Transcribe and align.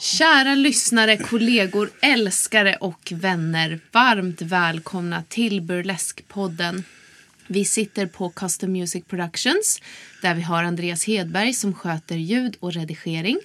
Kära 0.00 0.54
lyssnare, 0.54 1.16
kollegor, 1.16 1.90
älskare 2.02 2.76
och 2.80 3.12
vänner. 3.16 3.80
Varmt 3.92 4.42
välkomna 4.42 5.22
till 5.28 5.60
Burlesque-podden. 5.60 6.82
Vi 7.46 7.64
sitter 7.64 8.06
på 8.06 8.30
Custom 8.30 8.72
Music 8.72 9.04
Productions 9.04 9.80
där 10.22 10.34
vi 10.34 10.42
har 10.42 10.64
Andreas 10.64 11.04
Hedberg 11.04 11.54
som 11.54 11.74
sköter 11.74 12.16
ljud 12.16 12.56
och 12.60 12.72
redigering. 12.72 13.38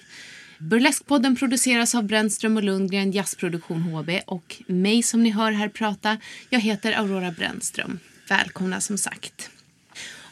Burleskpodden 0.58 1.36
produceras 1.36 1.94
av 1.94 2.04
Brännström 2.04 2.56
och 2.56 2.62
Lundgren 2.62 3.12
Jazzproduktion 3.12 3.82
HB 3.82 4.10
och 4.26 4.62
mig 4.66 5.02
som 5.02 5.22
ni 5.22 5.30
hör 5.30 5.52
här 5.52 5.68
prata, 5.68 6.18
jag 6.50 6.60
heter 6.60 6.92
Aurora 6.92 7.30
Brännström. 7.30 7.98
Välkomna 8.28 8.80
som 8.80 8.98
sagt. 8.98 9.50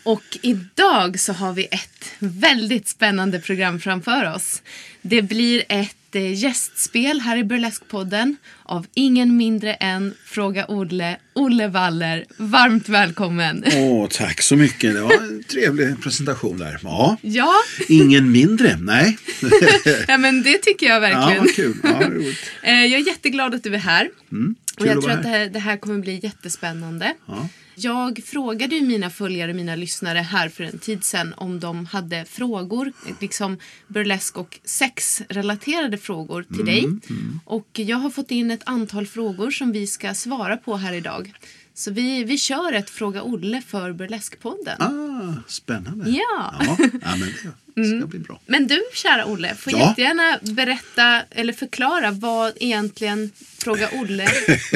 Och 0.02 0.38
idag 0.42 1.20
så 1.20 1.32
har 1.32 1.52
vi 1.52 1.64
ett 1.70 2.12
väldigt 2.18 2.88
spännande 2.88 3.40
program 3.40 3.80
framför 3.80 4.34
oss. 4.34 4.62
Det 5.02 5.22
blir 5.22 5.62
ett 5.68 5.96
eh, 6.14 6.32
gästspel 6.34 7.20
här 7.20 7.36
i 7.36 7.42
Burlesque-podden 7.44 8.36
av 8.62 8.86
ingen 8.94 9.36
mindre 9.36 9.74
än 9.74 10.14
Fråga 10.26 10.66
Olle, 10.68 11.16
Olle 11.32 11.68
Waller. 11.68 12.24
Varmt 12.36 12.88
välkommen! 12.88 13.64
Åh, 13.76 14.08
tack 14.10 14.42
så 14.42 14.56
mycket. 14.56 14.94
Det 14.94 15.00
var 15.00 15.12
en 15.14 15.44
trevlig 15.44 16.02
presentation 16.02 16.58
där. 16.58 16.78
Ja, 16.82 17.16
Ja, 17.22 17.52
ingen 17.88 18.32
mindre. 18.32 18.76
Nej. 18.80 19.18
ja 20.08 20.18
men 20.18 20.42
det 20.42 20.58
tycker 20.58 20.86
jag 20.86 20.96
Ja, 20.96 21.00
verkligen. 21.00 21.44
vad 21.44 21.54
kul. 21.54 21.76
Ja, 21.82 22.08
roligt. 22.08 22.38
Eh, 22.62 22.72
Jag 22.84 23.00
är 23.00 23.06
jätteglad 23.06 23.54
att 23.54 23.62
du 23.64 23.74
är 23.74 23.78
här. 23.78 24.08
Mm, 24.32 24.54
Och 24.78 24.86
jag 24.86 25.00
tror 25.02 25.10
att 25.10 25.22
det 25.22 25.28
här. 25.28 25.38
här, 25.38 25.46
det 25.46 25.58
här 25.58 25.76
kommer 25.76 25.98
bli 25.98 26.20
jättespännande. 26.22 27.14
Ja. 27.28 27.48
Jag 27.74 28.20
frågade 28.24 28.74
ju 28.74 28.82
mina 28.82 29.10
följare, 29.10 29.54
mina 29.54 29.76
lyssnare 29.76 30.18
här 30.18 30.48
för 30.48 30.64
en 30.64 30.78
tid 30.78 31.04
sedan 31.04 31.34
om 31.36 31.60
de 31.60 31.86
hade 31.86 32.24
frågor, 32.24 32.92
liksom 33.20 33.58
burlesk 33.88 34.36
och 34.38 34.60
sexrelaterade 34.64 35.98
frågor 35.98 36.42
till 36.56 36.64
dig. 36.64 36.84
Mm, 36.84 37.40
Och 37.44 37.68
jag 37.72 37.96
har 37.96 38.10
fått 38.10 38.30
in 38.30 38.50
ett 38.50 38.62
antal 38.64 39.06
frågor 39.06 39.50
som 39.50 39.72
vi 39.72 39.86
ska 39.86 40.14
svara 40.14 40.56
på 40.56 40.76
här 40.76 40.92
idag. 40.92 41.32
Så 41.74 41.90
vi, 41.90 42.24
vi 42.24 42.38
kör 42.38 42.72
ett 42.72 42.90
Fråga 42.90 43.22
Olle 43.22 43.62
för 43.66 43.92
Burleskpodden. 43.92 44.82
Ah, 44.82 45.11
spännande. 45.46 46.10
Ja. 46.10 46.54
Ja, 46.60 46.76
ja 47.02 47.16
men 47.16 47.28
det 47.74 47.98
ska 47.98 48.06
bli 48.06 48.18
bra. 48.18 48.40
Men 48.46 48.66
du, 48.66 48.82
kära 48.94 49.24
Olle, 49.26 49.54
får 49.54 49.72
Ja. 49.72 49.88
jättegärna 49.88 50.38
berätta 50.54 51.22
eller 51.30 51.52
förklara 51.52 52.10
vad 52.10 52.52
egentligen 52.56 53.30
Fråga 53.58 53.88
Olle 53.92 54.24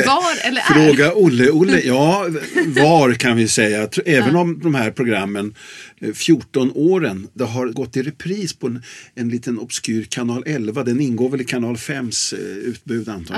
var 0.06 0.46
eller 0.46 0.60
är. 0.70 0.86
Fråga 0.86 1.12
Olle. 1.14 1.50
Olle, 1.50 1.80
ja, 1.80 2.26
var 2.66 3.14
kan 3.14 3.36
vi 3.36 3.48
säga. 3.48 3.88
Även 4.06 4.36
om 4.36 4.60
de 4.60 4.74
här 4.74 4.90
programmen, 4.90 5.54
eh, 6.00 6.12
14 6.12 6.70
åren, 6.74 7.28
det 7.34 7.44
har 7.44 7.66
gått 7.66 7.96
i 7.96 8.02
repris 8.02 8.52
på 8.52 8.66
en, 8.66 8.82
en 9.14 9.28
liten 9.28 9.58
obskyr 9.58 10.02
kanal 10.04 10.42
11. 10.46 10.84
Den 10.84 11.00
ingår 11.00 11.28
väl 11.30 11.40
i 11.40 11.44
kanal 11.44 11.76
5s 11.76 12.34
eh, 12.34 12.40
utbud 12.56 13.08
antar 13.08 13.34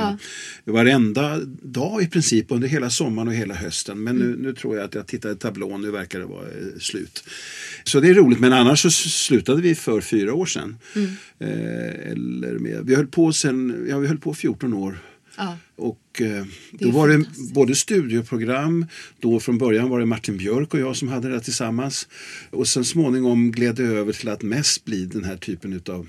jag. 0.64 0.72
Varenda 0.74 1.40
dag 1.62 2.02
i 2.02 2.06
princip 2.06 2.46
under 2.48 2.68
hela 2.68 2.90
sommaren 2.90 3.28
och 3.28 3.34
hela 3.34 3.54
hösten. 3.54 4.02
Men 4.02 4.16
nu, 4.16 4.36
nu 4.38 4.52
tror 4.54 4.76
jag 4.76 4.84
att 4.84 4.94
jag 4.94 5.06
tittar 5.06 5.32
i 5.32 5.36
tablån, 5.36 5.82
nu 5.82 5.90
verkar 5.90 6.18
det 6.18 6.24
vara 6.26 6.46
eh, 6.46 6.78
slut. 6.98 7.24
Så 7.84 8.00
det 8.00 8.08
är 8.08 8.14
roligt, 8.14 8.40
men 8.40 8.52
annars 8.52 8.82
så 8.82 8.90
slutade 8.90 9.62
vi 9.62 9.74
för 9.74 10.00
fyra 10.00 10.34
år 10.34 10.46
sedan. 10.46 10.78
Eh, 11.38 12.10
eller 12.10 12.58
mer. 12.58 12.80
Vi 12.82 12.94
höll 12.94 13.06
på 13.06 13.32
sen, 13.32 13.86
ja 13.88 13.98
vi 13.98 14.08
höll 14.08 14.18
på 14.18 14.34
14 14.34 14.72
år. 14.72 14.98
Ja. 15.36 15.56
Och 15.76 16.22
eh, 16.22 16.44
då 16.72 16.90
var 16.90 17.08
det 17.08 17.24
både 17.54 17.74
studioprogram, 17.74 18.86
då 19.20 19.40
från 19.40 19.58
början 19.58 19.88
var 19.88 19.98
det 19.98 20.06
Martin 20.06 20.36
Björk 20.36 20.74
och 20.74 20.80
jag 20.80 20.96
som 20.96 21.08
hade 21.08 21.28
det 21.28 21.40
tillsammans. 21.40 22.08
Och 22.50 22.68
sen 22.68 22.84
småningom 22.84 23.52
gled 23.52 23.74
det 23.74 23.82
över 23.82 24.12
till 24.12 24.28
att 24.28 24.42
mest 24.42 24.84
bli 24.84 25.04
den 25.04 25.24
här 25.24 25.36
typen 25.36 25.72
utav, 25.72 26.08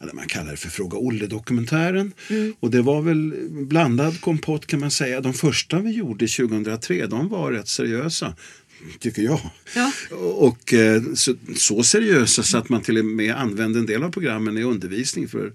ja, 0.00 0.06
man 0.12 0.26
kallar 0.26 0.50
det 0.50 0.56
för 0.56 0.68
Fråga 0.68 0.98
Olle-dokumentären. 0.98 2.12
Mm. 2.30 2.54
Och 2.60 2.70
det 2.70 2.82
var 2.82 3.02
väl 3.02 3.34
blandad 3.50 4.20
kompott 4.20 4.66
kan 4.66 4.80
man 4.80 4.90
säga. 4.90 5.20
De 5.20 5.34
första 5.34 5.78
vi 5.78 5.90
gjorde 5.90 6.26
2003, 6.26 7.06
de 7.06 7.28
var 7.28 7.52
rätt 7.52 7.68
seriösa. 7.68 8.34
Tycker 8.98 9.22
jag. 9.22 9.40
Ja. 9.74 9.92
Och 10.16 10.74
eh, 10.74 11.02
så, 11.14 11.34
så 11.56 11.82
seriösa 11.82 12.42
så 12.42 12.58
att 12.58 12.68
man 12.68 12.82
till 12.82 12.98
och 12.98 13.04
med 13.04 13.34
använde 13.34 13.78
en 13.78 13.86
del 13.86 14.02
av 14.02 14.10
programmen 14.10 14.58
i 14.58 14.62
undervisning 14.62 15.28
för, 15.28 15.52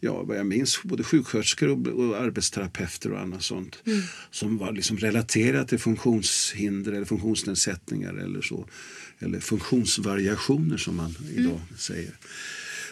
ja 0.00 0.22
vad 0.22 0.38
jag 0.38 0.46
minns, 0.46 0.82
både 0.82 1.04
sjuksköterskor 1.04 1.68
och, 1.68 1.86
och 1.86 2.16
arbetsterapeuter 2.16 3.12
och 3.12 3.20
annat 3.20 3.42
sånt. 3.42 3.82
Som 4.30 4.58
var 4.58 4.72
liksom 4.72 4.98
relaterat 4.98 5.68
till 5.68 5.78
funktionshinder 5.78 6.92
eller 6.92 7.06
funktionsnedsättningar 7.06 8.14
eller 8.14 8.42
så. 8.42 8.66
Eller 9.18 9.40
funktionsvariationer 9.40 10.76
som 10.76 10.96
man 10.96 11.14
idag 11.36 11.60
säger. 11.78 12.12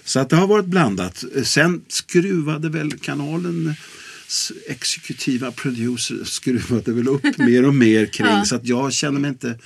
Så 0.04 0.20
att 0.20 0.28
det 0.28 0.36
har 0.36 0.46
varit 0.46 0.66
blandat. 0.66 1.24
Sen 1.44 1.84
skruvade 1.88 2.68
väl 2.68 2.98
kanalen 2.98 3.74
exekutiva 4.66 5.52
producer 5.52 6.24
skruvade 6.24 6.92
väl 6.92 7.08
upp 7.08 7.38
mer 7.38 7.66
och 7.66 7.74
mer 7.74 8.06
kring 8.06 8.26
Ja. 8.26 8.44
så 8.44 8.56
att 8.56 8.66
jag 8.66 8.92
känner 8.92 9.20
mig 9.20 9.28
inte 9.28 9.58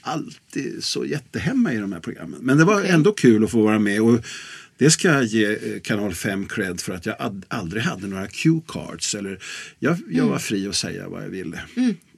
alltid 0.00 0.84
så 0.84 1.04
jättehemma 1.04 1.72
i 1.72 1.76
de 1.78 1.92
här 1.92 2.00
programmen. 2.00 2.38
Men 2.42 2.58
det 2.58 2.64
var 2.64 2.78
Okej. 2.80 2.90
ändå 2.90 3.12
kul 3.12 3.44
att 3.44 3.50
få 3.50 3.62
vara 3.62 3.78
med 3.78 4.00
och 4.00 4.20
det 4.78 4.90
ska 4.90 5.08
jag 5.08 5.24
ge 5.24 5.46
eh, 5.46 5.80
kanal 5.82 6.14
5 6.14 6.46
cred 6.46 6.80
för 6.80 6.92
att 6.94 7.06
jag 7.06 7.42
aldrig 7.48 7.82
hade 7.82 8.06
några 8.06 8.26
cue 8.26 8.60
cards 8.68 9.14
eller 9.14 9.38
jag, 9.78 9.98
jag 10.08 10.14
Mm. 10.18 10.28
var 10.28 10.38
fri 10.38 10.68
att 10.68 10.76
säga 10.76 11.08
vad 11.08 11.22
jag 11.24 11.28
ville. 11.28 11.60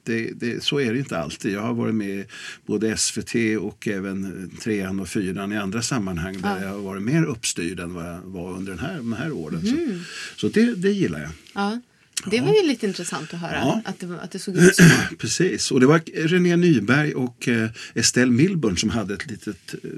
Det, 0.03 0.31
det, 0.35 0.63
så 0.63 0.79
är 0.79 0.93
det 0.93 0.99
inte 0.99 1.17
alltid. 1.17 1.53
Jag 1.53 1.61
har 1.61 1.73
varit 1.73 1.95
med 1.95 2.25
både 2.65 2.97
SVT 2.97 3.35
och 3.59 3.87
även 3.87 4.49
trean 4.61 4.99
och 4.99 5.09
fyran 5.09 5.53
i 5.53 5.57
andra 5.57 5.81
sammanhang 5.81 6.41
där 6.41 6.61
jag 6.61 6.69
har 6.69 6.79
varit 6.79 7.03
mer 7.03 7.23
uppstyrd 7.25 7.79
än 7.79 7.93
vad 7.93 8.05
jag 8.05 8.21
var 8.21 8.53
under 8.53 8.71
den 8.71 8.79
här, 8.79 8.97
de 8.97 9.13
här 9.13 9.31
åren. 9.31 9.67
Mm. 9.67 9.99
Så, 10.35 10.39
så 10.39 10.47
det, 10.47 10.75
det 10.75 10.91
gillar 10.91 11.19
jag. 11.19 11.31
Ja. 11.53 11.79
Det 12.25 12.41
var 12.41 12.53
ju 12.53 12.67
lite 12.67 12.87
intressant 12.87 13.33
att 13.33 13.39
höra 13.39 13.55
Ja. 13.55 13.81
att, 13.85 13.99
det, 13.99 14.19
att 14.21 14.31
det 14.31 14.39
såg 14.39 14.57
ut 14.57 14.75
så. 14.75 14.83
Precis, 15.19 15.71
och 15.71 15.79
det 15.79 15.85
var 15.85 16.01
René 16.27 16.55
Nyberg 16.55 17.13
och 17.13 17.47
eh, 17.47 17.69
Estelle 17.93 18.31
Milburn 18.31 18.77
som 18.77 18.89
hade 18.89 19.13
ett 19.13 19.31
litet, 19.31 19.73
eh, 19.83 19.89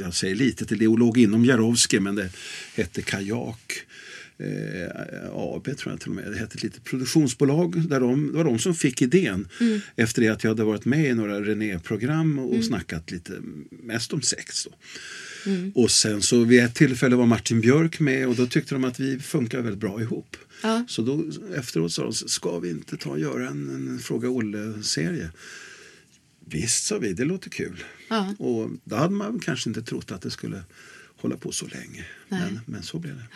jag 0.00 0.14
säger 0.14 0.34
litet, 0.34 0.68
det 0.68 0.76
låg 0.76 1.18
inom 1.18 1.44
Jarowski 1.44 2.00
men 2.00 2.14
det 2.14 2.30
hette 2.74 3.02
Kajak. 3.02 3.86
Eh, 4.38 5.30
AB 5.32 5.76
tror 5.76 5.92
jag 5.92 6.00
till 6.00 6.10
och 6.10 6.16
med. 6.16 6.32
Det 6.32 6.38
hette 6.38 6.54
ett 6.54 6.62
litet 6.62 6.84
produktionsbolag. 6.84 7.88
Där 7.88 8.00
de, 8.00 8.26
det 8.32 8.36
var 8.36 8.44
de 8.44 8.58
som 8.58 8.74
fick 8.74 9.02
idén 9.02 9.48
efter 9.96 10.22
det 10.22 10.28
att 10.28 10.44
jag 10.44 10.50
hade 10.50 10.64
varit 10.64 10.84
med 10.84 11.10
i 11.10 11.14
några 11.14 11.40
René-program 11.40 12.38
och 12.38 12.64
snackat 12.64 13.10
lite 13.10 13.32
mest 13.70 14.12
om 14.12 14.22
sex. 14.22 14.64
Då. 14.64 14.70
Och 15.74 15.90
sen 15.90 16.22
så 16.22 16.44
vid 16.44 16.60
ett 16.60 16.74
tillfälle 16.74 17.16
var 17.16 17.26
Martin 17.26 17.60
Björk 17.60 18.00
med 18.00 18.28
och 18.28 18.34
då 18.34 18.46
tyckte 18.46 18.74
de 18.74 18.84
att 18.84 19.00
vi 19.00 19.18
funkar 19.18 19.60
väldigt 19.60 19.80
bra 19.80 20.00
ihop. 20.00 20.36
Ja. 20.62 20.84
Så 20.88 21.02
då 21.02 21.24
efteråt 21.54 21.92
sa 21.92 22.02
de, 22.02 22.12
ska 22.12 22.58
vi 22.58 22.70
inte 22.70 22.96
ta 22.96 23.10
och 23.10 23.20
göra 23.20 23.48
en, 23.48 23.70
en 23.70 23.98
Fråga 23.98 24.28
Olle-serie? 24.28 25.30
Visst, 26.48 26.84
sa 26.84 26.98
vi, 26.98 27.12
det 27.12 27.24
låter 27.24 27.50
kul. 27.50 27.84
Ja. 28.08 28.34
Och 28.38 28.70
då 28.84 28.96
hade 28.96 29.14
man 29.14 29.38
kanske 29.38 29.70
inte 29.70 29.82
trott 29.82 30.12
att 30.12 30.22
det 30.22 30.30
skulle 30.30 30.62
hålla 31.16 31.36
på 31.36 31.52
så 31.52 31.66
länge. 31.66 32.04
Men, 32.28 32.60
men 32.66 32.82
så 32.82 32.98
blev 32.98 33.14
det. 33.16 33.26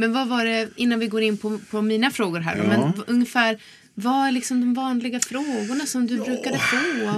Men 0.00 0.12
vad 0.12 0.28
var 0.28 0.44
det, 0.44 0.68
innan 0.76 0.98
vi 0.98 1.06
går 1.06 1.22
in 1.22 1.36
på, 1.38 1.58
på 1.70 1.82
mina 1.82 2.10
frågor 2.10 2.40
här, 2.40 2.56
Ja. 2.56 2.64
men 2.64 3.04
ungefär 3.06 3.58
vad 3.94 4.28
är 4.28 4.32
liksom 4.32 4.60
de 4.60 4.74
vanliga 4.74 5.20
frågorna 5.20 5.86
som 5.86 6.06
du 6.06 6.16
brukade 6.16 6.58
få? 6.58 6.76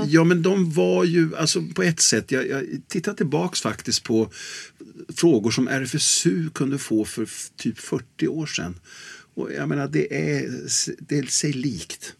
Ja, 0.08 0.24
men 0.24 0.42
de 0.42 0.72
var 0.72 1.04
ju, 1.04 1.36
alltså 1.36 1.62
på 1.74 1.82
ett 1.82 2.00
sätt, 2.00 2.30
jag, 2.32 2.48
jag 2.48 2.64
tittar 2.88 3.14
tillbaks 3.14 3.60
faktiskt 3.60 4.02
på 4.04 4.30
frågor 5.16 5.50
som 5.50 5.68
RFSU 5.68 6.50
kunde 6.50 6.78
få 6.78 7.04
för 7.04 7.28
typ 7.56 7.78
40 7.78 8.28
år 8.28 8.46
sedan. 8.46 8.74
Och 9.34 9.52
jag 9.52 9.68
menar, 9.68 9.88
det 9.88 10.32
är, 10.38 10.50
det 10.98 11.18
är 11.18 11.22
sig 11.26 11.52
likt. 11.52 12.14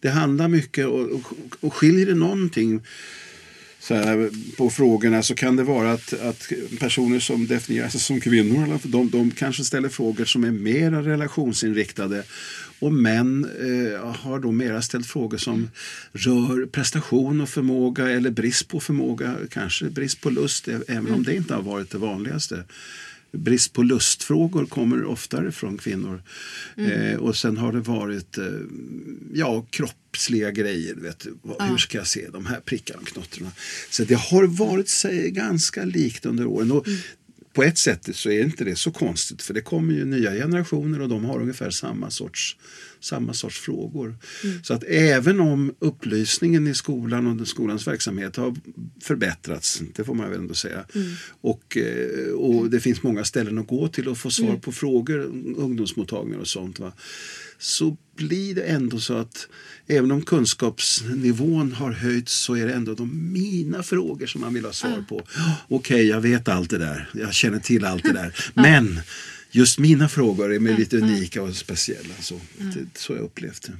Det 0.00 0.08
handlar 0.08 0.48
mycket 0.48 0.86
och, 0.86 1.00
och, 1.10 1.32
och 1.60 1.74
skiljer 1.74 2.06
det 2.06 2.14
någonting 2.14 2.82
så 3.86 3.94
här, 3.94 4.30
på 4.56 4.70
frågorna 4.70 5.22
så 5.22 5.34
kan 5.34 5.56
det 5.56 5.64
vara 5.64 5.92
att, 5.92 6.12
att 6.12 6.52
personer 6.78 7.20
som 7.20 7.46
definierar 7.46 7.88
sig 7.88 8.00
som 8.00 8.20
kvinnor 8.20 8.78
de, 8.82 9.10
de 9.10 9.30
kanske 9.30 9.64
ställer 9.64 9.88
frågor 9.88 10.24
som 10.24 10.44
är 10.44 10.50
mer 10.50 10.90
relationsinriktade. 10.90 12.22
Och 12.78 12.92
män 12.92 13.44
eh, 13.44 14.14
har 14.14 14.38
då 14.38 14.52
mera 14.52 14.82
ställt 14.82 15.06
frågor 15.06 15.38
som 15.38 15.70
rör 16.12 16.66
prestation 16.66 17.40
och 17.40 17.48
förmåga 17.48 18.10
eller 18.10 18.30
brist 18.30 18.68
på 18.68 18.80
förmåga, 18.80 19.36
kanske 19.50 19.84
brist 19.84 20.20
på 20.20 20.30
lust, 20.30 20.68
även 20.68 21.12
om 21.12 21.22
det 21.22 21.36
inte 21.36 21.54
har 21.54 21.62
varit 21.62 21.90
det 21.90 21.98
vanligaste 21.98 22.64
brist 23.36 23.72
på 23.72 23.82
lustfrågor 23.82 24.66
kommer 24.66 25.04
oftare 25.04 25.52
från 25.52 25.78
kvinnor. 25.78 26.22
Mm. 26.76 26.90
Eh, 26.92 27.16
och 27.16 27.36
sen 27.36 27.56
har 27.56 27.72
det 27.72 27.80
varit 27.80 28.38
eh, 28.38 28.44
ja, 29.34 29.66
kroppsliga 29.70 30.50
grejer. 30.50 30.94
Vet 30.94 31.18
du, 31.18 31.36
ja. 31.42 31.64
Hur 31.64 31.76
ska 31.76 31.98
jag 31.98 32.06
se 32.06 32.28
de 32.32 32.46
här 32.46 32.60
prickarna 32.60 33.00
och 33.00 33.08
knottrorna? 33.08 33.50
Så 33.90 34.04
det 34.04 34.14
har 34.14 34.46
varit 34.46 34.88
sig, 34.88 35.30
ganska 35.30 35.84
likt 35.84 36.26
under 36.26 36.46
åren. 36.46 36.72
Och 36.72 36.86
mm. 36.86 36.98
På 37.56 37.62
ett 37.62 37.78
sätt 37.78 38.16
så 38.16 38.30
är 38.30 38.42
inte 38.42 38.64
det 38.64 38.76
så 38.76 38.90
konstigt 38.90 39.42
för 39.42 39.54
det 39.54 39.60
kommer 39.60 39.94
ju 39.94 40.04
nya 40.04 40.32
generationer 40.32 41.00
och 41.00 41.08
de 41.08 41.24
har 41.24 41.40
ungefär 41.40 41.70
samma 41.70 42.10
sorts 42.10 42.56
samma 43.00 43.32
sorts 43.32 43.60
frågor. 43.60 44.16
Mm. 44.44 44.64
Så 44.64 44.74
att 44.74 44.84
även 44.84 45.40
om 45.40 45.74
upplysningen 45.78 46.66
i 46.66 46.74
skolan 46.74 47.40
och 47.40 47.48
skolans 47.48 47.86
verksamhet 47.86 48.36
har 48.36 48.54
förbättrats, 49.02 49.82
det 49.94 50.04
får 50.04 50.14
man 50.14 50.30
väl 50.30 50.38
ändå 50.38 50.54
säga, 50.54 50.84
mm. 50.94 51.12
och, 51.40 51.76
eh, 51.76 52.32
och 52.32 52.70
det 52.70 52.80
finns 52.80 53.02
många 53.02 53.24
ställen 53.24 53.58
att 53.58 53.66
gå 53.66 53.88
till 53.88 54.08
och 54.08 54.18
få 54.18 54.30
svar 54.30 54.48
mm. 54.48 54.60
på 54.60 54.72
frågor, 54.72 55.20
ungdomsmottagningar 55.56 56.40
och 56.40 56.48
sånt. 56.48 56.78
Va? 56.78 56.92
Så 57.58 57.96
blir 58.16 58.54
det 58.54 58.62
ändå 58.62 59.00
så 59.00 59.14
att 59.14 59.48
även 59.86 60.10
om 60.10 60.22
kunskapsnivån 60.22 61.72
har 61.72 61.92
höjts 61.92 62.32
så 62.32 62.54
är 62.54 62.66
det 62.66 62.72
ändå 62.72 62.94
de 62.94 63.32
mina 63.32 63.82
frågor 63.82 64.26
som 64.26 64.40
man 64.40 64.54
vill 64.54 64.64
ha 64.64 64.72
svar 64.72 65.04
på. 65.08 65.16
Okej, 65.68 65.94
okay, 65.94 66.02
jag 66.02 66.20
vet 66.20 66.48
allt 66.48 66.70
det 66.70 66.78
där. 66.78 67.08
Jag 67.14 67.34
känner 67.34 67.58
till 67.58 67.84
allt 67.84 68.02
det 68.02 68.12
där. 68.12 68.34
Men 68.54 69.00
just 69.50 69.78
mina 69.78 70.08
frågor 70.08 70.52
är 70.52 70.76
lite 70.78 70.96
unika 70.96 71.42
och 71.42 71.56
speciella. 71.56 72.14
Så, 72.20 72.40
så 72.94 73.12
jag 73.12 73.22
upplevt 73.22 73.62
det. 73.62 73.72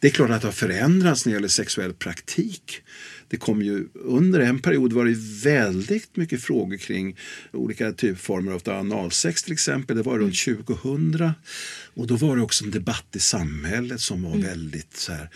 Det 0.00 0.08
är 0.08 0.12
klart 0.12 0.30
att 0.30 0.40
det 0.40 0.48
har 0.48 0.52
förändrats 0.52 1.26
när 1.26 1.32
det 1.32 1.36
gäller 1.36 1.48
sexuell 1.48 1.92
praktik. 1.92 2.82
Det 3.28 3.36
kom 3.36 3.62
ju, 3.62 3.88
under 3.94 4.40
en 4.40 4.58
period 4.58 4.92
var 4.92 5.04
det 5.04 5.16
väldigt 5.44 6.16
mycket 6.16 6.42
frågor 6.42 6.76
kring 6.76 7.16
olika 7.52 7.92
typformer 7.92 8.52
av 8.52 8.68
analsex 8.68 9.42
till 9.42 9.52
exempel. 9.52 9.96
Det 9.96 10.02
var 10.02 10.18
runt 10.18 10.44
2000. 10.44 11.32
Och 11.94 12.06
då 12.06 12.16
var 12.16 12.36
det 12.36 12.42
också 12.42 12.64
en 12.64 12.70
debatt 12.70 13.06
i 13.16 13.20
samhället 13.20 14.00
som 14.00 14.22
var 14.22 14.30
mm. 14.30 14.42
väldigt 14.42 14.96
så 14.96 15.12
här, 15.12 15.28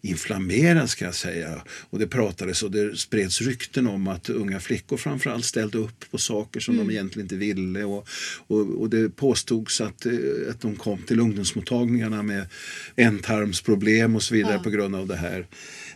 inflammerad 0.00 0.90
ska 0.90 1.04
jag 1.04 1.14
säga. 1.14 1.62
Och 1.90 1.98
det 1.98 2.06
pratades 2.06 2.62
och 2.62 2.70
det 2.70 2.96
spreds 2.96 3.40
rykten 3.40 3.86
om 3.86 4.08
att 4.08 4.30
unga 4.30 4.60
flickor 4.60 4.96
framförallt 4.96 5.44
ställde 5.44 5.78
upp 5.78 6.10
på 6.10 6.18
saker 6.18 6.60
som 6.60 6.74
mm. 6.74 6.86
de 6.86 6.92
egentligen 6.92 7.24
inte 7.24 7.36
ville. 7.36 7.84
Och, 7.84 8.08
och, 8.46 8.80
och, 8.80 8.90
det 8.90 9.16
påstods 9.16 9.80
att, 9.80 10.06
eh, 10.06 10.12
att 10.50 10.60
de 10.60 10.76
kom 10.76 11.02
till 11.02 11.20
ungdomsmottagningarna 11.20 12.22
med 12.22 12.46
ändtarmsproblem 12.96 14.16
och 14.16 14.22
så 14.22 14.34
vidare 14.34 14.54
ja. 14.54 14.62
på 14.62 14.70
grund 14.70 14.96
av 14.96 15.06
det 15.06 15.16
här. 15.16 15.46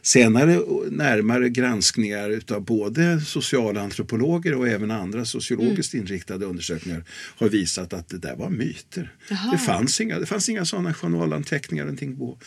Senare 0.02 0.60
närmare 0.90 1.48
granskningar 1.48 2.40
av 2.50 2.64
både 2.64 3.20
socialantropologer 3.20 4.54
och 4.54 4.68
även 4.68 4.90
andra 4.90 5.24
sociologiskt 5.24 5.94
mm. 5.94 6.06
inriktade 6.06 6.46
undersökningar 6.46 7.04
har 7.36 7.48
visat 7.48 7.92
att 7.92 8.08
det 8.08 8.18
där 8.18 8.36
var 8.36 8.50
myter. 8.50 9.12
Det 9.52 9.58
fanns, 9.58 10.00
inga, 10.02 10.18
det 10.18 10.26
fanns 10.26 10.48
inga 10.48 10.64
sådana 10.64 10.94
journalanteckningar. 10.94 12.16
På. 12.18 12.38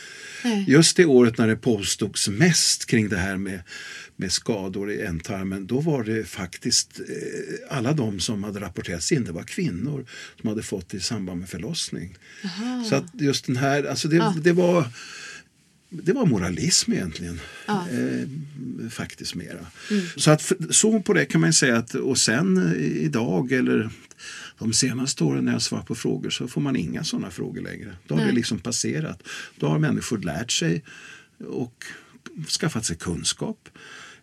Just 0.67 0.97
det 0.97 1.05
året 1.05 1.37
när 1.37 1.47
det 1.47 1.55
påstods 1.55 2.27
mest 2.27 2.85
kring 2.85 3.09
det 3.09 3.17
här 3.17 3.37
med 3.37 3.61
med 4.15 4.31
skador 4.31 4.91
i 4.91 5.01
ändtarmen, 5.01 5.67
då 5.67 5.79
var 5.79 6.03
det 6.03 6.23
faktiskt 6.23 6.99
eh, 6.99 7.77
alla 7.77 7.93
de 7.93 8.19
som 8.19 8.43
hade 8.43 8.59
rapporterats 8.59 9.11
in, 9.11 9.23
det 9.23 9.31
var 9.31 9.43
kvinnor 9.43 10.05
som 10.41 10.49
hade 10.49 10.63
fått 10.63 10.89
det 10.89 10.97
i 10.97 10.99
samband 10.99 11.39
med 11.39 11.49
förlossning. 11.49 12.17
Aha. 12.43 12.83
Så 12.89 12.95
att 12.95 13.05
just 13.13 13.45
den 13.45 13.55
här, 13.55 13.83
alltså 13.83 14.07
det, 14.07 14.15
ja. 14.15 14.35
det 14.41 14.53
var 14.53 14.87
det 15.89 16.13
var 16.13 16.25
moralism 16.25 16.93
egentligen. 16.93 17.39
Ja. 17.65 17.87
Eh, 17.91 18.89
faktiskt 18.89 19.35
mera. 19.35 19.65
Mm. 19.91 20.05
Så, 20.15 20.31
att, 20.31 20.51
så 20.69 21.01
på 21.01 21.13
det 21.13 21.25
kan 21.25 21.41
man 21.41 21.53
säga 21.53 21.77
att 21.77 21.95
och 21.95 22.17
sen 22.17 22.57
eh, 22.57 23.03
idag 23.03 23.51
eller 23.51 23.89
de 24.59 24.73
senaste 24.73 25.23
åren 25.23 25.45
när 25.45 25.51
jag 25.51 25.61
svarar 25.61 25.83
på 25.83 25.95
frågor 25.95 26.29
så 26.29 26.47
får 26.47 26.61
man 26.61 26.75
inga 26.75 27.03
sådana 27.03 27.31
frågor 27.31 27.61
längre. 27.61 27.95
Då 28.07 28.15
har 28.15 28.21
Nej. 28.21 28.29
det 28.29 28.35
liksom 28.35 28.59
passerat. 28.59 29.23
Då 29.59 29.67
har 29.67 29.79
människor 29.79 30.17
lärt 30.17 30.51
sig 30.51 30.83
och 31.47 31.85
skaffat 32.59 32.85
sig 32.85 32.97
kunskap. 32.97 33.69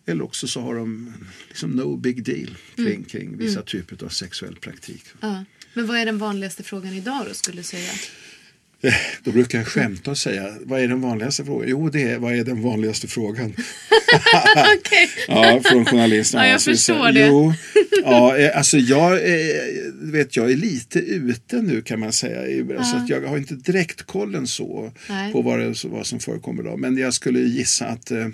Eller 0.05 0.23
också 0.23 0.47
så 0.47 0.61
har 0.61 0.75
de 0.75 1.13
liksom 1.47 1.71
no 1.71 1.97
big 1.97 2.23
deal 2.23 2.57
kring, 2.75 2.87
mm. 2.87 3.03
kring 3.03 3.37
vissa 3.37 3.59
mm. 3.59 3.65
typer 3.65 4.05
av 4.05 4.09
sexuell 4.09 4.55
praktik. 4.55 5.03
Ja. 5.19 5.45
Men 5.73 5.87
vad 5.87 5.97
är 5.97 6.05
den 6.05 6.17
vanligaste 6.17 6.63
frågan 6.63 6.93
idag 6.93 7.25
då 7.27 7.33
skulle 7.33 7.57
du 7.57 7.63
säga? 7.63 7.91
Då 9.23 9.31
brukar 9.31 9.57
jag 9.57 9.67
skämta 9.67 10.11
och 10.11 10.17
säga, 10.17 10.53
vad 10.61 10.81
är 10.81 10.87
den 10.87 11.01
vanligaste 11.01 11.45
frågan? 11.45 11.69
Jo, 11.69 11.89
det 11.89 12.01
är, 12.01 12.17
vad 12.17 12.35
är 12.35 12.43
den 12.43 12.61
vanligaste 12.61 13.07
frågan? 13.07 13.45
okay. 14.79 15.07
ja, 15.27 15.61
från 15.65 15.85
journalisterna. 15.85 16.45
Ja, 16.45 16.51
jag 16.51 16.61
förstår 16.61 17.11
det. 17.11 17.27
Jo, 17.27 17.53
ja, 18.03 18.37
eh, 18.37 18.57
alltså 18.57 18.77
jag, 18.77 19.19
vet, 19.93 20.35
jag 20.35 20.51
är 20.51 20.55
lite 20.55 20.99
ute 20.99 21.61
nu 21.61 21.81
kan 21.81 21.99
man 21.99 22.13
säga. 22.13 22.47
Ja. 22.47 22.83
Så 22.83 22.97
att 22.97 23.09
jag 23.09 23.21
har 23.21 23.37
inte 23.37 23.55
direktkollen 23.55 24.47
så 24.47 24.91
Nej. 25.09 25.31
på 25.31 25.41
vad, 25.41 25.59
det, 25.59 25.83
vad 25.83 26.07
som 26.07 26.19
förekommer 26.19 26.63
idag. 26.63 26.79
Men 26.79 26.97
jag 26.97 27.13
skulle 27.13 27.39
gissa 27.39 27.85
att 27.85 28.11
eh, 28.11 28.27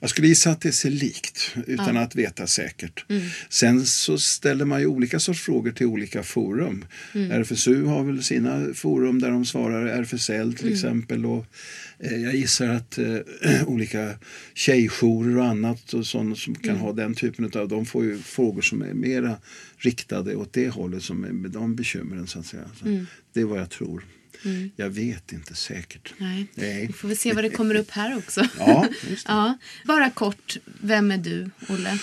jag 0.00 0.10
skulle 0.10 0.28
gissa 0.28 0.50
att 0.50 0.60
det 0.60 0.72
ser 0.72 0.90
likt 0.90 1.56
utan 1.66 1.96
ja. 1.96 2.02
att 2.02 2.16
veta 2.16 2.46
säkert. 2.46 3.04
Mm. 3.08 3.22
Sen 3.48 3.86
så 3.86 4.18
ställer 4.18 4.64
man 4.64 4.80
ju 4.80 4.86
olika 4.86 5.20
sorts 5.20 5.40
frågor 5.40 5.70
till 5.70 5.86
olika 5.86 6.22
forum. 6.22 6.84
Mm. 7.14 7.30
RFSU 7.30 7.84
har 7.84 8.04
väl 8.04 8.22
sina 8.22 8.74
forum 8.74 9.20
där 9.20 9.30
de 9.30 9.44
svarar, 9.44 9.86
RFSL 9.86 10.54
till 10.54 10.66
mm. 10.66 10.74
exempel. 10.74 11.26
Och, 11.26 11.46
eh, 11.98 12.16
jag 12.16 12.34
gissar 12.34 12.68
att 12.68 12.98
eh, 12.98 13.18
olika 13.66 14.10
tjejjourer 14.54 15.38
och 15.38 15.44
annat 15.44 15.92
och 15.92 16.06
sådana 16.06 16.34
som 16.34 16.54
kan 16.54 16.70
mm. 16.70 16.82
ha 16.82 16.92
den 16.92 17.14
typen 17.14 17.50
av, 17.54 17.68
de 17.68 17.86
får 17.86 18.04
ju 18.04 18.18
frågor 18.18 18.62
som 18.62 18.82
är 18.82 18.94
mera 18.94 19.36
riktade 19.78 20.36
åt 20.36 20.52
det 20.52 20.68
hållet 20.68 21.02
som 21.02 21.24
är 21.24 21.32
med 21.32 21.50
de 21.50 21.76
bekymren 21.76 22.26
så 22.26 22.38
att 22.38 22.46
säga. 22.46 22.70
Så 22.80 22.86
mm. 22.86 23.06
Det 23.32 23.40
är 23.40 23.44
vad 23.44 23.60
jag 23.60 23.70
tror. 23.70 24.04
Mm. 24.44 24.70
Jag 24.76 24.90
vet 24.90 25.32
inte 25.32 25.54
säkert. 25.54 26.14
Nej. 26.18 26.46
Nej. 26.54 26.86
Vi 26.86 26.92
får 26.92 27.08
väl 27.08 27.16
se 27.16 27.32
vad 27.32 27.44
det 27.44 27.50
kommer 27.50 27.74
upp 27.74 27.90
här 27.90 28.16
också. 28.16 28.48
Ja, 28.58 28.88
ja. 29.26 29.58
Bara 29.84 30.10
kort, 30.10 30.56
vem 30.80 31.10
är 31.10 31.18
du, 31.18 31.50
Olle? 31.68 31.98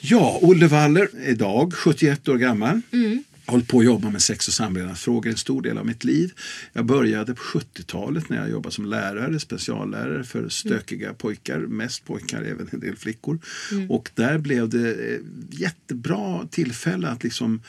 Ja, 0.00 0.38
Olle 0.42 0.66
Waller 0.66 1.08
idag 1.26 1.74
71 1.74 2.28
år 2.28 2.36
gammal. 2.36 2.80
Mm. 2.92 3.24
Hållit 3.46 3.68
på 3.68 3.78
att 3.78 3.84
jobba 3.84 4.10
med 4.10 4.22
sex 4.22 4.48
och 4.48 4.54
samlevnadsfrågor 4.54 5.30
en 5.30 5.36
stor 5.36 5.62
del 5.62 5.78
av 5.78 5.86
mitt 5.86 6.04
liv. 6.04 6.32
Jag 6.72 6.84
började 6.84 7.34
på 7.34 7.42
70-talet 7.42 8.28
när 8.28 8.36
jag 8.36 8.50
jobbade 8.50 8.74
som 8.74 8.86
lärare, 8.86 9.40
speciallärare 9.40 10.24
för 10.24 10.48
stökiga 10.48 11.06
mm. 11.06 11.16
pojkar, 11.16 11.58
mest 11.58 12.04
pojkar, 12.04 12.42
även 12.42 12.68
en 12.72 12.80
del 12.80 12.96
flickor. 12.96 13.38
Mm. 13.72 13.90
Och 13.90 14.10
där 14.14 14.38
blev 14.38 14.68
det 14.68 15.20
jättebra 15.50 16.48
tillfälle 16.50 17.08
att 17.08 17.24
liksom 17.24 17.62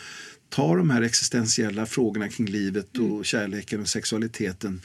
ta 0.49 0.75
de 0.75 0.89
här 0.89 1.01
existentiella 1.01 1.85
frågorna 1.85 2.29
kring 2.29 2.47
livet 2.47 2.97
och 2.97 3.05
mm. 3.05 3.23
kärleken 3.23 3.81
och 3.81 3.87
sexualiteten 3.87 4.81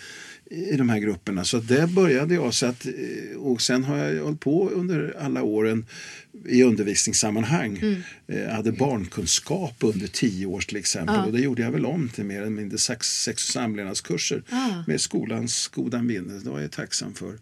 i 0.51 0.77
de 0.77 0.89
här 0.89 0.99
grupperna. 0.99 1.45
Så 1.45 1.59
där 1.59 1.87
började 1.87 2.35
jag. 2.35 2.55
Så 2.55 2.67
att, 2.67 2.87
eh, 2.87 3.39
och 3.39 3.63
sen 3.63 3.85
har 3.85 3.97
jag 3.97 4.25
hållit 4.25 4.41
på 4.41 4.71
under 4.71 5.17
alla 5.21 5.43
åren 5.43 5.87
i 6.47 6.63
undervisningssammanhang. 6.63 7.79
Mm. 7.79 8.03
Jag 8.27 8.39
eh, 8.39 8.51
hade 8.51 8.73
barnkunskap 8.73 9.75
under 9.81 10.07
tio 10.07 10.47
år 10.47 10.61
till 10.61 10.77
exempel. 10.77 11.15
Ja. 11.17 11.25
Och 11.25 11.33
det 11.33 11.41
gjorde 11.41 11.63
jag 11.63 11.71
väl 11.71 11.87
om 11.87 12.09
till 12.09 12.25
mer 12.25 12.41
eller 12.41 12.51
mindre 12.51 12.79
sex, 12.79 13.23
sex 13.23 13.49
och 13.49 13.53
samlevnadskurser 13.53 14.43
ja. 14.51 14.85
med 14.87 15.01
skolans 15.01 15.69
goda 15.69 16.03
minne. 16.03 16.39
Det 16.39 16.51
var 16.51 16.61
jag 16.61 16.71
tacksam 16.71 17.15
för. 17.15 17.39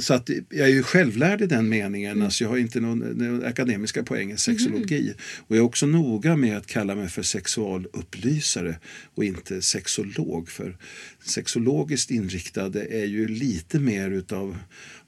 Så 0.00 0.14
att 0.14 0.30
jag 0.50 0.68
är 0.68 0.72
ju 0.72 0.82
självlärd 0.82 1.42
i 1.42 1.46
den 1.46 1.68
meningen. 1.68 2.12
Mm. 2.12 2.24
Alltså 2.24 2.44
jag 2.44 2.48
har 2.48 2.56
inte 2.56 2.80
någon, 2.80 2.98
någon 2.98 3.44
akademiska 3.44 4.02
poäng 4.02 4.32
i 4.32 4.36
sexologi. 4.36 5.00
Mm. 5.00 5.14
Och 5.38 5.56
jag 5.56 5.62
är 5.62 5.66
också 5.66 5.86
noga 5.86 6.36
med 6.36 6.56
att 6.56 6.66
kalla 6.66 6.94
mig 6.94 7.08
för 7.08 7.22
sexualupplysare 7.22 8.78
och 9.14 9.24
inte 9.24 9.62
sexolog. 9.62 10.48
För 10.48 10.76
sexologiskt 11.24 12.10
inriktade 12.10 12.86
är 12.90 13.04
ju 13.04 13.28
lite 13.28 13.78
mer 13.78 14.10
utav 14.10 14.56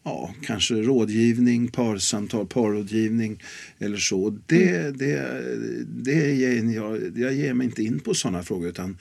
ja, 0.03 0.35
kanske 0.43 0.75
rådgivning, 0.75 1.69
parsamtal, 1.69 2.47
parrådgivning 2.47 3.43
eller 3.79 3.97
så. 3.97 4.39
Det, 4.47 4.77
mm. 4.77 4.99
det, 4.99 5.45
det 5.87 6.35
ger, 6.35 6.75
jag, 6.75 7.19
jag 7.19 7.35
ger 7.35 7.55
mig 7.55 7.65
inte 7.65 7.83
in 7.83 8.01
på 8.01 8.15
sådana 8.15 8.43
frågor 8.43 8.69
utan 8.69 8.99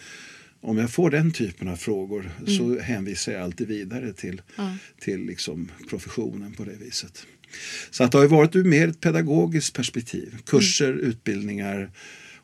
om 0.61 0.77
jag 0.77 0.91
får 0.91 1.09
den 1.09 1.31
typen 1.31 1.67
av 1.67 1.75
frågor 1.75 2.31
mm. 2.39 2.57
så 2.57 2.79
hänvisar 2.79 3.31
jag 3.31 3.41
alltid 3.41 3.67
vidare 3.67 4.13
till, 4.13 4.41
ja. 4.55 4.77
till 4.99 5.25
liksom 5.25 5.71
professionen 5.89 6.53
på 6.53 6.63
det 6.63 6.75
viset. 6.75 7.25
Så 7.91 8.03
att 8.03 8.11
det 8.11 8.17
har 8.17 8.27
varit 8.27 8.55
ur 8.55 8.63
mer 8.63 8.87
ett 8.87 8.99
pedagogiskt 8.99 9.75
perspektiv. 9.75 10.37
Kurser, 10.45 10.93
mm. 10.93 11.05
utbildningar 11.05 11.91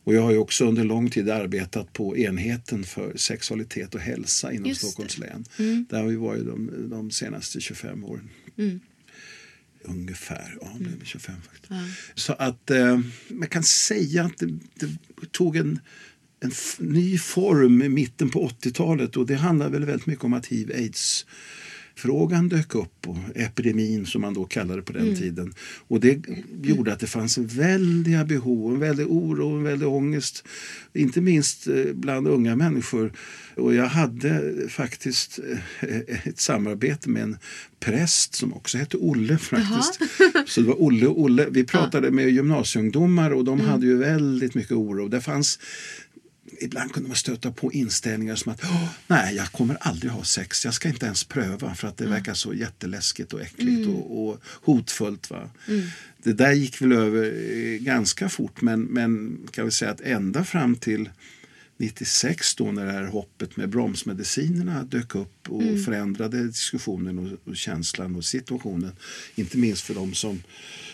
och 0.03 0.13
jag 0.13 0.21
har 0.21 0.31
ju 0.31 0.37
också 0.37 0.65
under 0.65 0.83
lång 0.83 1.09
tid 1.09 1.29
arbetat 1.29 1.93
på 1.93 2.17
enheten 2.17 2.83
för 2.83 3.17
sexualitet 3.17 3.95
och 3.95 4.01
hälsa 4.01 4.53
inom 4.53 4.75
Stockholms 4.75 5.17
län. 5.17 5.45
Mm. 5.59 5.85
Där 5.89 6.01
har 6.01 6.07
vi 6.07 6.15
varit 6.15 6.45
de, 6.45 6.89
de 6.89 7.11
senaste 7.11 7.61
25 7.61 8.03
åren. 8.03 8.29
Mm. 8.57 8.79
ungefär. 9.81 10.57
Ja, 10.61 10.77
det 10.79 10.85
är 10.85 11.05
25 11.05 11.35
faktiskt. 11.41 11.73
Så 12.15 12.33
att 12.33 12.71
eh, 12.71 12.99
man 13.27 13.47
kan 13.47 13.63
säga 13.63 14.23
att 14.23 14.37
det, 14.37 14.45
det 14.75 14.87
tog 15.31 15.55
en, 15.55 15.79
en 16.43 16.51
ny 16.79 17.17
form 17.17 17.81
i 17.81 17.89
mitten 17.89 18.29
på 18.29 18.47
80-talet 18.47 19.17
och 19.17 19.25
det 19.25 19.35
handlar 19.35 19.69
väl 19.69 19.85
väldigt 19.85 20.07
mycket 20.07 20.25
om 20.25 20.33
att 20.33 20.45
hiv-aids 20.45 21.25
frågan 21.95 22.49
dök 22.49 22.75
upp 22.75 23.07
och 23.07 23.17
epidemin 23.35 24.05
som 24.05 24.21
man 24.21 24.33
då 24.33 24.45
kallade 24.45 24.81
på 24.81 24.93
den 24.93 25.15
tiden. 25.15 25.53
Och 25.87 25.99
det 25.99 26.21
gjorde 26.63 26.93
att 26.93 26.99
det 26.99 27.07
fanns 27.07 27.37
väldiga 27.37 28.25
behov, 28.25 28.73
en 28.73 28.79
väldig 28.79 29.07
oro, 29.07 29.57
en 29.57 29.63
väldig 29.63 29.87
ångest. 29.87 30.43
Inte 30.93 31.21
minst 31.21 31.67
eh, 31.67 31.93
bland 31.93 32.27
unga 32.27 32.55
människor. 32.55 33.13
Och 33.55 33.73
jag 33.73 33.85
hade 33.85 34.53
faktiskt 34.69 35.39
eh, 35.79 35.97
ett 36.23 36.39
samarbete 36.39 37.09
med 37.09 37.23
en 37.23 37.37
präst 37.79 38.35
som 38.35 38.53
också 38.53 38.77
hette 38.77 38.97
Olle 38.97 39.37
faktiskt. 39.37 39.99
Så 40.47 40.61
det 40.61 40.67
var 40.67 40.81
Olle 40.81 41.07
och 41.07 41.21
Olle. 41.21 41.47
Vi 41.49 41.63
pratade 41.63 42.11
med 42.11 42.29
gymnasieungdomar 42.29 43.31
och 43.31 43.45
de 43.45 43.59
hade 43.59 43.85
ju 43.85 43.97
väldigt 43.97 44.55
mycket 44.55 44.71
oro. 44.71 45.07
Det 45.07 45.21
fanns 45.21 45.59
ibland 46.59 46.91
kunde 46.91 47.07
man 47.09 47.15
stöta 47.17 47.51
på 47.51 47.73
inställningar 47.73 48.35
som 48.35 48.51
att 48.51 48.61
"Åh, 48.63 48.87
nej, 49.07 49.35
jag 49.35 49.51
kommer 49.51 49.75
aldrig 49.81 50.11
ha 50.11 50.23
sex, 50.23 50.65
jag 50.65 50.73
ska 50.73 50.89
inte 50.89 51.05
ens 51.05 51.23
pröva 51.23 51.75
för 51.75 51.87
att 51.87 51.97
det 51.97 52.05
verkar 52.05 52.33
så 52.33 52.53
jätteläskigt 52.53 53.33
och 53.33 53.41
äckligt 53.41 53.87
och, 53.87 54.27
och 54.29 54.41
hotfullt. 54.45 55.29
Va? 55.29 55.49
Det 56.23 56.33
där 56.33 56.51
gick 56.51 56.81
väl 56.81 56.91
över 56.91 57.23
eh, 57.25 57.77
ganska 57.79 58.29
fort 58.29 58.61
men, 58.61 58.81
men 58.81 59.39
kan 59.51 59.65
vi 59.65 59.71
säga 59.71 59.91
att 59.91 60.01
ända 60.01 60.43
fram 60.43 60.75
till 60.75 61.09
96 61.77 62.55
då 62.55 62.71
när 62.71 62.85
det 62.85 62.91
här 62.91 63.03
hoppet 63.05 63.57
med 63.57 63.69
bromsmedicinerna 63.69 64.83
dök 64.83 65.15
upp 65.15 65.49
och 65.49 65.63
förändrade 65.85 66.47
diskussionen 66.47 67.19
och, 67.19 67.47
och 67.49 67.57
känslan 67.57 68.15
och 68.15 68.25
situationen. 68.25 68.91
Inte 69.35 69.57
minst 69.57 69.81
för 69.83 69.93
de 69.93 70.13
som, 70.13 70.43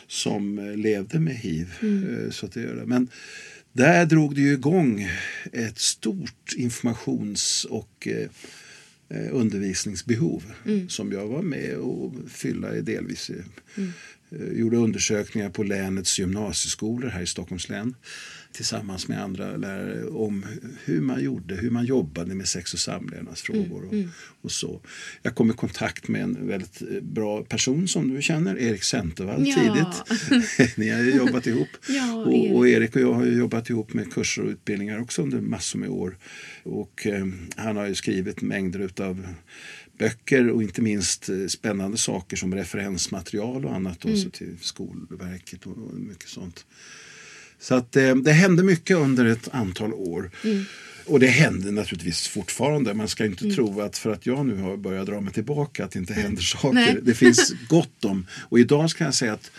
som 0.07 0.59
eh, 0.59 0.77
levde 0.77 1.19
med 1.19 1.35
hiv. 1.35 1.73
Eh, 1.81 2.31
Så 2.31 2.45
att 2.45 2.51
det 2.51 2.61
gör 2.61 2.75
det. 2.75 2.85
Men 2.85 3.07
där 3.73 4.05
drog 4.05 4.35
det 4.35 4.41
ju 4.41 4.53
igång 4.53 5.07
ett 5.53 5.79
stort 5.79 6.53
informations 6.55 7.65
och 7.69 8.07
eh, 8.07 8.29
eh, 9.09 9.27
undervisningsbehov 9.31 10.43
som 10.87 11.11
jag 11.11 11.27
var 11.27 11.41
med 11.41 11.77
och 11.77 12.13
fylla 12.29 12.75
i 12.75 12.81
delvis. 12.81 13.29
eh, 13.29 13.35
eh, 14.31 14.59
Gjorde 14.59 14.77
undersökningar 14.77 15.49
på 15.49 15.63
länets 15.63 16.19
gymnasieskolor 16.19 17.09
här 17.09 17.21
i 17.21 17.27
Stockholms 17.27 17.69
län 17.69 17.95
tillsammans 18.51 19.07
med 19.07 19.23
andra 19.23 19.57
lärare 19.57 20.05
om 20.05 20.45
hur 20.85 21.01
man 21.01 21.23
gjorde, 21.23 21.55
hur 21.55 21.69
man 21.69 21.85
jobbade 21.85 22.35
med 22.35 22.47
sex 22.47 22.73
och 22.73 22.79
samlevnadsfrågor. 22.79 23.85
Och, 23.85 23.93
och 24.41 24.51
så. 24.51 24.81
Jag 25.21 25.35
kom 25.35 25.51
i 25.51 25.53
kontakt 25.53 26.07
med 26.07 26.21
en 26.23 26.47
väldigt 26.47 26.81
eh, 26.81 27.01
bra 27.01 27.43
person 27.43 27.87
som 27.87 28.15
du 28.15 28.21
känner, 28.21 28.57
Erik 28.59 28.83
Centervall, 28.83 29.47
Ja. 29.47 29.55
tidigt. 29.55 30.77
Ni 30.77 30.89
har 30.89 30.99
ju 31.01 31.15
jobbat 31.15 31.47
ihop. 31.47 31.67
Ja, 31.87 32.15
och, 32.15 32.55
och 32.55 32.67
Erik 32.69 32.95
och 32.95 33.01
jag 33.01 33.13
har 33.13 33.25
jobbat 33.25 33.69
ihop 33.69 33.93
med 33.93 34.13
kurser 34.13 34.41
och 34.43 34.49
utbildningar 34.49 34.99
också 35.01 35.21
under 35.21 35.41
massor 35.41 35.79
med 35.79 35.89
år. 35.89 36.17
Och 36.63 37.07
eh, 37.07 37.27
han 37.55 37.75
har 37.77 37.87
ju 37.87 37.95
skrivit 37.95 38.41
mängder 38.41 38.89
av 39.01 39.27
böcker 39.97 40.49
och 40.49 40.63
inte 40.63 40.81
minst 40.81 41.29
eh, 41.29 41.45
spännande 41.47 41.97
saker 41.97 42.37
som 42.37 42.55
referensmaterial 42.55 43.65
och 43.65 43.75
annat 43.75 44.05
Mm. 44.05 44.17
också 44.17 44.29
till 44.29 44.57
Skolverket 44.61 45.65
och 45.65 45.77
mycket 45.93 46.29
sånt. 46.29 46.65
Så 47.59 47.75
att 47.75 47.95
eh, 47.95 48.15
det 48.15 48.31
hände 48.31 48.63
mycket 48.63 48.97
under 48.97 49.25
ett 49.25 49.49
antal 49.51 49.93
år. 49.93 50.31
Mm. 50.43 50.65
Och 51.05 51.19
det 51.19 51.27
händer 51.27 51.71
naturligtvis 51.71 52.27
fortfarande. 52.27 52.93
Man 52.93 53.07
ska 53.07 53.25
inte 53.25 53.51
tro 53.51 53.81
att 53.81 53.97
för 53.97 54.11
att 54.11 54.25
jag 54.25 54.45
nu 54.45 54.57
har 54.57 54.77
börjat 54.77 55.05
dra 55.05 55.21
mig 55.21 55.33
tillbaka 55.33 55.85
att 55.85 55.91
det 55.91 55.99
inte 55.99 56.13
händer 56.13 56.41
saker. 56.41 56.73
Nej. 56.73 56.97
Det 57.01 57.13
finns 57.13 57.53
gott 57.67 58.05
om. 58.05 58.27
Och 58.49 58.59
idag 58.59 58.89
ska 58.89 59.03
jag 59.03 59.13
säga 59.13 59.33
att 59.33 59.51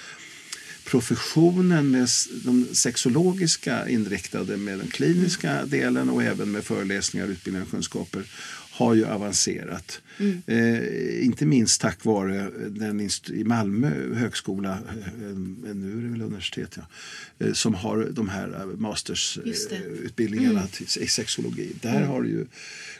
professionen 0.85 1.91
med 1.91 2.09
de 2.45 2.67
sexologiska 2.73 3.89
inriktade 3.89 4.57
med 4.57 4.79
den 4.79 4.89
kliniska 4.89 5.65
delen 5.65 6.11
och 6.11 6.23
även 6.23 6.51
med 6.51 6.65
föreläsningar, 6.65 7.27
utbildningar 7.27 7.67
och 7.67 7.71
kunskaper 7.71 8.23
har 8.81 8.95
ju 8.95 9.07
avancerat. 9.07 10.01
Eh, 10.47 11.25
inte 11.25 11.47
minst 11.47 11.81
tack 11.81 12.05
vare 12.05 12.51
den 12.69 13.01
i 13.31 13.45
Malmö 13.45 14.15
högskola, 14.15 14.73
eh, 14.73 15.37
nu 15.75 15.99
är 15.99 16.03
det 16.03 16.09
väl 16.09 16.23
universitet, 16.23 16.77
ja, 16.77 16.87
eh, 17.47 17.53
som 17.53 17.75
har 17.75 18.09
de 18.13 18.29
här 18.29 18.49
eh, 18.49 18.61
Just 18.61 18.71
det. 18.71 18.83
mastersutbildningarna 18.83 20.69
i 21.01 21.07
sexologi. 21.07 21.73
Där 21.81 22.03
har 22.03 22.23
det 22.23 22.29
ju 22.29 22.47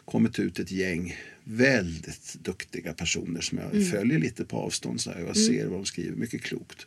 kommit 0.05 0.39
ut 0.39 0.59
ett 0.59 0.71
gäng 0.71 1.17
väldigt 1.45 2.37
duktiga 2.43 2.93
personer 2.93 3.41
som 3.41 3.59
jag 3.59 3.91
följer 3.91 4.19
lite 4.19 4.45
på 4.45 4.57
avstånd. 4.57 5.01
Så 5.01 5.11
här, 5.11 5.21
jag 5.21 5.37
ser 5.37 5.67
vad 5.67 5.79
de 5.79 5.85
skriver, 5.85 6.17
mycket 6.17 6.43
klokt. 6.43 6.87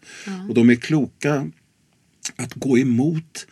Och 0.49 0.55
de 0.55 0.69
är 0.69 0.75
kloka 0.75 1.51
att 2.35 2.53
gå 2.53 2.77
emot 2.77 3.47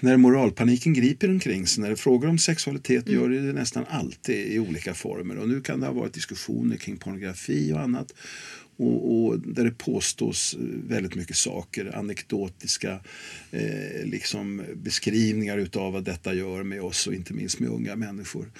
när 0.00 0.16
moralpaniken 0.16 0.94
griper 0.94 1.30
omkring 1.30 1.66
sig, 1.66 1.82
när 1.82 1.90
det 1.90 1.96
frågar 1.96 2.28
om 2.28 2.38
sexualitet 2.38 3.08
gör 3.08 3.28
det 3.28 3.40
nästan 3.40 3.84
alltid 3.88 4.52
i 4.52 4.58
olika 4.58 4.94
former. 4.94 5.36
Och 5.36 5.48
nu 5.48 5.60
kan 5.60 5.80
det 5.80 5.86
ha 5.86 5.92
varit 5.92 6.14
diskussioner 6.14 6.76
kring 6.76 6.96
pornografi 6.96 7.72
och 7.72 7.80
annat. 7.80 8.12
Och, 8.78 9.26
och 9.26 9.38
där 9.38 9.64
det 9.64 9.70
påstås 9.70 10.54
eh, 10.54 10.60
väldigt 10.88 11.14
mycket 11.14 11.36
saker, 11.36 11.96
anekdotiska 11.96 13.00
eh, 13.50 14.04
liksom 14.04 14.62
beskrivningar 14.74 15.58
utav 15.58 15.92
vad 15.92 16.04
detta 16.04 16.34
gör 16.34 16.62
med 16.62 16.82
oss 16.82 17.06
och 17.06 17.14
inte 17.14 17.32
minst 17.32 17.60
med 17.60 17.70
unga 17.70 17.96
människor. 17.96 18.50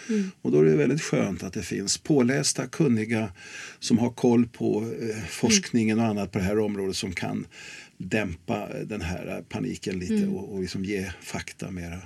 Och 0.43 0.53
då 0.53 0.61
är 0.61 0.65
det 0.65 0.77
väldigt 0.77 1.03
skönt 1.03 1.43
att 1.43 1.53
det 1.53 1.63
finns 1.63 1.99
pålästa, 1.99 2.67
kunniga 2.67 3.33
som 3.79 3.99
har 3.99 4.11
koll 4.11 4.47
på 4.47 4.95
eh, 5.01 5.25
forskningen 5.29 5.99
och 5.99 6.07
annat 6.07 6.33
på 6.33 6.39
det 6.39 6.45
här 6.45 6.59
området 6.59 6.97
som 6.97 7.13
kan 7.13 7.47
dämpa 7.99 8.69
den 8.87 9.01
här 9.01 9.43
paniken 9.49 9.99
lite 9.99 10.27
och, 10.27 10.55
och 10.55 10.61
liksom 10.63 10.85
ge 10.85 11.11
fakta 11.23 11.71
mera. 11.71 11.99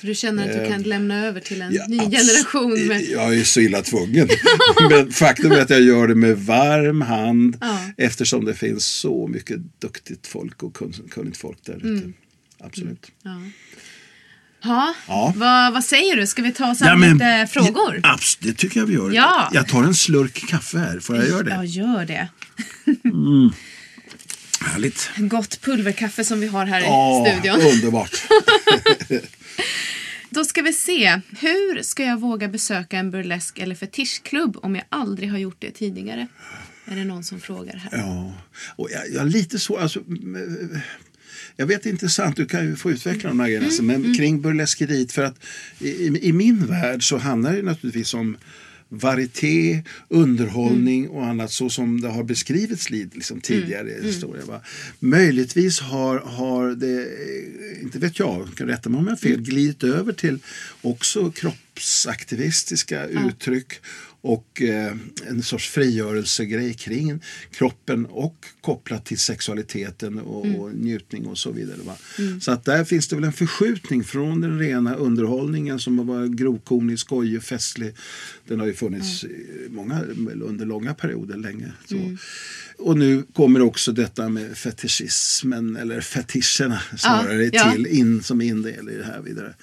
Så 0.00 0.06
du 0.06 0.14
känner 0.14 0.50
att 0.50 0.64
du 0.64 0.70
kan 0.72 0.82
lämna 0.82 1.26
över 1.26 1.40
till 1.40 1.62
en 1.62 1.72
Ja, 1.74 1.86
ny 1.88 1.98
generation? 1.98 2.86
Med... 2.86 3.02
Jag 3.02 3.34
är 3.38 3.44
så 3.44 3.60
illa 3.60 3.82
tvungen. 3.82 4.28
Men 4.90 5.12
faktum 5.12 5.52
är 5.52 5.60
att 5.60 5.70
jag 5.70 5.82
gör 5.82 6.08
det 6.08 6.14
med 6.14 6.38
varm 6.38 7.00
hand 7.00 7.56
Ja. 7.60 7.78
eftersom 7.96 8.44
det 8.44 8.54
finns 8.54 8.84
så 8.86 9.26
mycket 9.28 9.58
duktigt 9.80 10.26
folk 10.26 10.62
och 10.62 10.76
kun- 10.76 11.08
kunnigt 11.10 11.36
folk 11.36 11.58
där 11.64 11.76
ute. 11.76 11.86
Mm. 11.88 12.12
Absolut. 12.60 13.12
Ja. 13.22 13.42
Ja, 14.64 14.94
Ja. 15.08 15.32
Vad, 15.36 15.72
vad 15.72 15.84
säger 15.84 16.16
du? 16.16 16.26
Ska 16.26 16.42
vi 16.42 16.52
ta 16.52 16.70
oss 16.70 16.82
an 16.82 17.00
lite 17.00 17.46
frågor? 17.50 18.00
Ja, 18.02 18.18
det 18.40 18.52
tycker 18.52 18.80
jag 18.80 18.86
vi 18.86 18.94
gör. 18.94 19.10
Ja. 19.10 19.50
Jag 19.52 19.68
tar 19.68 19.82
en 19.84 19.94
slurk 19.94 20.48
kaffe 20.48 20.78
här. 20.78 21.00
Får 21.00 21.16
jag 21.16 21.28
göra 21.28 21.42
det? 21.42 21.50
Ja, 21.50 21.64
gör 21.64 22.04
det. 22.06 22.28
Härligt. 24.66 25.10
Gott 25.16 25.60
pulverkaffe 25.60 26.24
som 26.24 26.40
vi 26.40 26.46
har 26.46 26.66
här 26.66 26.80
Ja, 26.80 27.26
i 27.28 27.30
studion. 27.40 27.60
underbart. 27.60 28.22
Då 30.30 30.44
ska 30.44 30.62
vi 30.62 30.72
se. 30.72 31.20
Hur 31.40 31.82
ska 31.82 32.04
jag 32.04 32.20
våga 32.20 32.48
besöka 32.48 32.98
en 32.98 33.10
burlesk 33.10 33.58
eller 33.58 33.74
fetischklubb 33.74 34.56
om 34.62 34.74
jag 34.74 34.84
aldrig 34.88 35.30
har 35.30 35.38
gjort 35.38 35.56
det 35.58 35.70
tidigare? 35.70 36.26
Är 36.86 36.96
det 36.96 37.04
någon 37.04 37.24
som 37.24 37.40
frågar 37.40 37.76
här? 37.76 37.98
Ja, 37.98 38.32
och 38.76 38.88
jag, 38.90 39.10
jag 39.14 39.26
lite 39.30 39.58
så... 39.58 39.78
Alltså, 39.78 40.00
mm, 40.00 40.80
jag 41.56 41.66
vet 41.66 41.86
intressant, 41.86 42.36
du 42.36 42.46
kan 42.46 42.64
ju 42.64 42.76
få 42.76 42.90
utveckla 42.90 43.28
de 43.28 43.40
här 43.40 43.46
grejerna 43.46 43.70
sen, 43.70 43.86
men 43.86 44.14
kring 44.14 44.40
burleskeriet. 44.42 45.12
För 45.12 45.22
att 45.22 45.44
i, 45.78 45.88
i- 45.88 46.18
i 46.28 46.32
min 46.32 46.66
värld 46.66 47.08
så 47.08 47.18
handlar 47.18 47.52
det 47.52 47.62
naturligtvis 47.62 48.14
om 48.14 48.36
varieté, 48.94 49.82
underhållning 50.08 51.08
och 51.08 51.26
annat 51.26 51.52
så 51.52 51.70
som 51.70 52.00
det 52.00 52.08
har 52.08 52.24
beskrivits 52.24 52.90
li- 52.90 53.10
liksom, 53.12 53.40
tidigare 53.40 53.90
i 53.90 54.06
historien. 54.06 54.46
Va? 54.46 54.60
Möjligtvis 54.98 55.80
har, 55.80 56.18
har 56.18 56.70
det, 56.70 57.00
eh, 57.02 57.82
inte 57.82 57.98
vet 57.98 58.18
jag, 58.18 58.48
kan 58.56 58.66
rätta 58.66 58.88
mig 58.90 58.98
om 58.98 59.04
jag 59.04 59.12
har 59.12 59.16
fel, 59.16 59.40
glidit 59.40 59.82
över 59.84 60.12
till 60.12 60.38
också 60.82 61.30
kroppsaktivistiska 61.32 63.06
uttryck 63.06 63.72
och 64.22 64.62
eh, 64.62 64.96
en 65.28 65.42
sorts 65.42 65.68
frigörelsegrej 65.68 66.74
kring 66.74 67.22
kroppen 67.50 68.06
och 68.06 68.46
kopplat 68.60 69.06
till 69.06 69.18
sexualiteten 69.18 70.18
och, 70.18 70.46
och 70.46 70.74
njutning 70.74 71.26
och 71.26 71.38
så 71.38 71.52
vidare. 71.52 71.78
Va? 71.84 71.96
Så 72.40 72.52
att 72.52 72.64
där 72.64 72.84
finns 72.84 73.08
det 73.08 73.16
väl 73.16 73.24
en 73.24 73.32
förskjutning 73.32 74.04
från 74.04 74.40
den 74.40 74.58
rena 74.58 74.94
underhållningen 74.94 75.78
som 75.78 76.06
var 76.06 76.26
grovkornig, 76.26 76.98
skojig, 76.98 77.42
festlig. 77.42 77.94
Den 78.46 78.60
har 78.60 78.66
ju 78.66 78.74
funnits 78.74 79.24
i 79.24 79.66
många, 79.70 80.02
under 80.42 80.66
långa 80.66 80.94
perioder 80.94 81.36
länge. 81.36 81.72
Så. 81.88 81.96
Och 82.82 82.98
nu 82.98 83.22
kommer 83.34 83.62
också 83.62 83.92
detta 83.92 84.28
med 84.28 84.58
fetischismen 84.58 85.76
eller 85.76 86.00
fetischerna 86.00 86.82
snarare 86.98 87.50
ja. 87.52 87.72
till 87.72 87.86
in 87.86 88.22
som 88.22 88.40
indel 88.40 88.88
i 88.90 88.94
det 88.94 89.04
här 89.04 89.20
vidare. 89.20 89.54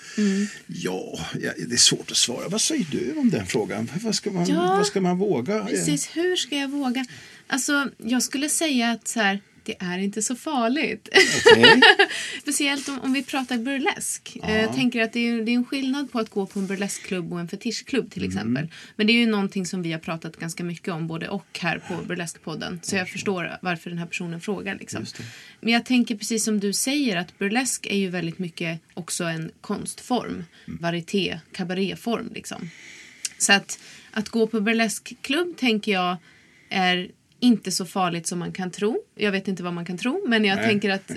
Ja, 0.68 1.20
ja, 1.42 1.52
det 1.68 1.74
är 1.74 1.78
svårt 1.78 2.12
att 2.12 2.18
svara. 2.18 2.48
Vad 2.48 2.62
säger 2.62 2.86
du 2.92 3.14
om 3.18 3.30
den 3.30 3.46
frågan? 3.46 3.92
Vad 4.02 4.16
ska 4.16 4.32
man, 4.32 4.46
Ja, 4.46 4.76
vad 4.78 4.86
ska 4.86 5.02
man 5.02 5.18
våga? 5.18 5.66
Precis, 5.66 6.10
hur 6.14 6.36
ska 6.36 6.56
jag 6.56 6.70
våga? 6.70 7.06
Alltså, 7.48 7.90
jag 7.98 8.24
skulle 8.24 8.50
säga 8.50 8.92
att 8.92 9.08
så 9.08 9.20
här, 9.20 9.42
det 9.70 9.86
är 9.86 9.98
inte 9.98 10.22
så 10.22 10.36
farligt. 10.36 11.10
Okej. 11.54 11.82
Speciellt 12.42 12.90
om, 12.90 13.00
om 13.00 13.14
vi 13.14 13.24
pratar 13.24 13.58
burlesk. 13.58 14.38
Eh, 14.44 14.62
Jag 14.62 14.74
tänker 14.76 15.02
att 15.02 15.14
det 15.14 15.20
är, 15.20 15.42
det 15.42 15.52
är 15.52 15.56
en 15.56 15.66
skillnad 15.66 16.12
på 16.12 16.20
att 16.20 16.30
gå 16.30 16.46
på 16.46 16.60
en 16.60 16.68
burleskklubb 16.68 17.34
och 17.34 17.40
en 17.40 17.48
fetischklubb 17.48 18.12
till 18.12 18.26
exempel. 18.26 18.68
Men 18.96 19.08
det 19.08 19.14
är 19.14 19.18
ju 19.18 19.26
någonting 19.26 19.66
som 19.66 19.82
vi 19.82 19.92
har 19.92 20.00
pratat 20.00 20.38
ganska 20.38 20.64
mycket 20.64 20.94
om 20.94 21.08
både 21.08 21.30
och 21.30 21.60
här 21.62 21.80
på 21.80 22.04
Burleskpodden. 22.06 22.80
Så 22.84 22.96
jag 22.96 23.10
förstår 23.10 23.58
varför 23.62 23.90
den 23.90 24.00
här 24.00 24.06
personen 24.06 24.42
frågar. 24.42 24.78
Liksom. 24.80 25.06
Men 25.62 25.74
jag 25.74 25.86
tänker 25.86 26.16
precis 26.16 26.44
som 26.46 26.60
du 26.60 26.74
säger 26.74 27.18
att 27.18 27.38
burlesk 27.38 27.86
är 27.86 27.98
ju 27.98 28.10
väldigt 28.10 28.40
mycket 28.40 28.80
också 28.94 29.24
en 29.24 29.52
konstform. 29.62 30.44
Varieté, 30.66 31.40
kabaréform 31.52 32.32
liksom. 32.36 32.70
Så 33.38 33.54
att, 33.54 33.80
att 34.12 34.30
gå 34.30 34.48
på 34.48 34.62
burleskklubb 34.62 35.58
tänker 35.58 35.92
jag 35.92 36.18
är 36.70 37.12
inte 37.40 37.72
så 37.72 37.86
farligt 37.86 38.28
som 38.28 38.40
man 38.40 38.52
kan 38.52 38.72
tro. 38.72 39.02
Jag 39.16 39.32
vet 39.32 39.48
inte 39.48 39.64
vad 39.64 39.74
man 39.74 39.86
kan 39.86 39.98
tro, 39.98 40.24
men 40.28 40.46
jag 40.46 40.56
Nej. 40.56 40.66
tänker 40.66 40.90
att 40.90 41.12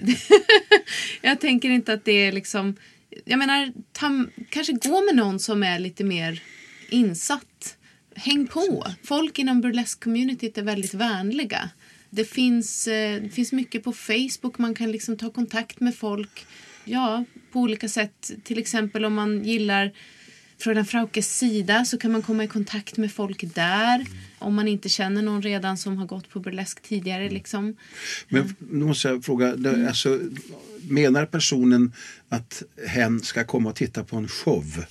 jag 1.22 1.40
tänker 1.40 1.70
inte 1.70 1.92
att 1.92 2.04
det 2.04 2.12
är 2.12 2.32
liksom... 2.32 2.76
Jag 3.24 3.38
menar, 3.38 3.72
ta, 3.92 4.26
kanske 4.48 4.72
gå 4.72 5.04
med 5.04 5.16
någon 5.16 5.38
som 5.38 5.62
är 5.62 5.78
lite 5.78 6.04
mer 6.04 6.42
insatt. 6.90 7.76
Häng 8.14 8.46
på. 8.46 8.86
Folk 9.04 9.38
inom 9.38 9.60
burlesk-communityt 9.60 10.58
är 10.58 10.62
väldigt 10.62 10.94
vänliga. 10.94 11.70
Det 12.10 12.24
finns, 12.24 12.88
eh, 12.88 13.22
det 13.22 13.28
finns 13.28 13.52
mycket 13.52 13.84
på 13.84 13.92
Facebook. 13.92 14.58
Man 14.58 14.74
kan 14.74 14.92
liksom 14.92 15.16
ta 15.16 15.30
kontakt 15.30 15.80
med 15.80 15.96
folk 15.96 16.46
ja, 16.84 17.24
på 17.52 17.60
olika 17.60 17.88
sätt. 17.88 18.30
Till 18.44 18.58
exempel 18.58 19.04
om 19.04 19.14
man 19.14 19.44
gillar 19.44 19.92
Fröken 20.62 20.84
Fraukes 20.84 21.38
sida 21.38 21.84
så 21.84 21.98
kan 21.98 22.12
man 22.12 22.22
komma 22.22 22.44
i 22.44 22.48
kontakt 22.48 22.96
med 22.96 23.12
folk 23.12 23.54
där. 23.54 24.06
Om 24.38 24.54
man 24.54 24.68
inte 24.68 24.88
känner 24.88 25.22
någon 25.22 25.42
redan 25.42 25.76
som 25.78 25.96
har 25.96 26.06
gått 26.06 26.30
på 26.30 26.40
burlesk 26.40 26.82
tidigare. 26.82 27.30
Liksom. 27.30 27.76
Men 28.28 28.54
nu 28.70 28.84
måste 28.84 29.08
jag 29.08 29.24
fråga, 29.24 29.48
Mm. 29.48 29.62
det- 29.62 29.88
alltså, 29.88 30.20
menar 30.88 31.26
personen 31.26 31.92
att 32.28 32.62
hen 32.86 33.20
ska 33.20 33.44
komma 33.44 33.68
och 33.70 33.76
titta 33.76 34.04
på 34.04 34.16
en 34.16 34.28
show? 34.28 34.84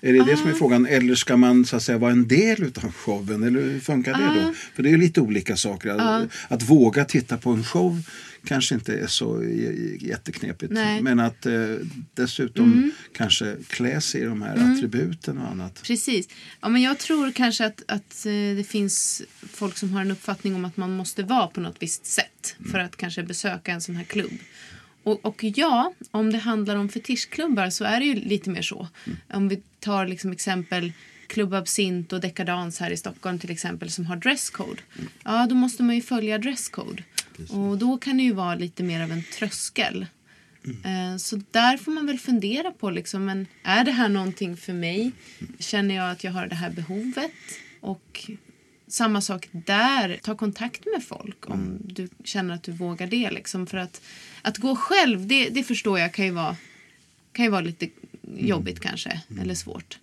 Är 0.00 0.12
det 0.12 0.24
det 0.24 0.36
som 0.36 0.46
är 0.48 0.52
Ah. 0.52 0.56
frågan? 0.56 0.86
Eller 0.86 1.14
ska 1.14 1.36
man 1.36 1.64
så 1.64 1.76
att 1.76 1.82
säga 1.82 1.98
vara 1.98 2.12
en 2.12 2.28
del 2.28 2.62
av 2.84 2.92
showen? 2.92 3.42
Eller 3.42 3.60
hur 3.62 3.80
funkar 3.80 4.12
det 4.14 4.28
Ah. 4.28 4.34
då? 4.46 4.52
För 4.74 4.82
det 4.82 4.88
är 4.88 4.90
ju 4.90 4.96
lite 4.96 5.20
olika 5.20 5.56
saker. 5.56 5.90
Att, 5.90 6.28
att 6.48 6.62
våga 6.62 7.04
titta 7.04 7.36
på 7.36 7.50
en 7.50 7.64
show 7.64 8.02
kanske 8.48 8.74
inte 8.74 8.94
är 8.94 9.06
så 9.06 9.44
jätteknepigt. 10.00 10.72
Nej. 10.72 10.98
Mm. 10.98 11.04
Men 11.04 11.26
att 11.26 11.46
eh, 11.46 11.52
dessutom 12.14 12.92
kanske 13.12 13.56
klä 13.66 14.00
sig 14.00 14.20
i 14.20 14.24
de 14.24 14.42
här 14.42 14.72
attributen 14.72 15.38
och 15.38 15.48
annat. 15.48 15.82
Precis. 15.82 16.28
Ja, 16.60 16.68
men 16.68 16.82
jag 16.82 16.98
tror 16.98 17.32
kanske 17.32 17.66
att, 17.66 17.82
att 17.86 18.26
eh, 18.26 18.32
det 18.32 18.68
finns 18.68 19.22
folk 19.52 19.76
som 19.76 19.92
har 19.92 20.00
en 20.00 20.10
uppfattning 20.10 20.54
om 20.54 20.64
att 20.64 20.76
man 20.76 20.96
måste 20.96 21.22
vara 21.22 21.46
på 21.46 21.60
något 21.60 21.76
visst 21.78 22.06
sätt 22.06 22.56
för 22.70 22.78
att 22.78 22.96
kanske 22.96 23.22
besöka 23.22 23.72
en 23.72 23.80
sån 23.80 23.96
här 23.96 24.04
klubb. 24.04 24.38
Och, 25.02 25.24
och 25.24 25.44
ja, 25.44 25.92
om 26.10 26.32
det 26.32 26.38
handlar 26.38 26.76
om 26.76 26.88
fetischklubbar 26.88 27.70
så 27.70 27.84
är 27.84 28.00
det 28.00 28.06
ju 28.06 28.14
lite 28.14 28.50
mer 28.50 28.62
så. 28.62 28.88
Om 29.32 29.48
vi 29.48 29.62
tar 29.80 30.06
liksom 30.06 30.32
exempel 30.32 30.92
Club 31.26 31.54
Absint 31.54 32.12
och 32.12 32.20
Dekadans 32.20 32.80
här 32.80 32.90
i 32.90 32.96
Stockholm 32.96 33.38
till 33.38 33.50
exempel 33.50 33.90
som 33.90 34.06
har 34.06 34.16
dresscode. 34.16 34.82
Ja, 35.24 35.46
då 35.48 35.54
måste 35.54 35.82
man 35.82 35.94
ju 35.94 36.02
följa 36.02 36.38
dresscode. 36.38 37.02
Och 37.50 37.78
då 37.78 37.98
kan 37.98 38.16
det 38.16 38.22
ju 38.22 38.32
vara 38.32 38.54
lite 38.54 38.82
mer 38.82 39.00
av 39.02 39.12
en 39.12 39.22
tröskel. 39.38 40.06
Eh, 40.84 41.16
Så 41.16 41.40
där 41.50 41.76
får 41.76 41.92
man 41.92 42.06
väl 42.06 42.18
fundera 42.18 42.70
på 42.70 42.90
liksom, 42.90 43.24
men 43.24 43.46
är 43.62 43.84
det 43.84 43.92
här 43.92 44.08
någonting 44.08 44.56
för 44.56 44.72
mig? 44.72 45.12
Känner 45.58 45.94
jag 45.94 46.10
att 46.10 46.24
jag 46.24 46.32
har 46.32 46.46
det 46.46 46.54
här 46.54 46.70
behovet? 46.70 47.32
Och 47.80 48.30
samma 48.88 49.20
sak 49.20 49.48
där, 49.52 50.18
ta 50.22 50.34
kontakt 50.36 50.84
med 50.94 51.04
folk 51.04 51.50
om 51.50 51.78
du 51.84 52.08
känner 52.24 52.54
att 52.54 52.62
du 52.62 52.72
vågar 52.72 53.06
det. 53.06 53.30
Liksom. 53.30 53.66
För 53.66 53.78
att, 53.78 54.02
att 54.42 54.58
gå 54.58 54.76
själv, 54.76 55.26
det, 55.26 55.48
det 55.48 55.62
förstår 55.62 55.98
jag 55.98 56.14
kan 56.14 56.24
ju 56.24 56.30
vara, 56.30 56.56
kan 57.32 57.44
ju 57.44 57.50
vara 57.50 57.60
lite 57.60 57.88
jobbigt 58.36 58.80
kanske, 58.80 59.20
eller 59.40 59.54
svårt. 59.54 59.98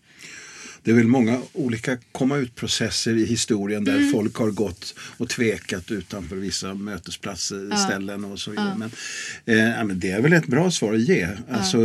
Det 0.86 0.92
är 0.92 0.96
väl 0.96 1.08
många 1.08 1.42
olika 1.54 1.98
komma 2.12 2.38
ut-processer 2.38 3.16
i 3.18 3.26
historien 3.26 3.84
där 3.84 3.98
Mm. 3.98 4.12
folk 4.12 4.36
har 4.36 4.52
gått 4.52 4.96
och 5.18 5.30
tvekat 5.30 5.92
utanför 5.92 6.36
vissa 6.36 6.74
mötesplatser, 6.74 7.76
ställen 7.76 8.26
och 8.26 8.40
så 8.40 8.52
vidare. 8.52 8.76
Men, 8.78 8.92
eh, 9.46 9.70
ja, 9.78 9.84
men 9.84 10.00
det 10.00 10.12
är 10.12 10.22
väl 10.22 10.34
ett 10.34 10.48
bra 10.48 10.72
svar 10.72 10.94
att 10.94 11.02
ge. 11.02 11.28
Alltså, 11.52 11.78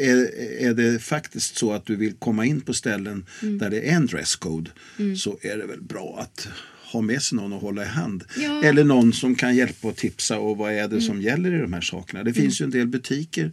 är, 0.00 0.34
är 0.60 0.74
det 0.74 0.98
faktiskt 1.02 1.56
så 1.56 1.72
att 1.72 1.86
du 1.86 1.96
vill 1.96 2.12
komma 2.14 2.44
in 2.46 2.60
på 2.60 2.74
ställen 2.74 3.26
Mm. 3.42 3.58
där 3.58 3.70
det 3.70 3.80
är 3.80 3.96
en 3.96 4.06
dresscode 4.06 4.70
så 5.16 5.38
är 5.42 5.56
det 5.56 5.66
väl 5.66 5.82
bra 5.82 6.18
att 6.20 6.48
ha 6.92 7.00
med 7.00 7.22
sig 7.22 7.36
någon 7.36 7.52
att 7.52 7.62
hålla 7.62 7.82
i 7.82 7.86
hand. 7.86 8.24
Ja. 8.36 8.44
Mm. 8.44 8.64
Eller 8.64 8.84
någon 8.84 9.12
som 9.12 9.34
kan 9.34 9.56
hjälpa 9.56 9.88
och 9.88 9.96
tipsa 9.96 10.38
och 10.38 10.56
vad 10.56 10.72
är 10.72 10.88
det 10.88 11.00
som 11.00 11.22
gäller 11.22 11.54
i 11.54 11.58
de 11.60 11.72
här 11.72 11.80
sakerna. 11.80 12.24
Det 12.24 12.32
finns 12.32 12.60
ju 12.60 12.64
en 12.64 12.70
del 12.70 12.86
butiker, 12.86 13.52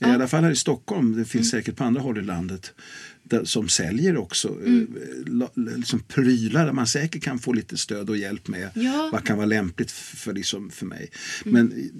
i 0.00 0.04
alla 0.04 0.28
fall 0.28 0.44
här 0.44 0.50
i 0.50 0.56
Stockholm, 0.56 1.16
det 1.16 1.24
finns 1.24 1.52
Mm. 1.52 1.62
säkert 1.62 1.76
på 1.76 1.84
andra 1.84 2.00
håll 2.00 2.18
i 2.18 2.22
landet, 2.22 2.72
där, 3.28 3.44
som 3.44 3.68
säljer 3.68 4.16
också 4.16 4.48
Mm. 4.48 4.96
eh, 5.26 5.32
la- 5.32 5.50
liksom 5.76 6.00
prylar 6.00 6.64
där 6.66 6.72
man 6.72 6.86
säkert 6.86 7.22
kan 7.22 7.38
få 7.38 7.52
lite 7.52 7.76
stöd 7.76 8.10
och 8.10 8.16
hjälp 8.16 8.48
med 8.48 8.70
Ja. 8.74 9.08
vad 9.12 9.24
kan 9.24 9.36
vara 9.36 9.46
lämpligt 9.46 9.90
för, 9.90 10.32
liksom, 10.32 10.70
för 10.70 10.86
mig. 10.86 11.10
Men 11.44 11.90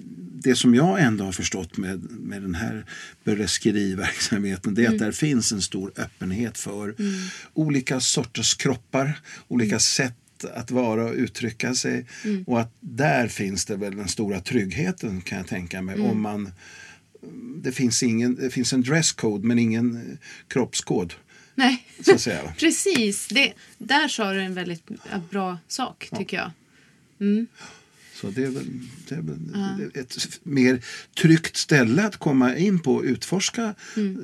det 0.43 0.55
som 0.55 0.75
jag 0.75 1.01
ändå 1.01 1.23
har 1.23 1.31
förstått 1.31 1.77
med, 1.77 2.03
med 2.11 2.41
den 2.41 2.55
här 2.55 2.85
burleskeriverksamheten 3.23 4.73
det 4.75 4.85
är 4.85 4.89
att 4.89 4.99
där 4.99 5.11
finns 5.11 5.51
en 5.51 5.61
stor 5.61 5.91
öppenhet 5.97 6.57
för 6.57 6.95
olika 7.53 7.99
sorters 7.99 8.55
kroppar, 8.55 9.19
olika 9.47 9.79
sätt 9.79 10.13
att 10.53 10.71
vara 10.71 11.05
och 11.05 11.13
uttrycka 11.15 11.73
sig. 11.75 12.05
Och 12.45 12.61
att 12.61 12.73
där 12.79 13.27
finns 13.27 13.65
det 13.65 13.75
väl 13.75 13.95
den 13.95 14.07
stora 14.07 14.39
tryggheten 14.39 15.21
kan 15.21 15.37
jag 15.37 15.47
tänka 15.47 15.81
mig. 15.81 15.99
Om 15.99 16.21
man, 16.21 16.51
det, 17.63 17.71
finns 17.71 18.03
ingen, 18.03 18.35
det 18.35 18.49
finns 18.49 18.73
en 18.73 18.81
dresscode 18.81 19.47
men 19.47 19.59
ingen 19.59 19.95
eh, 19.95 20.17
kroppskod. 20.47 21.13
Nej, 21.55 21.85
Så 22.01 22.13
att 22.13 22.21
säga. 22.21 22.53
precis. 22.57 23.27
Det, 23.27 23.53
där 23.77 24.07
sa 24.07 24.33
du 24.33 24.41
en 24.41 24.53
väldigt 24.53 24.83
bra 25.29 25.57
sak, 25.67 26.09
tycker 26.17 26.37
jag. 26.37 26.51
Så 28.21 28.27
det 28.27 28.43
är 28.43 28.49
väl, 28.49 28.65
det 29.07 29.15
är 29.15 29.21
väl 29.21 29.91
ett 29.93 30.39
mer 30.43 30.85
tryggt 31.21 31.57
ställe 31.57 32.03
att 32.03 32.17
komma 32.17 32.57
in 32.57 32.79
på 32.79 32.95
och 32.95 33.03
utforska 33.03 33.75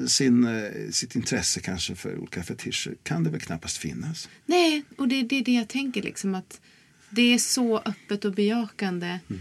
sin, 0.07 0.43
eh, 0.43 0.91
sitt 0.91 1.15
intresse 1.15 1.59
kanske 1.59 1.95
för 1.95 2.17
olika 2.17 2.43
fetischer. 2.43 2.95
Kan 3.03 3.23
det 3.23 3.29
väl 3.29 3.39
knappast 3.41 3.77
finnas. 3.77 4.29
Nej, 4.45 4.83
och 4.97 5.07
det, 5.07 5.23
det 5.23 5.35
är 5.35 5.43
det 5.43 5.53
jag 5.53 5.67
tänker. 5.67 6.01
Liksom, 6.01 6.35
att 6.35 6.61
det 7.09 7.33
är 7.33 7.37
så 7.37 7.77
öppet 7.79 8.25
och 8.25 8.33
bejakande, 8.33 9.07
eh, 9.07 9.37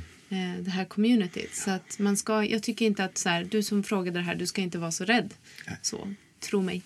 det 0.65 0.71
här 0.71 0.85
communityt. 0.85 1.55
Så 1.55 1.71
att 1.71 1.99
man 1.99 2.17
ska, 2.17 2.45
jag 2.45 2.63
tycker 2.63 2.87
inte 2.87 3.05
att 3.05 3.19
så 3.19 3.29
här, 3.29 3.45
du 3.45 3.63
som 3.63 3.83
frågade 3.83 4.19
det 4.19 4.25
här, 4.25 4.35
du 4.35 4.47
ska 4.47 4.61
inte 4.61 4.79
vara 4.79 4.93
så 4.93 5.05
rädd. 5.05 5.35
Så, 5.83 6.15
tro 6.41 6.63
mig. 6.63 6.83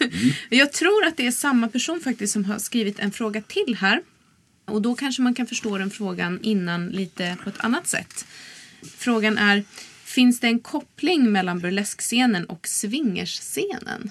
jag 0.48 0.72
tror 0.72 1.06
att 1.06 1.16
det 1.16 1.26
är 1.26 1.30
samma 1.30 1.68
person 1.68 2.00
faktiskt 2.00 2.32
som 2.32 2.44
har 2.44 2.58
skrivit 2.58 2.98
en 2.98 3.12
fråga 3.12 3.42
till 3.42 3.76
här. 3.80 4.02
Och 4.64 4.82
då 4.82 4.94
kanske 4.94 5.22
man 5.22 5.34
kan 5.34 5.46
förstå 5.46 5.78
den 5.78 5.90
frågan 5.90 6.38
innan 6.42 6.88
lite 6.88 7.36
på 7.42 7.48
ett 7.48 7.60
annat 7.60 7.86
sätt. 7.86 8.26
Frågan 8.82 9.38
är, 9.38 9.64
finns 10.04 10.40
det 10.40 10.46
en 10.46 10.60
koppling 10.60 11.32
mellan 11.32 11.58
burleskscenen 11.58 12.44
och 12.44 12.68
swingersscenen? 12.68 14.10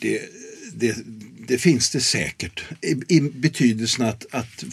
det, 0.00 0.22
det, 0.72 0.96
det 1.48 1.58
finns 1.58 1.90
det 1.90 2.00
säkert. 2.00 2.64
I, 2.82 3.16
i 3.16 3.20
betydelsen 3.20 4.06
att, 4.06 4.26
att 4.30 4.64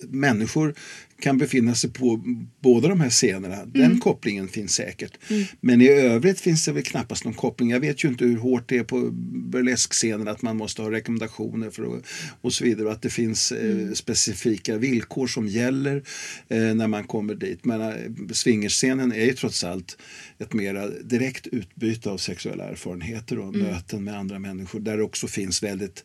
människor 0.00 0.74
kan 1.20 1.38
befinna 1.38 1.74
sig 1.74 1.90
på 1.90 2.24
båda 2.60 2.88
de 2.88 3.00
här 3.00 3.10
scenerna. 3.10 3.64
Den 3.66 4.00
kopplingen 4.00 4.48
finns 4.48 4.74
säkert. 4.74 5.18
Men 5.60 5.80
i 5.80 5.88
övrigt 5.88 6.40
finns 6.40 6.64
det 6.64 6.72
väl 6.72 6.82
knappast 6.82 7.24
någon 7.24 7.34
koppling. 7.34 7.70
Jag 7.70 7.80
vet 7.80 8.04
ju 8.04 8.08
inte 8.08 8.24
hur 8.24 8.36
hårt 8.36 8.68
det 8.68 8.78
är 8.78 8.84
på 8.84 9.10
burleskscenen 9.50 10.28
att 10.28 10.42
man 10.42 10.56
måste 10.56 10.82
ha 10.82 10.90
rekommendationer 10.90 11.70
för 11.70 11.82
att, 11.82 12.04
och 12.40 12.52
så 12.52 12.64
vidare. 12.64 12.86
Och 12.86 12.92
att 12.92 13.02
det 13.02 13.10
finns 13.10 13.52
eh, 13.52 13.92
specifika 13.92 14.76
villkor 14.76 15.26
som 15.26 15.48
gäller 15.48 16.02
eh, 16.48 16.74
när 16.74 16.86
man 16.86 17.04
kommer 17.04 17.34
dit. 17.34 17.64
Men 17.64 17.80
eh, 17.80 17.94
swingerscenen 18.32 19.12
är 19.12 19.24
ju 19.24 19.32
trots 19.32 19.64
allt 19.64 19.98
ett 20.38 20.52
mera 20.52 20.88
direkt 20.88 21.46
utbyte 21.46 22.10
av 22.10 22.18
sexuella 22.18 22.64
erfarenheter 22.64 23.38
och 23.38 23.54
möten 23.54 24.04
med 24.04 24.18
andra 24.18 24.38
människor. 24.38 24.80
Där 24.80 24.96
det 24.96 25.02
också 25.02 25.26
finns 25.26 25.62
väldigt 25.62 26.04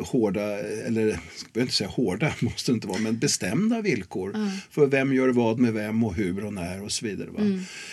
hårda, 0.00 0.58
eller 0.58 1.00
jag 1.00 1.18
behöver 1.52 1.60
inte 1.60 1.74
säga 1.74 1.90
hårda, 1.90 2.34
måste 2.40 2.72
det 2.72 2.74
inte 2.74 2.86
vara, 2.86 2.98
men 2.98 3.18
bestämda 3.18 3.80
villkor 3.80 4.50
för 4.70 4.86
vem 4.86 5.14
gör 5.14 5.28
vad 5.28 5.58
med 5.58 5.72
vem 5.72 6.04
och 6.04 6.14
hur 6.14 6.44
och 6.44 6.52
när 6.52 6.82
och 6.82 6.92
så 6.92 7.06
vidare. 7.06 7.30
Va? 7.30 7.40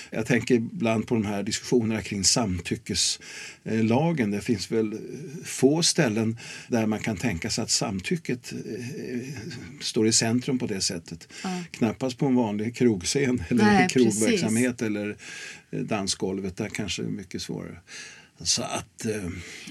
Jag 0.10 0.26
tänker 0.26 0.56
ibland 0.56 1.08
på 1.08 1.16
de 1.16 1.26
här 1.26 1.44
diskussionerna 1.44 2.02
kring 2.02 2.24
samtyckeslagen. 2.24 4.32
Det 4.32 4.42
finns 4.42 4.72
väl 4.72 5.00
få 5.44 5.84
ställen 5.84 6.38
där 6.68 6.86
man 6.86 7.00
kan 7.00 7.18
tänka 7.18 7.50
sig 7.50 7.64
att 7.64 7.72
samtycket 7.72 8.54
eh, 8.54 8.58
står 9.82 10.08
i 10.08 10.12
centrum 10.12 10.60
på 10.60 10.68
det 10.68 10.82
sättet. 10.82 11.28
Knappast 11.72 12.18
på 12.18 12.26
en 12.26 12.36
vanlig 12.36 12.76
krogscen 12.76 13.44
eller 13.50 13.64
Nej, 13.64 13.90
krogverksamhet 13.92 14.82
eller 14.82 15.18
eh, 15.72 15.80
dansgolvet. 15.80 16.58
Där 16.58 16.70
kanske 16.70 17.02
det 17.02 17.08
är 17.08 17.12
mycket 17.12 17.42
svårare. 17.42 17.78
Så 18.44 18.62
att, 18.64 19.06
eh, 19.06 19.12
ja, 19.16 19.30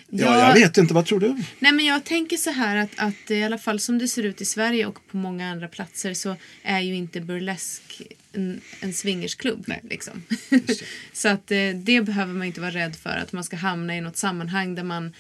Ja. 0.09 0.49
jag 0.49 0.55
vet 0.55 0.79
inte, 0.79 0.95
vad 0.95 1.07
tror 1.07 1.21
du? 1.21 1.37
Nej 1.59 1.73
men 1.73 1.85
jag 1.85 2.05
tänker 2.05 2.37
så 2.37 2.51
här 2.51 2.77
att, 2.77 2.91
att 2.97 3.31
i 3.31 3.43
alla 3.45 3.59
fall 3.59 3.81
som 3.81 3.99
det 3.99 4.09
ser 4.09 4.23
ut 4.23 4.41
i 4.41 4.45
Sverige 4.45 4.87
och 4.87 4.99
på 5.11 5.17
många 5.17 5.51
andra 5.51 5.69
platser 5.69 6.15
så 6.15 6.37
är 6.63 6.81
ju 6.81 6.95
inte 6.95 7.21
burlesk 7.21 8.03
en, 8.33 8.61
en 8.81 8.95
swingersklubb. 8.95 9.65
Nej. 9.67 9.81
Liksom. 9.83 10.23
så 11.13 11.29
att 11.29 11.51
eh, 11.51 11.71
det 11.75 12.01
behöver 12.03 12.35
man 12.35 12.47
inte 12.47 12.61
vara 12.61 12.71
rädd 12.71 12.97
för 12.97 13.11
att 13.11 13.33
man 13.33 13.45
ska 13.45 13.57
hamna 13.57 13.97
i 13.97 14.01
något 14.01 14.17
sammanhang 14.17 14.75
där 14.75 14.85
man 14.85 15.13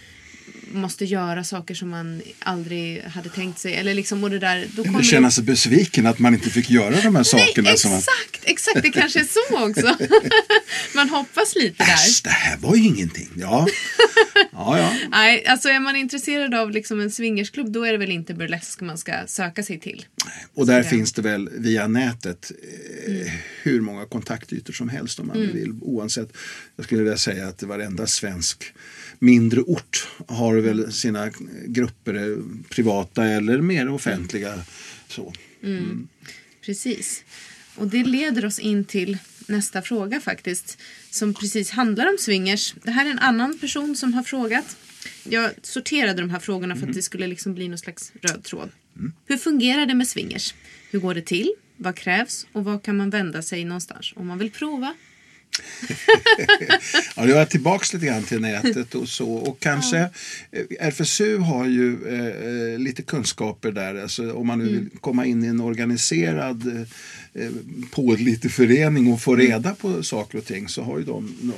måste 0.72 1.04
göra 1.04 1.44
saker 1.44 1.74
som 1.74 1.88
man 1.88 2.22
aldrig 2.38 3.02
hade 3.02 3.28
tänkt 3.28 3.58
sig. 3.58 3.74
Eller 3.74 3.94
liksom, 3.94 4.24
och 4.24 4.30
det 4.30 4.38
där, 4.38 4.66
då 4.76 4.82
kommer 4.84 4.98
Eller 4.98 5.08
känna 5.08 5.30
sig 5.30 5.44
besviken 5.44 6.06
att 6.06 6.18
man 6.18 6.34
inte 6.34 6.50
fick 6.50 6.70
göra 6.70 7.00
de 7.00 7.16
här 7.16 7.22
sakerna. 7.22 7.68
Nej, 7.70 7.78
som 7.78 7.90
man, 7.90 7.98
exakt, 7.98 8.44
exakt. 8.44 8.82
Det 8.82 8.90
kanske 8.90 9.20
är 9.20 9.24
så 9.24 9.68
också. 9.70 10.04
man 10.94 11.08
hoppas 11.08 11.54
lite 11.56 11.84
där. 11.84 11.92
Äsch, 11.94 12.20
det 12.24 12.30
här 12.30 12.56
var 12.56 12.74
ju 12.76 12.84
ingenting. 12.84 13.28
Ja, 13.36 13.66
ja. 14.52 14.78
ja. 14.78 14.92
Nej, 15.10 15.46
alltså 15.46 15.68
är 15.68 15.80
man 15.80 15.96
intresserad 15.96 16.54
av 16.54 16.70
liksom 16.70 17.00
en 17.00 17.10
swingersklubb 17.10 17.72
då 17.72 17.84
är 17.84 17.92
det 17.92 17.98
väl 17.98 18.10
inte 18.10 18.34
burlesk 18.34 18.80
man 18.80 18.98
ska 18.98 19.12
söka 19.26 19.62
sig 19.62 19.80
till. 19.80 20.04
Och 20.54 20.66
där 20.66 20.82
Ja. 20.82 20.90
finns 20.90 21.12
det 21.12 21.22
väl 21.22 21.48
via 21.52 21.86
nätet 21.88 22.52
eh, 23.06 23.32
hur 23.62 23.80
många 23.80 24.04
kontaktytor 24.06 24.72
som 24.72 24.88
helst 24.88 25.18
om 25.20 25.26
man 25.26 25.36
Mm. 25.36 25.52
vill. 25.52 25.72
Oavsett, 25.82 26.32
jag 26.76 26.84
skulle 26.84 27.02
vilja 27.02 27.18
säga 27.18 27.48
att 27.48 27.62
varenda 27.62 28.06
svensk 28.06 28.64
mindre 29.18 29.60
ort 29.60 30.08
har 30.26 30.56
väl 30.56 30.92
sina 30.92 31.30
grupper, 31.66 32.14
eh, 32.14 32.38
privata 32.68 33.24
eller 33.24 33.60
mer 33.60 33.88
offentliga. 33.88 34.54
Så. 35.08 35.32
Precis. 36.60 37.24
Och 37.74 37.88
det 37.88 38.04
leder 38.04 38.44
oss 38.46 38.58
in 38.58 38.84
till 38.84 39.18
nästa 39.46 39.82
fråga 39.82 40.20
faktiskt. 40.20 40.78
Som 41.10 41.34
precis 41.34 41.70
handlar 41.70 42.06
om 42.06 42.16
swingers. 42.18 42.74
Det 42.82 42.90
här 42.90 43.06
är 43.06 43.10
en 43.10 43.18
annan 43.18 43.58
person 43.58 43.96
som 43.96 44.14
har 44.14 44.22
frågat. 44.22 44.76
Jag 45.24 45.50
sorterade 45.62 46.20
de 46.20 46.30
här 46.30 46.38
frågorna 46.38 46.76
för 46.76 46.86
att 46.86 46.94
det 46.94 47.02
skulle 47.02 47.26
liksom 47.26 47.54
bli 47.54 47.68
någon 47.68 47.78
slags 47.78 48.12
röd 48.22 48.44
tråd. 48.44 48.70
Hur 49.26 49.36
fungerar 49.36 49.86
det 49.86 49.94
med 49.94 50.08
swingers? 50.08 50.54
Hur 50.90 50.98
går 50.98 51.14
det 51.14 51.22
till? 51.22 51.54
Vad 51.76 51.96
krävs? 51.96 52.46
Och 52.52 52.64
var 52.64 52.78
kan 52.78 52.96
man 52.96 53.10
vända 53.10 53.42
sig 53.42 53.64
någonstans 53.64 54.12
om 54.16 54.26
man 54.26 54.38
vill 54.38 54.50
prova? 54.50 54.94
Ja, 57.16 57.26
jag 57.26 57.38
är 57.38 57.44
tillbaks 57.44 57.92
lite 57.92 58.06
grann 58.06 58.22
till 58.22 58.40
nätet 58.40 58.94
och 58.94 59.08
så. 59.08 59.32
Och 59.32 59.60
kanske, 59.60 59.98
eh, 60.50 60.64
RFSU 60.80 61.38
har 61.38 61.66
ju 61.66 62.08
eh, 62.08 62.72
eh, 62.72 62.78
lite 62.78 63.02
kunskaper 63.02 63.72
där. 63.72 64.02
Alltså, 64.02 64.32
om 64.32 64.46
man 64.46 64.58
nu 64.58 64.64
vill 64.64 64.88
komma 65.00 65.26
in 65.26 65.44
i 65.44 65.46
en 65.46 65.60
organiserad 65.60 66.66
eh, 66.66 66.86
pålitlig 67.90 68.52
förening 68.52 69.12
och 69.12 69.20
få 69.20 69.36
reda 69.36 69.74
på 69.74 70.02
saker 70.02 70.38
och 70.38 70.44
ting 70.44 70.68
så 70.68 70.82
har 70.82 70.98
ju 70.98 71.04
de 71.04 71.52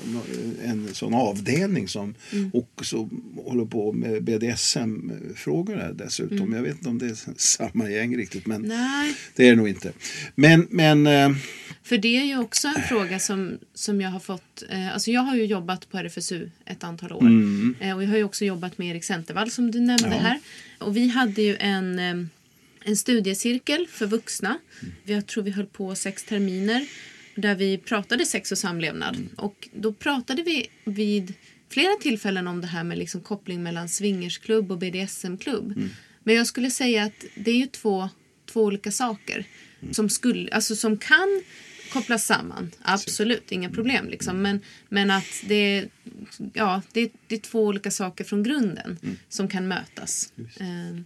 en 0.64 0.88
sån 0.94 1.14
avdelning 1.14 1.88
som 1.88 2.14
också 2.52 3.08
håller 3.44 3.64
på 3.64 3.92
med 3.92 4.22
BDSM-frågor 4.24 5.94
dessutom. 5.94 6.52
Jag 6.52 6.62
vet 6.62 6.72
inte 6.74 6.88
om 6.88 6.98
det 6.98 7.06
är 7.06 7.16
samma 7.36 7.90
gäng 7.90 8.16
riktigt 8.16 8.46
men 8.46 8.62
Nej. 8.62 9.14
det 9.36 9.46
är 9.46 9.50
det 9.50 9.56
nog 9.56 9.68
inte. 9.68 9.92
Men, 10.34 10.66
men 10.70 11.06
eh, 11.06 11.30
För 11.82 11.98
det 11.98 12.16
är 12.16 12.24
ju 12.24 12.38
också 12.38 12.68
en 12.68 12.82
fråga 12.88 13.18
som, 13.18 13.58
som 13.74 14.00
jag 14.00 14.10
har 14.10 14.20
fått. 14.20 14.62
Eh, 14.70 14.92
alltså 14.92 15.10
jag 15.10 15.20
har 15.20 15.36
ju 15.36 15.44
jobbat 15.44 15.90
på 15.90 15.98
RFSU 15.98 16.50
ett 16.66 16.84
antal 16.84 17.12
år. 17.12 17.26
Eh, 17.80 17.96
och 17.96 18.02
jag 18.02 18.08
har 18.08 18.16
ju 18.16 18.24
också 18.24 18.44
jobbat 18.44 18.78
med 18.78 18.90
Erik 18.90 19.04
Centervall 19.04 19.50
som 19.50 19.70
du 19.70 19.80
nämnde 19.80 20.08
här. 20.08 20.40
Och 20.78 20.96
vi 20.96 21.08
hade 21.08 21.42
ju 21.42 21.56
en, 21.56 21.98
eh, 21.98 22.26
en 22.84 22.96
studiecirkel 22.96 23.86
för 23.86 24.06
vuxna. 24.06 24.58
Jag 25.04 25.26
tror 25.26 25.44
vi 25.44 25.50
höll 25.50 25.66
på 25.66 25.94
sex 25.94 26.24
terminer. 26.24 26.86
Där 27.34 27.54
vi 27.54 27.78
pratade 27.78 28.26
sex 28.26 28.52
och 28.52 28.58
samlevnad. 28.58 29.16
Och 29.36 29.68
då 29.72 29.92
pratade 29.92 30.42
vi 30.42 30.70
vid 30.84 31.34
flera 31.68 31.96
tillfällen 32.00 32.48
om 32.48 32.60
det 32.60 32.66
här 32.66 32.84
med 32.84 32.98
liksom 32.98 33.20
koppling 33.20 33.62
mellan 33.62 33.88
swingersklubb 33.88 34.72
och 34.72 34.78
BDSM-klubb. 34.78 35.74
Men 36.24 36.34
jag 36.34 36.46
skulle 36.46 36.70
säga 36.70 37.04
att 37.04 37.24
det 37.34 37.50
är 37.50 37.56
ju 37.56 37.66
två, 37.66 38.08
två 38.52 38.62
olika 38.64 38.92
saker. 38.92 39.44
Som, 39.92 40.08
skulle, 40.08 40.50
alltså 40.50 40.76
som 40.76 40.98
kan 40.98 41.42
kopplas 41.90 42.26
samman. 42.26 42.70
Absolut, 42.82 43.52
inga 43.52 43.70
problem. 43.70 44.08
Liksom. 44.08 44.42
Men, 44.42 44.60
men 44.88 45.10
att 45.10 45.42
det 45.48 45.88
ja, 46.52 46.82
det, 46.92 47.12
det 47.26 47.34
är 47.34 47.38
två 47.38 47.64
olika 47.64 47.90
saker 47.90 48.24
från 48.24 48.42
grunden 48.42 48.98
som 49.28 49.48
kan 49.48 49.68
mötas. 49.68 50.32
Eh, 50.60 51.00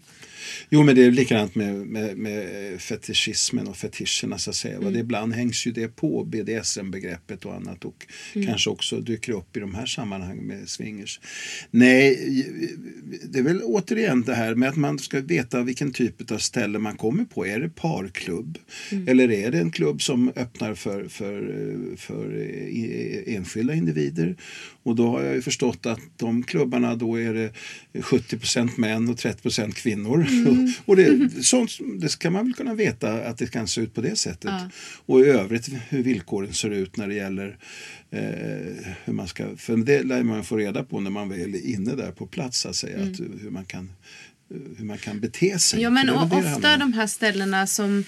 Jo, 0.69 0.83
men 0.83 0.95
det 0.97 1.05
är 1.05 1.11
likadant 1.11 1.55
med, 1.55 1.75
med, 1.75 2.17
med 2.17 2.81
fetischismen 2.81 3.69
och 3.69 3.77
fetischerna 3.77 4.39
så 4.39 4.51
att 4.51 4.57
säga. 4.57 4.81
va. 4.81 4.91
Det 4.91 4.99
ibland 4.99 5.33
hängs 5.33 5.67
ju 5.67 5.73
det 5.73 5.89
på 5.89 6.25
BDSM-begreppet 6.25 7.45
och 7.45 7.55
annat 7.55 7.85
och 7.85 8.07
kanske 8.33 8.71
också 8.71 9.01
dyker 9.01 9.33
upp 9.33 9.57
i 9.57 9.61
de 9.61 9.75
här 9.75 9.87
sammanhangen 9.87 10.45
med 10.45 10.69
swingers. 10.69 11.21
Nej, 11.71 12.17
det 13.25 13.39
är 13.39 13.43
väl 13.43 13.63
återigen 13.63 14.23
det 14.23 14.35
här 14.35 14.55
med 14.55 14.69
att 14.69 14.77
man 14.77 14.99
ska 14.99 15.21
veta 15.21 15.63
vilken 15.63 15.93
typ 15.93 16.31
av 16.31 16.39
ställe 16.39 16.79
man 16.79 16.97
kommer 16.97 17.25
på. 17.25 17.47
Är 17.47 17.61
det 17.61 17.69
parklubb? 17.69 18.59
Eller 19.07 19.31
är 19.31 19.51
det 19.51 19.59
en 19.59 19.71
klubb 19.71 20.03
som 20.03 20.33
öppnar 20.37 20.74
för, 20.75 21.09
för, 21.09 21.97
för 21.97 22.49
enskilda 23.27 23.75
individer? 23.75 24.37
Och 24.83 24.97
då 24.97 25.11
har 25.11 25.23
jag 25.23 25.35
ju 25.35 25.43
förstått 25.43 25.87
att 25.87 26.01
de 26.17 26.43
klubbarna 26.43 26.95
då 26.95 27.21
är 27.21 27.35
det 27.35 27.53
70% 27.93 28.71
män 28.77 29.09
och 29.09 29.17
30% 29.17 29.73
kvinnor. 29.73 30.27
och 30.85 30.97
det, 30.97 31.31
sånt, 31.45 31.71
det 32.01 32.09
ska 32.09 32.31
man 32.31 32.45
väl 32.45 32.55
kunna 32.55 32.75
veta 32.75 33.13
att 33.13 33.39
det 33.39 33.51
kan 33.51 33.69
se 33.69 33.81
ut 33.81 33.95
på 33.95 34.01
det 34.01 34.17
sättet. 34.17 34.53
Och 35.07 35.21
i 35.21 35.25
övrigt 35.25 35.69
hur 35.89 36.03
villkoren 36.03 36.53
ser 36.53 36.71
ut 36.71 36.97
när 36.97 37.09
det 37.09 37.15
gäller 37.15 37.57
eh, 38.11 38.87
hur 39.05 39.13
man 39.13 39.29
ska, 39.29 39.57
för 39.57 39.77
det 39.77 40.03
lär 40.03 40.23
man 40.23 40.45
få 40.45 40.57
reda 40.57 40.85
på 40.85 41.01
när 41.01 41.11
man 41.11 41.29
väl 41.29 41.55
är 41.55 41.67
inne 41.67 41.95
där 41.95 42.13
på 42.13 42.27
plats 42.27 42.59
så 42.59 42.69
att 42.69 42.77
säga, 42.77 43.03
att, 43.03 43.21
hur, 43.21 43.51
man 43.51 43.65
kan, 43.65 43.93
hur 44.77 44.85
man 44.85 44.99
kan 44.99 45.21
bete 45.21 45.59
sig. 45.59 45.83
Ja, 45.83 45.91
men 45.91 46.11
ofta 46.11 46.77
de 46.77 46.93
här 46.93 47.07
ställena 47.07 47.67
som, 47.67 48.05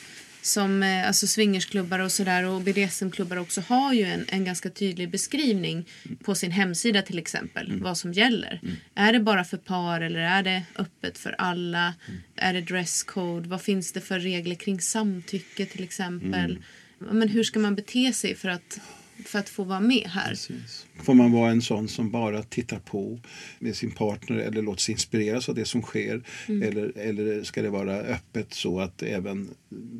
som 0.46 0.82
eh, 0.82 1.06
alltså 1.06 1.26
swingersklubbar 1.26 1.98
och 1.98 2.12
sådär 2.12 2.44
och 2.44 2.60
BDSM-klubbar 2.60 3.36
också 3.36 3.60
har 3.60 3.92
ju 3.92 4.04
en, 4.04 4.24
en 4.28 4.44
ganska 4.44 4.70
tydlig 4.70 5.10
beskrivning 5.10 5.88
på 6.24 6.34
sin 6.34 6.50
hemsida 6.50 7.02
till 7.02 7.18
exempel 7.18 7.66
Mm. 7.66 7.82
vad 7.82 7.98
som 7.98 8.12
gäller. 8.12 8.60
Är 8.94 9.12
det 9.12 9.20
bara 9.20 9.44
för 9.44 9.56
par 9.56 10.00
eller 10.00 10.20
är 10.20 10.42
det 10.42 10.62
öppet 10.76 11.18
för 11.18 11.34
alla? 11.38 11.94
Mm. 12.08 12.20
Är 12.36 12.52
det 12.54 12.60
dresscode? 12.60 13.48
Vad 13.48 13.62
finns 13.62 13.92
det 13.92 14.00
för 14.00 14.18
regler 14.20 14.54
kring 14.54 14.80
samtycke 14.80 15.66
till 15.66 15.84
exempel? 15.84 16.50
Mm. 16.50 17.18
Men 17.18 17.28
hur 17.28 17.42
ska 17.44 17.58
man 17.58 17.74
bete 17.74 18.12
sig 18.12 18.34
för 18.34 18.48
att, 18.48 18.80
för 19.24 19.38
att 19.38 19.48
få 19.48 19.64
vara 19.64 19.80
med 19.80 20.06
här? 20.06 20.28
Precis. 20.28 20.86
Får 21.02 21.14
man 21.14 21.32
vara 21.32 21.50
en 21.50 21.62
sån 21.62 21.88
som 21.88 22.10
bara 22.10 22.42
tittar 22.42 22.78
på 22.78 23.20
med 23.58 23.76
sin 23.76 23.90
partner 23.90 24.36
eller 24.36 24.62
låter 24.62 24.82
sig 24.82 24.92
inspireras 24.92 25.48
av 25.48 25.54
det 25.54 25.64
som 25.64 25.82
sker? 25.82 26.22
Eller, 26.46 26.98
eller 26.98 27.44
ska 27.44 27.62
det 27.62 27.70
vara 27.70 27.94
öppet 27.96 28.54
så 28.54 28.80
att 28.80 29.02
även 29.02 29.50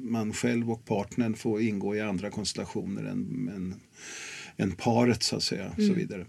man 0.03 0.33
själv 0.33 0.71
och 0.71 0.85
partnern 0.85 1.35
får 1.35 1.61
ingå 1.61 1.97
i 1.97 2.01
andra 2.01 2.31
konstellationer 2.31 3.05
än, 3.05 3.51
än, 3.55 3.81
än 4.59 4.73
paret 4.73 5.23
så 5.23 5.37
att 5.37 5.43
säga. 5.43 5.73
Så 5.77 5.93
vidare. 5.93 6.27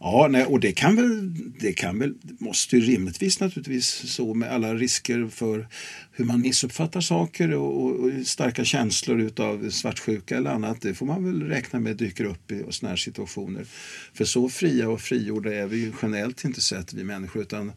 Ja, 0.00 0.28
nej, 0.30 0.44
och 0.44 0.60
det 0.60 0.72
kan 0.72 0.96
väl, 0.96 1.34
det 1.60 1.72
kan 1.72 1.98
väl, 1.98 2.14
måste 2.38 2.76
ju 2.76 2.82
rimligtvis 2.82 3.40
naturligtvis 3.40 3.86
så 3.86 4.34
med 4.34 4.52
alla 4.52 4.74
risker 4.74 5.28
för 5.28 5.68
hur 6.12 6.24
man 6.24 6.40
missuppfattar 6.40 7.00
saker 7.00 7.54
och, 7.54 7.84
och, 7.84 7.90
och 7.90 8.10
starka 8.26 8.64
känslor 8.64 9.20
utav 9.20 9.70
svartsjuka 9.70 10.36
eller 10.36 10.50
annat. 10.50 10.80
Det 10.80 10.94
får 10.94 11.06
man 11.06 11.24
väl 11.24 11.42
räkna 11.42 11.80
med 11.80 11.96
dyker 11.96 12.24
upp 12.24 12.52
i 12.52 12.64
sådana 12.70 12.90
här 12.90 12.96
situationer. 12.96 13.66
För 14.14 14.24
så 14.24 14.48
fria 14.48 14.88
och 14.88 15.00
frigjorda 15.00 15.54
är 15.54 15.66
vi 15.66 15.76
ju 15.76 15.92
generellt 16.02 16.44
inte 16.44 16.60
sett 16.60 16.92
vi 16.92 17.04
människor 17.04 17.42
utan 17.42 17.72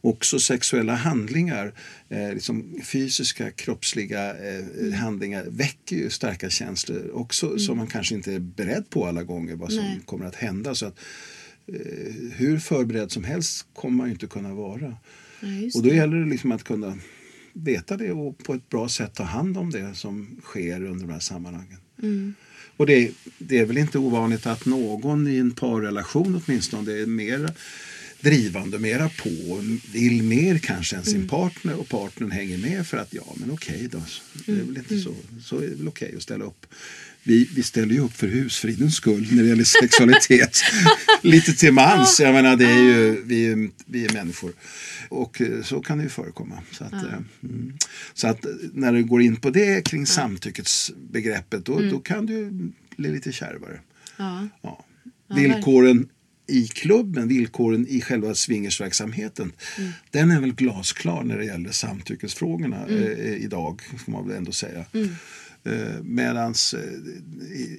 också 0.00 0.38
sexuella 0.38 0.94
handlingar, 0.94 1.72
eh, 2.08 2.34
liksom 2.34 2.80
fysiska 2.84 3.50
kroppsliga 3.50 4.34
eh, 4.34 4.94
handlingar 4.94 5.44
väcker 5.48 5.96
ju 5.96 6.10
starka 6.10 6.50
känslor 6.50 7.10
också 7.14 7.58
som 7.58 7.78
man 7.78 7.86
kanske 7.86 8.14
inte 8.14 8.32
är 8.32 8.38
beredd 8.38 8.90
på 8.90 9.11
alla 9.12 9.22
gånger 9.22 9.56
vad 9.56 9.72
som 9.72 9.84
Nej. 9.84 10.00
kommer 10.04 10.24
att 10.24 10.34
hända. 10.34 10.74
Så 10.74 10.86
att, 10.86 10.98
eh, 11.66 12.12
hur 12.32 12.58
förberedd 12.58 13.10
som 13.12 13.24
helst 13.24 13.66
kommer 13.74 13.96
man 13.96 14.10
inte 14.10 14.26
kunna 14.26 14.54
vara. 14.54 14.96
Ja, 15.40 15.46
Och 15.74 15.82
då 15.82 15.88
det. 15.90 15.96
gäller 15.96 16.16
det 16.16 16.26
liksom 16.30 16.52
att 16.52 16.62
kunna 16.64 16.98
veta 17.52 17.96
det 17.96 18.12
och 18.12 18.38
på 18.38 18.54
ett 18.54 18.68
bra 18.68 18.88
sätt 18.88 19.14
ta 19.14 19.22
hand 19.22 19.58
om 19.58 19.70
det 19.70 19.94
som 19.94 20.40
sker 20.42 20.84
under 20.84 21.06
de 21.06 21.12
här 21.12 21.20
sammanhangen. 21.20 21.78
Mm. 22.02 22.34
Och 22.76 22.86
det, 22.86 23.10
det 23.38 23.58
är 23.58 23.64
väl 23.66 23.78
inte 23.78 23.98
ovanligt 23.98 24.46
att 24.46 24.66
någon 24.66 25.28
i 25.28 25.36
en 25.36 25.50
parrelation 25.50 26.42
åtminstone 26.46 26.92
är 26.92 27.06
mer 27.06 27.50
drivande, 28.20 28.78
mera 28.78 29.08
på, 29.08 29.62
vill 29.92 30.22
mer 30.22 30.58
kanske 30.58 30.96
än 30.96 31.04
sin 31.04 31.14
Mm. 31.16 31.28
partner 31.28 31.74
och 31.80 31.88
partnern 31.88 32.30
hänger 32.30 32.58
med 32.58 32.86
för 32.86 32.96
att 32.96 33.14
ja 33.14 33.34
men 33.36 33.50
okej 33.50 33.88
då, 33.92 34.02
det 34.46 34.52
är 34.52 34.56
väl 34.56 34.64
Mm. 34.64 34.76
inte 34.76 34.98
så, 34.98 35.14
så 35.44 35.56
är 35.56 35.60
det 35.68 35.74
väl 35.74 35.88
okej 35.88 36.14
att 36.16 36.22
ställa 36.22 36.44
upp. 36.44 36.66
Vi, 37.24 37.48
vi 37.54 37.62
ställer 37.62 37.94
ju 37.94 38.00
upp 38.00 38.16
för 38.16 38.26
husfridens 38.26 38.94
skull 38.94 39.28
när 39.32 39.42
det 39.42 39.48
gäller 39.48 39.64
sexualitet. 39.64 40.58
Lite 41.22 41.52
till 41.52 41.72
mans, 41.72 42.20
jag 42.20 42.34
menar 42.34 42.56
det 42.56 42.66
är 42.66 42.82
ju, 42.82 43.22
vi, 43.24 43.46
är, 43.46 43.70
vi 43.86 44.04
är 44.04 44.12
människor. 44.12 44.52
Och 45.08 45.40
eh, 45.40 45.62
så 45.62 45.80
kan 45.80 45.98
det 45.98 46.04
ju 46.04 46.10
förekomma. 46.10 46.58
Så 46.70 46.84
att, 46.84 46.92
eh, 46.92 47.18
mm. 47.42 47.78
så 48.14 48.28
att 48.28 48.44
eh, 48.44 48.50
när 48.72 48.92
det 48.92 49.02
går 49.02 49.22
in 49.22 49.36
på 49.36 49.50
det 49.50 49.84
kring 49.84 50.06
samtyckesbegreppet 50.06 51.64
då, 51.64 51.80
då 51.80 51.98
kan 51.98 52.26
ju 52.26 52.50
bli 52.96 53.10
lite 53.10 53.32
kärvare. 53.32 53.80
Ja. 54.16 54.48
Ja. 54.62 54.84
Villkoren 55.34 56.08
i 56.46 56.68
klubben, 56.68 57.28
villkoren 57.28 57.86
i 57.88 58.00
själva 58.00 58.34
swingersverksamheten, 58.34 59.52
den 60.10 60.30
är 60.30 60.40
väl 60.40 60.54
glasklar 60.54 61.24
när 61.24 61.38
det 61.38 61.44
gäller 61.44 61.70
samtyckesfrågorna 61.70 62.86
eh, 62.88 63.44
idag, 63.44 63.82
får 64.04 64.12
man 64.12 64.28
väl 64.28 64.36
ändå 64.36 64.52
säga. 64.52 64.84
Eh, 64.92 65.06
medans 66.02 66.74
eh, 66.74 66.80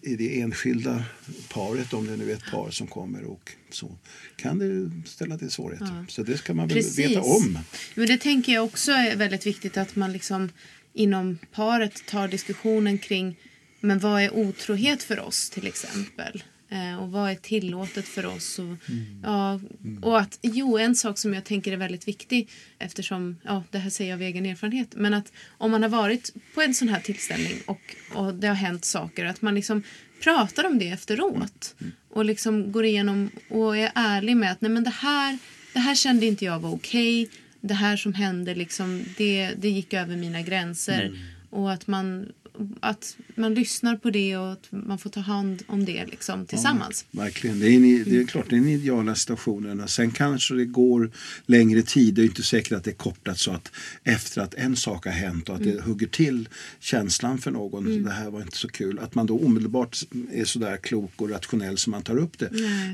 i, 0.03 0.15
det 0.15 0.41
enskilda 0.41 1.03
paret, 1.49 1.93
om 1.93 2.07
det 2.07 2.17
nu 2.17 2.31
är 2.31 2.35
ett 2.35 2.51
par 2.51 2.71
som 2.71 2.87
kommer 2.87 3.23
och 3.23 3.51
så, 3.69 3.97
kan 4.35 4.59
det 4.59 4.91
ställa 5.09 5.37
till 5.37 5.51
svårigheter. 5.51 6.05
Så 6.09 6.23
det 6.23 6.37
ska 6.37 6.53
man 6.53 6.67
väl 6.67 6.77
Precis. 6.77 6.99
veta 6.99 7.21
om. 7.21 7.59
Men 7.95 8.07
det 8.07 8.17
tänker 8.17 8.53
jag 8.53 8.65
också 8.65 8.91
är 8.91 9.15
väldigt 9.15 9.45
viktigt 9.45 9.77
att 9.77 9.95
man 9.95 10.11
liksom 10.13 10.49
inom 10.93 11.37
paret 11.51 12.05
tar 12.05 12.27
diskussionen 12.27 12.97
kring 12.97 13.35
men 13.79 13.99
vad 13.99 14.21
är 14.21 14.33
otrohet 14.33 15.03
för 15.03 15.19
oss 15.19 15.49
till 15.49 15.67
exempel? 15.67 16.43
Eh, 16.73 17.03
och 17.03 17.11
vad 17.11 17.31
är 17.31 17.35
tillåtet 17.35 18.07
för 18.07 18.25
oss? 18.25 18.59
Och, 18.59 18.77
ja, 19.23 19.59
och 20.01 20.19
att, 20.19 20.39
jo, 20.41 20.77
en 20.77 20.95
sak 20.95 21.17
som 21.17 21.33
jag 21.33 21.43
tänker 21.43 21.71
är 21.71 21.77
väldigt 21.77 22.07
viktig 22.07 22.49
eftersom, 22.79 23.37
ja, 23.43 23.63
det 23.71 23.77
här 23.77 23.89
säger 23.89 24.11
jag 24.11 24.17
av 24.17 24.21
egen 24.21 24.45
erfarenhet, 24.45 24.95
men 24.95 25.13
att 25.13 25.31
om 25.57 25.71
man 25.71 25.81
har 25.81 25.89
varit 25.89 26.33
på 26.53 26.61
en 26.61 26.73
sån 26.73 26.89
här 26.89 26.99
tillställning 26.99 27.53
och, 27.65 27.95
och 28.13 28.33
det 28.33 28.47
har 28.47 28.55
hänt 28.55 28.85
saker, 28.85 29.25
att 29.25 29.41
man 29.41 29.55
liksom 29.55 29.83
pratar 30.23 30.65
om 30.65 30.79
det 30.79 30.89
efteråt 30.89 31.75
och 32.09 32.25
liksom 32.25 32.71
går 32.71 32.85
igenom 32.85 33.29
och 33.49 33.77
är 33.77 33.91
ärlig 33.95 34.37
med 34.37 34.51
att 34.51 34.61
nej 34.61 34.71
men 34.71 34.83
det 34.83 34.89
här, 34.89 35.37
det 35.73 35.79
här 35.79 35.95
kände 35.95 36.25
inte 36.25 36.45
jag 36.45 36.59
var 36.59 36.73
okej. 36.73 37.29
Det 37.61 37.73
här 37.73 37.97
som 37.97 38.13
hände 38.13 38.55
liksom, 38.55 39.03
det, 39.17 39.51
det 39.57 39.69
gick 39.69 39.93
över 39.93 40.15
mina 40.15 40.41
gränser. 40.41 41.19
Och 41.49 41.71
att 41.71 41.87
man, 41.87 42.31
att 42.79 43.17
man 43.35 43.53
lyssnar 43.53 43.95
på 43.95 44.09
det 44.09 44.37
och 44.37 44.51
att 44.51 44.67
man 44.71 44.97
får 44.97 45.09
ta 45.09 45.19
hand 45.19 45.63
om 45.67 45.85
det 45.85 46.05
liksom, 46.05 46.45
tillsammans. 46.45 47.05
Verkligen. 47.11 47.59
Det 47.59 47.67
är, 47.69 47.75
en, 47.75 48.03
det 48.03 48.17
är 48.17 48.27
klart, 48.27 48.45
det 48.49 48.55
är 48.55 48.59
den 48.59 48.69
ideala 48.69 49.15
situationen. 49.15 49.87
Sen 49.87 50.11
kanske 50.11 50.53
det 50.55 50.65
går 50.65 51.11
längre 51.45 51.81
tid. 51.81 52.13
Det 52.13 52.21
är 52.21 52.25
inte 52.25 52.43
säkert 52.43 52.71
att 52.71 52.83
det 52.83 52.91
är 52.91 52.95
kopplat 52.95 53.39
så 53.39 53.51
att 53.51 53.71
efter 54.03 54.41
att 54.41 54.53
en 54.53 54.75
sak 54.75 55.05
har 55.05 55.11
hänt 55.11 55.49
och 55.49 55.55
att 55.55 55.63
det 55.63 55.81
hugger 55.81 56.07
till 56.07 56.49
känslan 56.79 57.37
för 57.37 57.51
någon. 57.51 58.03
Det 58.03 58.11
här 58.11 58.29
var 58.29 58.41
inte 58.41 58.57
så 58.57 58.67
kul. 58.67 58.99
Att 58.99 59.15
man 59.15 59.25
då 59.25 59.39
omedelbart 59.39 59.97
är 60.31 60.45
så 60.45 60.59
där 60.59 60.77
klok 60.77 61.11
och 61.21 61.29
rationell 61.29 61.77
som 61.77 61.91
man 61.91 62.01
tar 62.03 62.17
upp 62.17 62.39
det. 62.39 62.45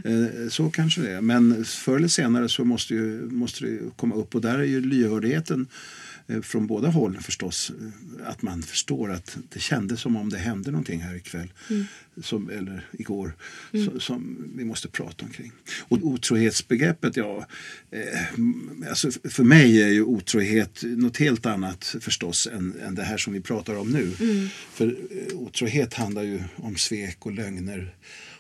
Eh, 0.05 0.49
Så 0.49 0.69
kanske 0.69 1.01
det 1.01 1.11
är. 1.11 1.21
Men 1.21 1.65
förr 1.65 1.95
eller 1.95 2.07
senare 2.07 2.49
så 2.49 2.65
måste, 2.65 2.93
ju, 2.93 3.31
måste 3.31 3.65
det 3.65 3.79
komma 3.95 4.15
upp 4.15 4.35
och 4.35 4.41
där 4.41 4.59
är 4.59 4.63
ju 4.63 4.81
lyhördheten 4.81 5.67
från 6.43 6.67
båda 6.67 6.87
håll 6.87 7.17
förstås. 7.21 7.71
eh, 8.19 8.29
Att 8.29 8.41
man 8.41 8.61
förstår 8.61 9.11
att 9.11 9.37
det 9.49 9.59
kändes 9.59 10.01
som 10.01 10.15
om 10.15 10.29
det 10.29 10.37
hände 10.37 10.71
någonting 10.71 10.99
här 10.99 11.15
ikväll. 11.15 11.53
Som, 12.23 12.49
eller 12.49 12.87
igår. 12.91 13.35
Så, 13.71 13.99
som 13.99 14.51
vi 14.55 14.65
måste 14.65 14.87
prata 14.87 15.25
omkring. 15.25 15.51
Och 15.81 15.97
otrohetsbegreppet, 16.03 17.17
ja. 17.17 17.47
Eh, 17.91 18.89
alltså 18.89 19.11
för 19.11 19.43
mig 19.43 19.81
är 19.83 19.87
ju 19.87 20.03
otrohet 20.03 20.83
något 20.83 21.17
helt 21.17 21.45
annat 21.45 21.95
förstås 22.01 22.47
än, 22.47 22.73
än 22.81 22.95
det 22.95 23.03
här 23.03 23.17
som 23.17 23.33
vi 23.33 23.41
pratar 23.41 23.75
om 23.75 23.89
nu. 23.89 24.11
För 24.73 24.87
eh, 24.87 25.37
otrohet 25.37 25.93
handlar 25.93 26.23
ju 26.23 26.43
om 26.55 26.75
svek 26.75 27.25
och 27.25 27.31
lögner 27.31 27.95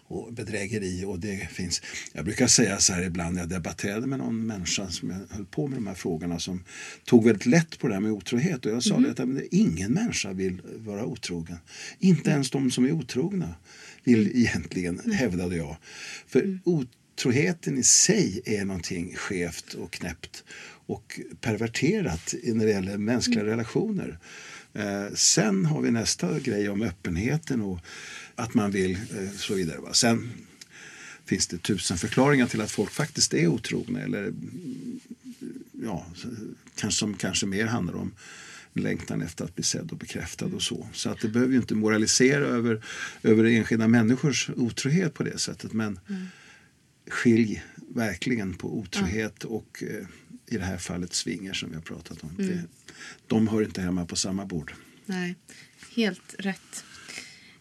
och 0.09 0.33
bedrägeri 0.33 1.05
och 1.05 1.19
det 1.19 1.49
finns. 1.51 1.81
Jag 2.13 2.25
brukar 2.25 2.47
säga 2.47 2.79
så 2.79 2.93
här 2.93 3.03
ibland, 3.03 3.37
jag 3.37 3.49
debatterade 3.49 4.07
med 4.07 4.19
någon 4.19 4.47
människa 4.47 4.87
som 4.87 5.09
jag 5.09 5.35
höll 5.35 5.45
på 5.45 5.67
med 5.67 5.77
de 5.77 5.87
här 5.87 5.93
frågorna 5.93 6.39
som 6.39 6.63
tog 7.05 7.25
väldigt 7.25 7.45
lätt 7.45 7.79
på 7.79 7.87
det 7.87 7.93
här 7.93 8.01
med 8.01 8.11
otrohet 8.11 8.65
och 8.65 8.71
jag 8.71 8.83
sa 8.83 8.97
det 8.97 9.11
att 9.11 9.17
men 9.17 9.47
ingen 9.51 9.91
människa 9.91 10.33
vill 10.33 10.61
vara 10.77 11.05
otrogen. 11.05 11.57
Inte 11.99 12.29
ens 12.29 12.49
de 12.49 12.71
som 12.71 12.85
är 12.85 12.91
otrogna 12.91 13.55
vill 14.03 14.37
egentligen, 14.37 15.11
hävdade 15.11 15.55
jag. 15.55 15.77
För 16.27 16.59
otroheten 16.63 17.77
i 17.77 17.83
sig 17.83 18.41
är 18.45 18.65
någonting 18.65 19.15
skevt 19.15 19.73
och 19.73 19.91
knäppt 19.91 20.43
och 20.85 21.19
perverterat 21.41 22.33
när 22.43 22.65
det 22.65 22.71
gäller 22.71 22.97
mänskliga 22.97 23.45
relationer. 23.45 24.19
Eh, 24.73 25.13
sen 25.13 25.65
har 25.65 25.81
vi 25.81 25.91
nästa 25.91 26.39
grej 26.39 26.69
om 26.69 26.81
öppenheten 26.81 27.61
och 27.61 27.79
att 28.39 28.53
man 28.53 28.71
vill 28.71 28.91
eh, 28.91 29.31
så 29.35 29.53
vidare. 29.53 29.79
Va? 29.79 29.93
Sen 29.93 30.31
finns 31.25 31.47
det 31.47 31.57
tusen 31.57 31.97
förklaringar 31.97 32.47
till 32.47 32.61
att 32.61 32.71
folk 32.71 32.91
faktiskt 32.91 33.33
är 33.33 33.47
otrogna 33.47 34.01
eller 34.01 34.23
mm, 34.23 34.99
ja, 35.83 36.05
kanske, 36.75 36.99
som 36.99 37.13
kanske 37.13 37.45
mer 37.45 37.65
handlar 37.65 37.95
om 37.95 38.11
längtan 38.73 39.21
efter 39.21 39.45
att 39.45 39.55
bli 39.55 39.63
sedd 39.63 39.91
och 39.91 39.97
bekräftad 39.97 40.45
och 40.45 40.61
så. 40.61 40.87
Så 40.93 41.09
att 41.09 41.21
det 41.21 41.27
behöver 41.27 41.53
ju 41.53 41.59
inte 41.59 41.75
moralisera 41.75 42.45
över, 42.45 42.85
över 43.23 43.43
enskilda 43.43 43.87
människors 43.87 44.49
otrohet 44.55 45.13
på 45.13 45.23
det 45.23 45.37
sättet. 45.37 45.73
Men 45.73 45.99
skilj 47.09 47.63
verkligen 47.95 48.53
på 48.53 48.79
otrohet 48.79 49.43
och 49.43 49.83
eh, 49.87 50.07
i 50.47 50.57
det 50.57 50.65
här 50.65 50.77
fallet 50.77 51.13
swinger 51.13 51.53
som 51.53 51.69
vi 51.69 51.75
har 51.75 51.81
pratat 51.81 52.23
om. 52.23 52.31
Det, 52.37 52.63
de 53.27 53.47
hör 53.47 53.63
inte 53.63 53.81
hemma 53.81 54.05
på 54.05 54.15
samma 54.15 54.45
bord. 54.45 54.73
Nej, 55.05 55.35
helt 55.95 56.35
rätt. 56.39 56.83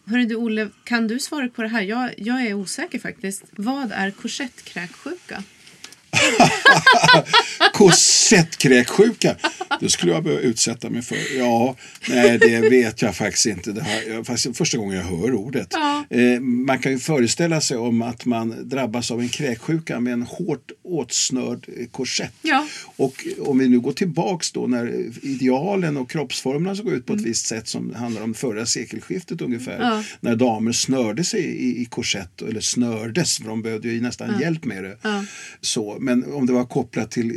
Hörru 0.09 0.25
du 0.25 0.35
Olle, 0.35 0.69
kan 0.83 1.07
du 1.07 1.19
svara 1.19 1.49
på 1.49 1.61
det 1.61 1.67
här? 1.67 1.81
Jag, 1.81 2.13
jag 2.17 2.41
är 2.41 2.53
osäker 2.53 2.99
faktiskt. 2.99 3.43
Vad 3.51 3.91
är 3.91 4.11
korsettkräksjuka? 4.11 5.43
Korsettkräksjuka, 7.73 9.35
det 9.79 9.89
skulle 9.89 10.11
jag 10.11 10.23
behöva 10.23 10.41
utsätta 10.41 10.89
mig 10.89 11.01
för. 11.01 11.17
Ja, 11.37 11.75
nej 12.09 12.37
det 12.37 12.69
vet 12.69 13.01
jag 13.01 13.15
faktiskt 13.15 13.45
inte. 13.45 13.71
Det 13.71 13.85
jag, 14.07 14.25
faktiskt 14.25 14.57
första 14.57 14.77
gången 14.77 14.97
jag 14.97 15.03
hör 15.03 15.33
ordet. 15.33 15.67
Ja. 15.71 16.05
Eh, 16.09 16.39
man 16.39 16.79
kan 16.79 16.91
ju 16.91 16.99
föreställa 16.99 17.61
sig 17.61 17.77
om 17.77 18.01
att 18.01 18.25
man 18.25 18.69
drabbas 18.69 19.11
av 19.11 19.19
en 19.19 19.29
kräksjuka 19.29 19.99
med 19.99 20.13
en 20.13 20.21
hårt 20.21 20.71
åtsnörd 20.83 21.65
eh, 21.77 21.87
korsett. 21.87 22.33
Ja. 22.41 22.67
Och 22.95 23.27
om 23.39 23.57
vi 23.57 23.69
nu 23.69 23.79
går 23.79 23.91
tillbaks 23.91 24.51
då 24.51 24.67
när 24.67 25.11
idealen 25.21 25.97
och 25.97 26.09
kroppsformerna 26.09 26.75
såg 26.75 26.89
ut 26.89 27.05
på 27.05 27.13
ett 27.13 27.21
visst 27.21 27.45
sätt 27.45 27.67
som 27.67 27.93
handlar 27.93 28.21
om 28.21 28.33
förra 28.33 28.65
sekelskiftet 28.65 29.41
ungefär. 29.41 29.75
Mm. 29.75 29.87
Ja. 29.87 30.03
När 30.19 30.35
damer 30.35 30.71
snörde 30.71 31.23
sig 31.23 31.41
i, 31.41 31.81
i 31.81 31.85
korsett, 31.85 32.41
eller 32.41 32.61
snördes, 32.61 33.37
för 33.37 33.45
de 33.45 33.61
behövde 33.61 33.87
ju 33.87 34.01
nästan 34.01 34.39
hjälp 34.39 34.65
med 34.65 34.83
det. 34.83 34.97
Så, 35.61 35.97
men 35.99 36.33
om 36.33 36.45
det 36.45 36.53
var 36.53 36.65
kopplat 36.65 37.11
till 37.11 37.29
eh, 37.29 37.35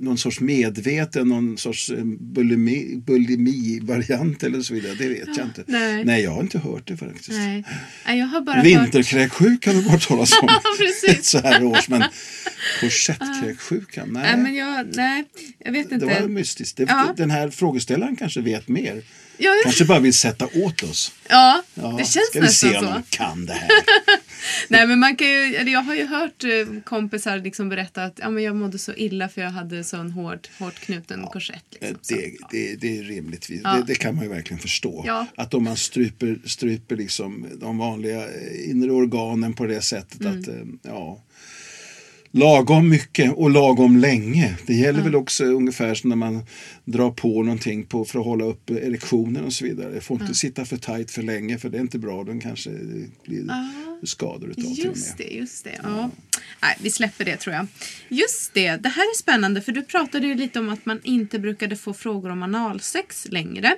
någon 0.00 0.18
sorts 0.18 0.40
medveten, 0.40 1.28
någon 1.28 1.58
sorts 1.58 1.90
eh, 1.90 2.04
bulimi, 2.04 3.02
bulimi-variant 3.06 4.42
eller 4.42 4.60
så 4.60 4.74
vidare, 4.74 4.94
det 4.94 5.08
vet 5.08 5.36
jag 5.36 5.46
inte. 5.46 5.64
nej. 6.04 6.22
jag 6.22 6.30
har 6.30 6.40
inte 6.40 6.58
hört 6.58 6.88
det 6.88 6.96
faktiskt. 6.96 7.30
Nej, 7.30 7.64
Nej, 8.06 8.18
jag 8.18 8.26
har 8.26 8.40
bara 8.40 8.56
hört... 8.56 8.94
Har 9.66 9.72
du 9.74 9.88
hört 9.90 10.08
talas 10.08 10.32
om 10.42 10.48
Precis. 10.78 11.26
så 11.30 11.38
här 11.38 11.64
års. 11.64 11.88
Men 11.88 12.02
Korsettkräksjukan? 12.80 14.08
Nej, 14.12 14.22
Nej, 14.22 14.36
men 14.42 14.54
jag, 14.54 14.96
nej, 14.96 15.24
jag 15.58 15.72
vet 15.72 15.88
det 15.88 15.94
inte. 15.94 16.06
var 16.06 16.28
mystiskt. 16.28 16.76
Det, 16.76 16.82
Ja. 16.88 17.14
Den 17.16 17.30
här 17.30 17.50
frågeställaren 17.50 18.16
kanske 18.16 18.40
vet 18.40 18.68
mer. 18.68 19.02
Ja, 19.38 19.50
Kanske 19.64 19.84
bara 19.84 19.98
vill 20.00 20.14
sätta 20.14 20.46
åt 20.54 20.82
oss. 20.82 21.12
ja, 21.28 21.62
Ja, 21.74 21.94
det 21.98 22.04
känns 22.04 22.26
ska 22.26 22.40
vi 22.40 22.46
nästan 22.46 22.70
se 22.70 22.76
om 22.78 22.84
så. 22.84 22.90
de 22.92 23.02
kan 23.16 23.46
det 23.46 23.52
här. 23.52 23.68
Nej, 24.68 24.86
men 24.86 24.98
man 24.98 25.16
kan 25.16 25.26
ju, 25.28 25.54
eller 25.56 25.72
jag 25.72 25.82
har 25.82 25.94
ju 25.94 26.06
hört 26.06 26.44
eh, 26.44 26.80
kompisar 26.84 27.38
liksom 27.38 27.68
berätta 27.68 28.04
att 28.04 28.18
ja, 28.22 28.30
men 28.30 28.42
jag 28.42 28.56
mådde 28.56 28.78
så 28.78 28.92
illa 28.94 29.28
för 29.28 29.40
jag 29.40 29.50
hade 29.50 29.84
sån 29.84 30.10
hård, 30.10 30.48
hårt 30.58 30.74
knuten 30.80 31.26
korsett. 31.26 31.64
Liksom. 31.80 31.98
Så, 32.02 32.14
Eh, 32.14 32.20
Det, 32.20 32.26
ja. 32.40 32.48
det, 32.50 32.74
det 32.80 32.98
är 32.98 33.02
rimligtvis. 33.02 33.60
Ja. 33.64 33.74
Det, 33.74 33.82
det 33.86 33.94
kan 33.94 34.14
man 34.14 34.24
ju 34.24 34.30
verkligen 34.30 34.60
förstå. 34.60 35.04
Ja. 35.06 35.26
Att 35.36 35.54
om 35.54 35.64
man 35.64 35.76
stryper, 35.76 36.38
stryper 36.46 36.96
liksom 36.96 37.46
de 37.60 37.78
vanliga 37.78 38.24
inre 38.64 38.90
organen 38.90 39.52
på 39.54 39.66
det 39.66 39.82
sättet 39.82 40.20
Mm. 40.20 40.40
att, 40.40 40.48
eh, 40.48 40.54
ja. 40.82 41.22
Lagom 42.34 42.88
mycket 42.88 43.32
och 43.34 43.50
lagom 43.50 43.96
länge. 43.96 44.56
Det 44.66 44.74
gäller 44.74 45.02
väl 45.02 45.14
också 45.14 45.44
ungefär 45.44 45.94
som 45.94 46.10
när 46.10 46.16
man 46.16 46.46
drar 46.84 47.10
på 47.10 47.42
någonting 47.42 47.86
på, 47.86 48.04
för 48.04 48.18
att 48.18 48.24
hålla 48.24 48.44
upp 48.44 48.70
erektionen 48.70 49.44
och 49.44 49.52
så 49.52 49.64
vidare. 49.64 49.94
Det 49.94 50.00
får 50.00 50.22
inte 50.22 50.34
sitta 50.34 50.64
för 50.64 50.76
tajt 50.76 51.10
för 51.10 51.22
länge 51.22 51.58
för 51.58 51.68
det 51.68 51.78
är 51.78 51.80
inte 51.80 51.98
bra. 51.98 52.24
Den 52.24 52.40
kanske 52.40 52.70
blir 53.24 53.50
skador 54.02 54.50
utav 54.50 54.62
till 54.62 54.70
och 54.70 54.96
Just 54.96 55.18
med. 55.18 55.26
det, 55.26 55.34
just 55.34 55.64
det. 55.64 55.80
Ja. 55.82 56.10
Nej, 56.62 56.76
vi 56.80 56.90
släpper 56.90 57.24
det 57.24 57.36
tror 57.36 57.54
jag. 57.54 57.66
Just 58.08 58.54
det, 58.54 58.76
det 58.76 58.88
här 58.88 59.02
är 59.02 59.18
spännande 59.18 59.60
för 59.62 59.72
du 59.72 59.82
pratade 59.82 60.26
ju 60.26 60.34
lite 60.34 60.58
om 60.58 60.68
att 60.68 60.86
man 60.86 61.00
inte 61.04 61.38
brukade 61.38 61.76
få 61.76 61.94
frågor 61.94 62.30
om 62.30 62.42
analsex 62.42 63.26
längre. 63.30 63.76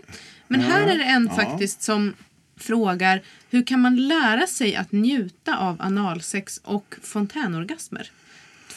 Men 0.49 0.61
här 0.61 0.87
är 0.87 0.99
det 0.99 1.05
en 1.05 1.29
faktiskt 1.29 1.83
som 1.83 2.15
frågar 2.57 3.23
hur 3.51 3.63
kan 3.63 3.81
man 3.81 4.09
lära 4.09 4.47
sig 4.47 4.77
att 4.77 4.93
njuta 4.93 5.57
av 5.57 5.77
analsex 5.81 6.61
och 6.65 6.95
fontänorgasmer? 7.03 8.11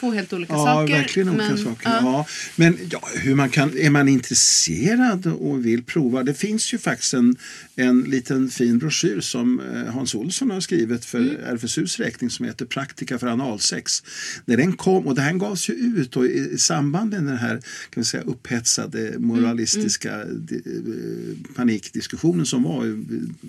Två 0.00 0.10
helt 0.12 0.32
olika 0.32 0.52
Ja, 0.52 0.64
saker. 0.64 0.92
verkligen 0.94 1.28
olika 1.28 1.44
men, 1.48 1.58
saker. 1.58 1.88
ja. 1.88 1.98
Ja. 2.02 2.26
Men 2.56 2.78
ja, 2.90 3.08
hur 3.14 3.34
man 3.34 3.50
kan, 3.50 3.78
är 3.78 3.90
man 3.90 4.08
intresserad 4.08 5.26
och 5.26 5.66
vill 5.66 5.82
prova? 5.82 6.22
Det 6.22 6.34
finns 6.34 6.74
ju 6.74 6.78
faktiskt 6.78 7.14
en, 7.14 7.36
en 7.76 8.00
liten 8.00 8.50
fin 8.50 8.78
broschyr 8.78 9.20
som 9.20 9.60
eh, 9.60 9.92
Hans 9.94 10.14
Olsson 10.14 10.50
har 10.50 10.60
skrivit 10.60 11.04
för 11.04 11.18
Mm. 11.18 11.36
RFSUs 11.56 11.98
räkning 11.98 12.30
som 12.30 12.46
heter 12.46 12.64
Praktika 12.66 13.18
för 13.18 13.26
analsex. 13.26 14.02
När 14.44 14.56
den 14.56 14.72
kom, 14.72 15.06
och 15.06 15.14
det 15.14 15.22
här 15.22 15.32
gavs 15.32 15.68
ju 15.70 15.74
ut 15.74 16.10
då 16.12 16.26
i, 16.26 16.48
i 16.52 16.58
samband 16.58 17.10
med 17.10 17.22
den 17.24 17.36
här 17.38 17.54
kan 17.90 18.00
vi 18.00 18.04
säga, 18.04 18.22
upphetsade 18.22 19.14
moralistiska 19.18 20.14
Mm, 20.14 20.46
di- 20.46 20.62
eh, 20.66 21.54
panikdiskussionen 21.56 22.46
som 22.46 22.62
var 22.62 23.04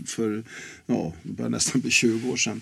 för 0.05 0.43
ja, 0.85 1.13
nästan 1.49 1.81
bli 1.81 1.91
20 1.91 2.29
år 2.31 2.37
sedan. 2.37 2.61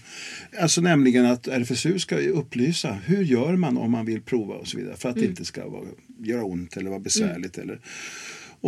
Alltså 0.62 0.82
nämligen 0.82 1.26
att 1.26 1.48
RFSU 1.48 2.00
ska 2.00 2.18
upplysa 2.18 2.98
hur 3.06 3.24
gör 3.24 3.56
man 3.56 3.77
om 3.78 3.92
man 3.92 4.06
vill 4.06 4.22
prova 4.22 4.56
och 4.56 4.68
så 4.68 4.78
vidare 4.78 4.96
för 4.96 5.10
att 5.10 5.16
det 5.16 5.26
inte 5.26 5.46
ska 5.46 5.70
vara, 5.70 5.86
göra 6.20 6.44
ont 6.44 6.78
eller 6.78 6.90
vara 6.90 7.00
besvärligt. 7.00 7.58
Eller, 7.58 7.80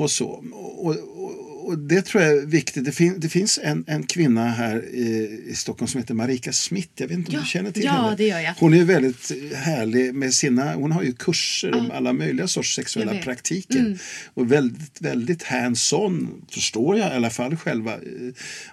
och 0.02 0.12
så. 0.12 0.28
Och, 0.54 0.96
och, 0.96 1.50
och 1.70 1.78
det 1.78 2.02
tror 2.02 2.24
jag 2.24 2.38
är 2.38 2.46
viktigt. 2.46 2.86
Det, 2.86 2.92
fin, 2.92 3.16
det 3.20 3.30
finns 3.30 3.60
en, 3.64 3.84
en 3.88 4.04
kvinna 4.04 4.50
här 4.50 4.86
i, 4.94 5.42
i 5.48 5.56
Stockholm 5.56 5.88
som 5.88 6.00
heter 6.02 6.14
Marika 6.14 6.54
Smith. 6.54 6.90
Jag 6.96 7.08
vet 7.08 7.18
inte 7.18 7.30
om 7.30 7.36
Ja, 7.36 7.42
du 7.42 7.48
känner 7.48 7.72
till 7.72 7.84
ja, 7.84 7.92
henne? 7.92 8.16
det 8.16 8.28
gör 8.28 8.40
jag. 8.40 8.54
Hon 8.60 8.74
är 8.74 8.84
väldigt 8.84 9.32
härlig 9.56 10.14
med 10.16 10.34
sina, 10.34 10.74
hon 10.76 10.92
har 10.92 11.04
ju 11.04 11.14
kurser 11.14 11.74
om 11.76 11.92
alla 11.92 12.14
möjliga 12.14 12.48
sorts 12.48 12.76
sexuella 12.76 13.12
vet. 13.12 13.16
Mm. 13.16 13.24
praktiker. 13.24 14.00
Och 14.34 14.52
väldigt, 14.52 15.02
väldigt 15.02 15.44
hands-on, 15.44 16.28
förstår 16.52 16.98
jag 16.98 17.12
i 17.14 17.16
alla 17.16 17.30
fall 17.30 17.56
själva, 17.56 17.94
eh, 17.94 18.00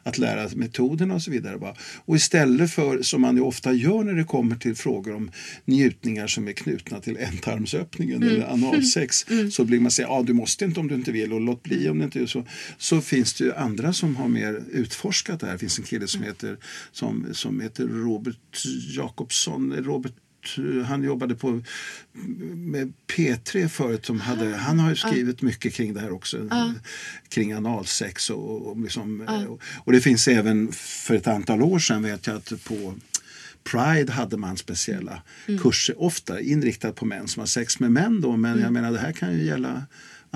att 0.03 0.19
lära 0.19 0.49
metoderna 0.55 1.15
och 1.15 1.23
så 1.23 1.31
vidare. 1.31 1.75
Och 2.05 2.17
istället 2.17 2.71
för, 2.71 3.03
som 3.03 3.21
man 3.21 3.37
ju 3.37 3.43
ofta 3.43 3.73
gör 3.73 4.05
när 4.05 4.13
det 4.15 4.25
kommer 4.25 4.57
till 4.57 4.75
frågor 4.75 5.15
om 5.15 5.31
njutningar 5.65 6.27
som 6.27 6.49
är 6.49 6.53
knutna 6.53 7.01
till 7.01 7.17
ändtarmsöppningen 7.17 8.23
Mm. 8.23 8.29
eller 8.29 8.47
analsex, 8.53 9.27
så 9.53 9.65
blir 9.65 9.81
man 9.81 9.91
säga, 9.91 10.09
ja 10.09 10.23
du 10.27 10.33
måste 10.33 10.65
inte 10.65 10.81
om 10.81 10.89
du 10.89 10.95
inte 10.95 11.13
vill 11.17 11.33
och 11.33 11.41
låt 11.41 11.63
bli 11.63 11.89
om 11.89 11.99
det 11.99 12.05
inte 12.05 12.21
är 12.21 12.27
så. 12.27 12.45
Så 12.79 13.01
finns 13.01 13.35
det 13.35 13.45
ju 13.45 13.55
andra 13.55 13.93
som 13.93 14.17
har 14.17 14.29
mer 14.29 14.63
utforskat 14.73 15.41
det 15.41 15.47
här. 15.47 15.53
Det 15.53 15.59
finns 15.59 15.79
en 15.79 15.85
kille 15.85 16.07
som 16.07 16.23
heter, 16.23 16.57
som, 16.93 17.27
som 17.33 17.61
heter 17.61 17.87
Robert 17.87 18.65
Jakobsson, 18.97 19.73
Robert 19.73 20.13
han 20.85 21.03
jobbade 21.03 21.35
på 21.35 21.63
med 22.55 22.93
P3 23.07 23.69
förut. 23.69 24.07
Som 24.07 24.21
hade, 24.21 24.57
han 24.57 24.79
har 24.79 24.91
ju 24.91 24.97
skrivit 24.97 25.43
mycket 25.43 25.75
kring 25.75 25.95
det 25.95 26.01
här 26.01 26.13
också. 26.13 26.49
Kring 27.29 27.53
analsex. 27.53 28.31
Och, 28.31 28.67
och, 28.67 28.81
liksom, 28.81 29.21
och, 29.49 29.61
och 29.85 29.93
det 29.93 30.01
finns 30.01 30.29
även 30.29 30.73
för 30.73 31.15
ett 31.15 31.27
antal 31.27 31.63
år 31.63 31.79
sedan 31.79 32.03
vet 32.03 32.27
jag 32.27 32.37
att 32.37 32.65
på 32.65 32.95
Pride 33.71 34.13
hade 34.13 34.37
man 34.37 34.57
speciella 34.57 35.23
kurser, 35.63 36.03
ofta 36.03 36.41
inriktade 36.41 36.95
på 36.95 37.05
män 37.05 37.29
som 37.29 37.41
har 37.41 37.47
sex 37.47 37.81
med 37.81 37.93
män. 37.93 38.21
Då, 38.21 38.37
men 38.37 38.61
jag 38.61 38.73
menar 38.73 38.93
det 38.93 38.99
här 38.99 39.13
kan 39.13 39.33
ju 39.33 39.45
gälla 39.45 39.83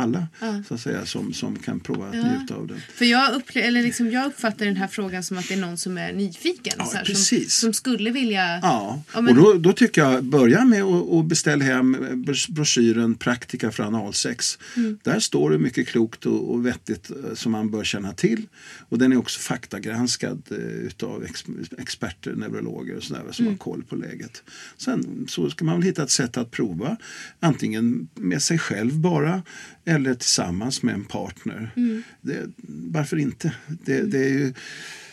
alla 0.01 0.27
så 0.69 0.75
att 0.75 0.81
säga, 0.81 1.07
som, 1.07 1.33
som 1.33 1.57
kan 1.59 1.81
prova 1.81 2.07
att 2.09 2.15
njuta 2.15 2.55
av 2.55 2.67
det. 2.67 2.81
För 2.95 3.05
jag, 3.05 3.33
upple- 3.33 3.61
eller 3.63 3.83
liksom, 3.83 4.11
jag 4.11 4.27
uppfattar 4.27 4.67
den 4.67 4.77
här 4.77 4.89
frågan 4.89 5.23
som 5.23 5.39
att 5.39 5.49
det 5.49 5.55
är 5.55 5.59
någon 5.61 5.77
som 5.79 5.99
är 5.99 6.13
nyfiken. 6.13 6.75
Ja, 6.79 6.85
så 6.85 6.97
här, 6.97 7.05
som, 7.05 7.39
som 7.49 7.73
skulle 7.73 8.11
vilja... 8.11 8.59
Ja, 8.63 9.03
Ja, 9.15 9.21
men- 9.21 9.39
och 9.39 9.45
då, 9.45 9.53
då 9.59 9.73
tycker 9.73 10.01
jag 10.03 10.25
börja 10.25 10.65
med 10.65 10.83
att 10.83 11.25
beställa 11.27 11.65
hem 11.65 11.97
bros- 12.13 12.51
broschyren 12.51 13.15
Praktika 13.15 13.71
för 13.71 13.83
analsex. 13.83 14.59
Mm. 14.77 14.99
Där 15.03 15.21
står 15.21 15.51
det 15.51 15.59
mycket 15.59 15.89
klokt 15.89 16.27
och, 16.27 16.51
och 16.51 16.67
vettigt 16.67 17.11
eh, 17.11 17.35
som 17.35 17.53
man 17.53 17.71
bör 17.71 17.85
känna 17.85 18.13
till. 18.13 18.47
Och 18.89 18.99
den 18.99 19.13
är 19.13 19.17
också 19.17 19.41
faktagranskad 19.41 20.43
eh, 20.51 20.57
utav 20.59 21.25
ex, 21.25 21.45
experter, 21.79 22.33
neurologer 22.35 22.97
och 22.97 23.03
sådär 23.03 23.23
som 23.33 23.45
Mm. 23.45 23.53
har 23.55 23.59
koll 23.59 23.83
på 23.89 23.97
läget. 23.97 24.43
Sen 24.77 25.27
så 25.29 25.51
ska 25.51 25.65
man 25.65 25.75
väl 25.75 25.83
hitta 25.83 26.03
ett 26.03 26.11
sätt 26.11 26.37
att 26.37 26.51
prova. 26.51 26.97
Antingen 27.41 28.09
med 28.15 28.43
sig 28.43 28.59
själv 28.59 28.99
bara 28.99 29.43
eller 29.91 30.15
tillsammans 30.15 30.83
med 30.83 30.95
en 30.95 31.05
partner. 31.05 31.71
Mm. 31.77 32.03
Det, 32.21 32.51
varför 32.67 33.17
inte? 33.17 33.55
Det, 33.67 34.03
det 34.03 34.19
är 34.19 34.29
ju 34.29 34.55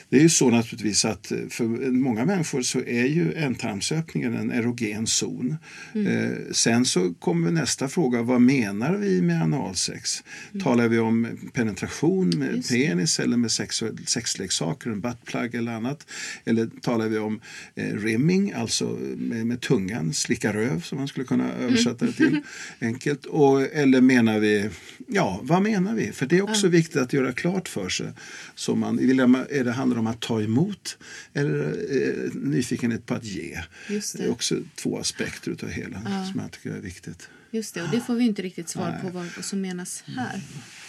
det 0.09 0.17
är 0.17 0.21
ju 0.21 0.29
så 0.29 0.49
naturligtvis 0.49 1.05
att 1.05 1.31
eh, 1.31 1.37
för 1.49 1.63
många 1.91 2.25
människor 2.25 2.61
så 2.61 2.79
är 2.79 3.05
ju 3.05 3.33
ändtarmsöppningen 3.33 4.33
en 4.33 4.51
erogen 4.51 5.07
zon. 5.07 5.55
Eh, 5.93 6.31
sen 6.51 6.85
så 6.85 7.13
kommer 7.13 7.51
nästa 7.51 7.87
fråga, 7.87 8.21
vad 8.21 8.41
menar 8.41 8.95
vi 8.95 9.21
med 9.21 9.41
analsex? 9.41 10.23
Talar 10.63 10.87
vi 10.87 10.99
om 10.99 11.27
penetration 11.53 12.29
med 12.29 12.67
penis 12.69 13.19
eller 13.19 13.37
med 13.37 13.51
sexuell, 13.51 13.97
sexleksaker, 14.05 14.89
en 14.89 15.01
buttplug 15.01 15.55
eller 15.55 15.71
annat? 15.71 16.07
Eller 16.45 16.69
talar 16.81 17.07
vi 17.07 17.17
om 17.17 17.41
eh, 17.75 17.95
rimming, 17.95 18.53
alltså 18.53 18.97
med, 19.17 19.47
med 19.47 19.61
tungan, 19.61 20.13
slicka 20.13 20.53
röv 20.53 20.81
som 20.81 20.97
man 20.97 21.07
skulle 21.07 21.25
kunna 21.25 21.53
översätta 21.53 22.05
det 22.05 22.13
till 22.13 22.41
enkelt? 22.81 23.25
Och, 23.25 23.61
eller 23.61 24.01
menar 24.01 24.39
vi, 24.39 24.69
ja 25.07 25.39
vad 25.43 25.61
menar 25.61 25.95
vi? 25.95 26.11
För 26.11 26.25
det 26.25 26.37
är 26.37 26.41
också 26.41 26.67
viktigt 26.67 27.01
att 27.01 27.13
göra 27.13 27.33
klart 27.33 27.67
för 27.67 27.89
sig. 27.89 28.07
Så 28.55 28.75
man, 28.75 28.99
är 28.99 29.63
det 29.63 29.71
handlar 29.71 29.96
om 29.97 30.07
att 30.07 30.21
ta 30.21 30.41
emot 30.41 30.97
eller 31.33 31.67
eh, 31.67 32.33
nyfikenhet 32.33 33.05
på 33.05 33.13
att 33.13 33.23
ge? 33.23 33.59
Just 33.89 34.17
det. 34.17 34.23
är 34.23 34.31
också 34.31 34.55
två 34.75 34.97
aspekter 34.99 35.51
utav 35.51 35.69
hela 35.69 36.01
som 36.31 36.39
jag 36.39 36.51
tycker 36.51 36.69
är 36.71 36.81
viktigt. 36.81 37.29
Just 37.51 37.73
det, 37.73 37.81
och 37.81 37.89
det 37.91 38.01
får 38.01 38.15
vi 38.15 38.25
inte 38.25 38.41
riktigt 38.41 38.69
svar 38.69 38.99
på 39.01 39.09
vad, 39.09 39.45
som 39.45 39.61
menas 39.61 40.03
här. 40.07 40.41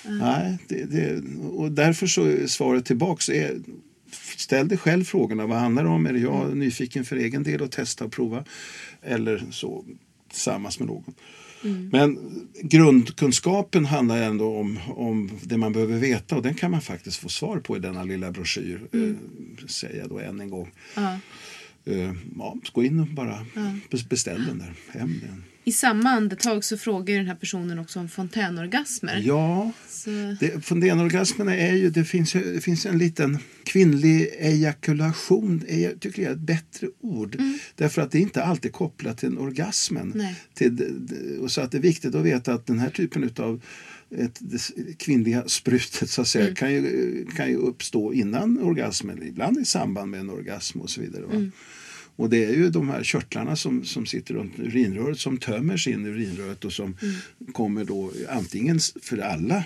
Nej, 0.04 0.58
det, 0.68 0.84
det, 0.84 1.22
och 1.42 1.72
därför 1.72 2.06
så 2.06 2.24
är 2.24 2.46
svaret 2.46 2.84
tillbaks 2.84 3.28
är 3.28 3.60
Ställ 4.36 4.68
dig 4.68 4.78
själv 4.78 5.04
frågorna. 5.04 5.46
Vad 5.46 5.58
handlar 5.58 5.82
det 5.84 5.88
om? 5.88 6.06
Är 6.06 6.12
det 6.12 6.18
jag 6.18 6.56
nyfiken 6.56 7.04
för 7.04 7.16
egen 7.16 7.42
del 7.42 7.62
att 7.62 7.72
testa 7.72 8.04
och 8.04 8.12
prova? 8.12 8.44
Eller 9.02 9.44
så 9.50 9.84
tillsammans 10.30 10.78
med 10.78 10.88
någon. 10.88 11.14
Men 11.92 12.18
grundkunskapen 12.62 13.84
handlar 13.84 14.22
ändå 14.22 14.56
om, 14.56 14.78
om 14.88 15.30
det 15.42 15.56
man 15.56 15.72
behöver 15.72 15.98
veta 15.98 16.36
och 16.36 16.42
den 16.42 16.54
kan 16.54 16.70
man 16.70 16.80
faktiskt 16.80 17.16
få 17.16 17.28
svar 17.28 17.58
på 17.60 17.76
i 17.76 17.80
denna 17.80 18.04
lilla 18.04 18.30
broschyr. 18.30 18.80
Eh, 18.92 19.14
säger 19.68 19.98
jag 20.00 20.08
då 20.08 20.18
än 20.18 20.40
en 20.40 20.50
gång. 20.50 20.70
Ja. 20.96 21.18
Eh, 21.84 22.12
ja, 22.38 22.56
gå 22.72 22.84
in 22.84 23.00
och 23.00 23.06
bara 23.06 23.46
bes- 23.90 24.08
beställ 24.08 24.46
den 24.46 24.58
där. 24.58 24.74
Hem 24.98 25.20
den. 25.26 25.44
I 25.64 25.72
samma 25.72 26.10
andetag 26.10 26.64
så 26.64 26.78
frågar 26.78 27.16
den 27.16 27.26
här 27.26 27.34
personen 27.34 27.78
också 27.78 28.00
om 28.00 28.08
fontänorgasmer. 28.08 29.22
Ja, 29.26 29.72
Så, 29.88 30.10
det, 30.40 30.64
fontänorgasmerna 30.64 31.56
är 31.56 31.74
ju, 31.74 31.90
det 31.90 32.04
finns, 32.04 32.32
det 32.32 32.64
finns 32.64 32.86
en 32.86 32.98
liten 32.98 33.38
kvinnlig 33.64 34.30
ejakulation, 34.38 35.64
jag 35.68 36.00
tycker 36.00 36.22
jag 36.22 36.30
är 36.30 36.34
ett 36.34 36.40
bättre 36.40 36.88
ord. 37.00 37.36
Därför 37.74 38.02
att 38.02 38.10
det 38.10 38.18
är 38.18 38.22
inte 38.22 38.44
alltid 38.44 38.72
kopplat 38.72 39.18
till 39.18 39.38
orgasmen. 39.38 40.12
Nej. 40.14 40.36
Till, 40.54 41.38
och 41.40 41.50
så 41.50 41.60
att 41.60 41.72
det 41.72 41.78
är 41.78 41.82
viktigt 41.82 42.14
att 42.14 42.24
veta 42.24 42.54
att 42.54 42.66
den 42.66 42.78
här 42.78 42.90
typen 42.90 43.30
av 43.36 43.62
ett, 44.16 44.38
det 44.40 44.98
kvinnliga 44.98 45.48
sprutet 45.48 46.10
så 46.10 46.20
att 46.20 46.28
säga, 46.28 46.54
kan, 46.54 46.72
ju, 46.72 47.26
kan 47.36 47.48
ju 47.48 47.56
uppstå 47.56 48.12
innan 48.12 48.58
orgasmen, 48.58 49.22
ibland 49.22 49.58
i 49.58 49.64
samband 49.64 50.10
med 50.10 50.20
en 50.20 50.30
orgasm 50.30 50.80
och 50.80 50.90
så 50.90 51.00
vidare. 51.00 51.22
Va? 51.22 51.50
Och 52.18 52.30
det 52.30 52.44
är 52.44 52.52
ju 52.52 52.70
de 52.70 52.88
här 52.88 53.02
körtlarna 53.02 53.56
som, 53.56 53.84
som 53.84 54.06
sitter 54.06 54.34
runt 54.34 54.58
urinröret 54.58 55.18
som 55.18 55.38
tömmer 55.38 55.76
sin 55.76 56.06
urinröret 56.06 56.64
och 56.64 56.72
som 56.72 56.96
kommer 57.52 57.84
då 57.84 58.12
antingen 58.28 58.80
för 59.02 59.18
alla 59.18 59.64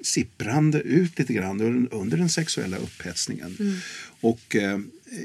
sipprande 0.00 0.80
ut 0.80 1.18
lite 1.18 1.32
grann 1.32 1.88
under, 1.90 2.16
den 2.16 2.28
sexuella 2.28 2.76
upphetsningen. 2.76 3.80
Och, 4.20 4.56
eh, 4.56 4.80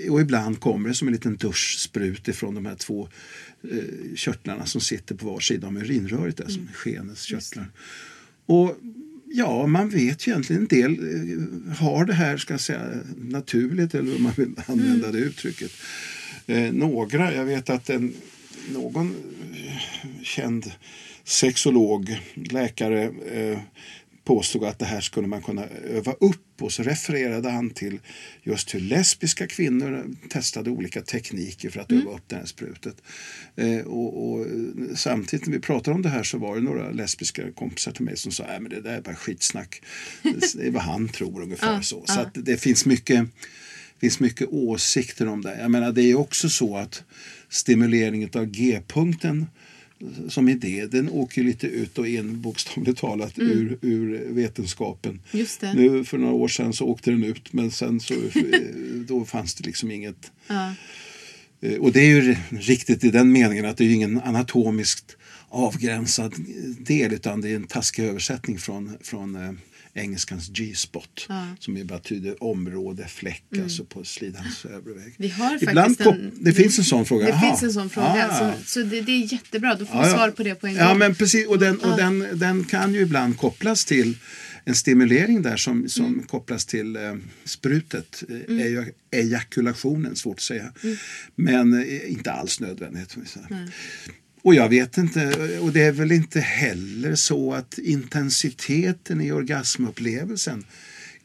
och 0.09 0.21
ibland 0.21 0.59
kommer 0.59 0.89
det 0.89 0.95
som 0.95 1.07
en 1.07 1.13
liten 1.13 1.35
duschsprut 1.35 2.27
ifrån 2.27 2.55
de 2.55 2.65
här 2.65 2.75
två 2.75 3.09
eh, 3.71 4.15
körtlarna 4.15 4.65
som 4.65 4.81
sitter 4.81 5.15
på 5.15 5.25
var 5.25 5.39
sida 5.39 5.67
om 5.67 5.77
urinröret, 5.77 6.37
där, 6.37 6.47
som 6.47 6.67
skenets 6.73 7.23
körtlar. 7.23 7.71
Och 8.45 8.77
ja, 9.25 9.67
man 9.67 9.89
vet 9.89 10.27
ju 10.27 10.31
egentligen 10.31 10.61
en 10.61 10.67
del 10.67 10.91
eh, 10.91 11.75
har 11.77 12.05
det 12.05 12.13
här, 12.13 12.37
ska 12.37 12.57
säga, 12.57 12.81
naturligt 13.17 13.95
eller 13.95 14.11
hur 14.11 14.19
man 14.19 14.33
vill 14.37 14.55
använda 14.65 15.11
det 15.11 15.17
uttrycket. 15.19 15.71
Eh, 16.47 16.73
några, 16.73 17.33
jag 17.33 17.45
vet 17.45 17.69
att 17.69 17.89
en, 17.89 18.13
någon 18.73 19.15
eh, 19.53 20.23
känd 20.23 20.71
sexolog, 21.23 22.19
läkare 22.35 23.03
eh, 23.31 23.59
påstod 24.23 24.63
att 24.63 24.79
det 24.79 24.85
här 24.85 25.01
skulle 25.01 25.27
man 25.27 25.41
kunna 25.41 25.65
öva 25.67 26.11
upp 26.11 26.61
och 26.61 26.71
så 26.71 26.83
refererade 26.83 27.49
han 27.49 27.69
till 27.69 27.99
just 28.43 28.75
hur 28.75 28.79
lesbiska 28.79 29.47
kvinnor 29.47 30.15
testade 30.29 30.69
olika 30.69 31.01
tekniker 31.01 31.69
för 31.69 31.79
att 31.79 31.91
öva 31.91 32.11
upp 32.11 32.23
det 32.27 32.35
här 32.35 32.45
sprutet. 32.45 32.95
Eh, 33.55 33.79
och, 33.79 34.33
och, 34.33 34.47
samtidigt 34.95 35.45
när 35.45 35.53
vi 35.53 35.59
pratade 35.59 35.95
om 35.95 36.01
det 36.01 36.09
här 36.09 36.23
så 36.23 36.37
var 36.37 36.55
det 36.55 36.61
några 36.61 36.91
lesbiska 36.91 37.51
kompisar 37.51 37.91
till 37.91 38.05
mig 38.05 38.17
som 38.17 38.31
sa 38.31 38.43
att 38.43 38.69
det 38.69 38.81
där 38.81 38.97
är 38.97 39.01
bara 39.01 39.15
skitsnack. 39.15 39.81
Det 40.55 40.67
är 40.67 40.71
vad 40.71 40.83
han 40.83 41.09
tror 41.09 41.41
ungefär 41.41 41.81
så. 41.81 42.03
Så 42.05 42.25
det 42.33 42.57
finns 42.57 42.85
mycket 42.85 43.27
finns 44.01 44.19
mycket 44.19 44.47
åsikter 44.51 45.27
om 45.27 45.41
det. 45.41 45.57
Jag 45.61 45.71
menar, 45.71 45.91
det 45.91 46.01
är 46.01 46.15
också 46.15 46.49
så 46.49 46.77
att 46.77 47.03
stimulering 47.49 48.29
av 48.35 48.45
G-punkten 48.45 49.45
som 50.29 50.49
idé, 50.49 50.85
den 50.91 51.09
åker 51.09 51.43
lite 51.43 51.67
ut 51.67 51.97
och 51.97 52.07
in 52.07 52.41
bokstavligt 52.41 52.99
talat 52.99 53.39
ur, 53.39 53.77
ur 53.81 54.27
vetenskapen. 54.29 55.19
Just 55.31 55.61
det. 55.61 55.73
Nu 55.73 56.03
för 56.03 56.17
några 56.17 56.33
år 56.33 56.47
sedan 56.47 56.73
så 56.73 56.85
åkte 56.85 57.11
den 57.11 57.23
ut 57.23 57.53
men 57.53 57.71
sen 57.71 57.99
så 57.99 58.13
då 59.07 59.25
fanns 59.25 59.55
det 59.55 59.65
liksom 59.65 59.91
inget 59.91 60.31
Ja. 60.47 60.73
Eh, 61.61 61.77
Och 61.79 61.91
det 61.91 61.99
är 61.99 62.05
ju 62.23 62.35
riktigt 62.49 63.03
i 63.03 63.11
den 63.11 63.31
meningen 63.31 63.65
att 63.65 63.77
det 63.77 63.83
är 63.83 63.87
ju 63.87 63.93
ingen 63.93 64.21
anatomiskt 64.21 65.17
avgränsad 65.49 66.33
del 66.79 67.13
utan 67.13 67.41
det 67.41 67.49
är 67.49 67.55
en 67.55 67.67
taskig 67.67 68.03
översättning 68.03 68.59
från, 68.59 68.97
från 69.01 69.35
eh, 69.35 69.51
engelskans 69.95 70.47
G-spot 70.49 71.27
som 71.59 71.77
ju 71.77 71.83
betyder 71.83 72.43
område, 72.43 73.07
fläck, 73.07 73.43
alltså 73.63 73.85
på 73.85 74.03
slidans 74.03 74.65
övre 74.69 74.93
väg. 74.93 75.03
Mm. 75.03 75.13
Vi 75.17 75.29
har 75.29 75.63
Ibland 75.63 75.97
faktiskt 75.97 76.09
en- 76.19 76.31
Det 76.43 76.53
finns 76.53 76.77
en 76.79 76.83
sån 76.85 77.05
fråga? 77.05 77.25
Det 77.25 77.31
Jaha. 77.31 77.41
finns 77.49 77.63
en 77.63 77.73
sån 77.73 77.89
fråga. 77.89 78.29
Ah. 78.31 78.37
Så, 78.39 78.53
så 78.65 78.79
det, 78.79 79.01
det 79.01 79.11
är 79.11 79.33
jättebra. 79.33 79.75
Då 79.75 79.85
får 79.85 79.95
Ja, 79.95 80.01
vi 80.03 80.07
ja. 80.09 80.15
svar 80.15 80.31
på 80.31 80.43
det 80.43 80.55
på 80.55 80.67
en 80.67 80.73
gång. 80.73 80.81
Ja, 80.83 80.93
men 80.93 81.15
precis. 81.15 81.47
Och, 81.47 81.59
den, 81.59 81.79
och 81.79 81.97
den, 81.97 82.27
den 82.33 82.63
kan 82.63 82.93
ju 82.93 83.01
ibland 83.01 83.37
kopplas 83.37 83.85
till 83.85 84.17
en 84.65 84.75
stimulering 84.75 85.41
där 85.41 85.57
som, 85.57 85.89
som 85.89 86.05
Mm. 86.05 86.23
kopplas 86.25 86.65
till 86.65 86.95
eh, 86.95 87.15
sprutet. 87.45 88.23
Mm. 88.29 88.59
Eja, 88.59 88.85
ejakulationen, 89.11 90.15
svårt 90.15 90.37
att 90.37 90.41
säga. 90.41 90.71
Mm. 90.83 90.97
Men 91.35 91.73
eh, 91.83 92.11
inte 92.11 92.31
alls 92.31 92.59
nödvändigt. 92.59 93.15
Och 94.43 94.55
jag 94.55 94.69
vet 94.69 94.97
inte, 94.97 95.33
och 95.59 95.71
det 95.73 95.81
är 95.81 95.91
väl 95.91 96.11
inte 96.11 96.39
heller 96.39 97.15
så 97.15 97.53
att 97.53 97.77
intensiteten 97.77 99.21
i 99.21 99.31
orgasmupplevelsen 99.31 100.65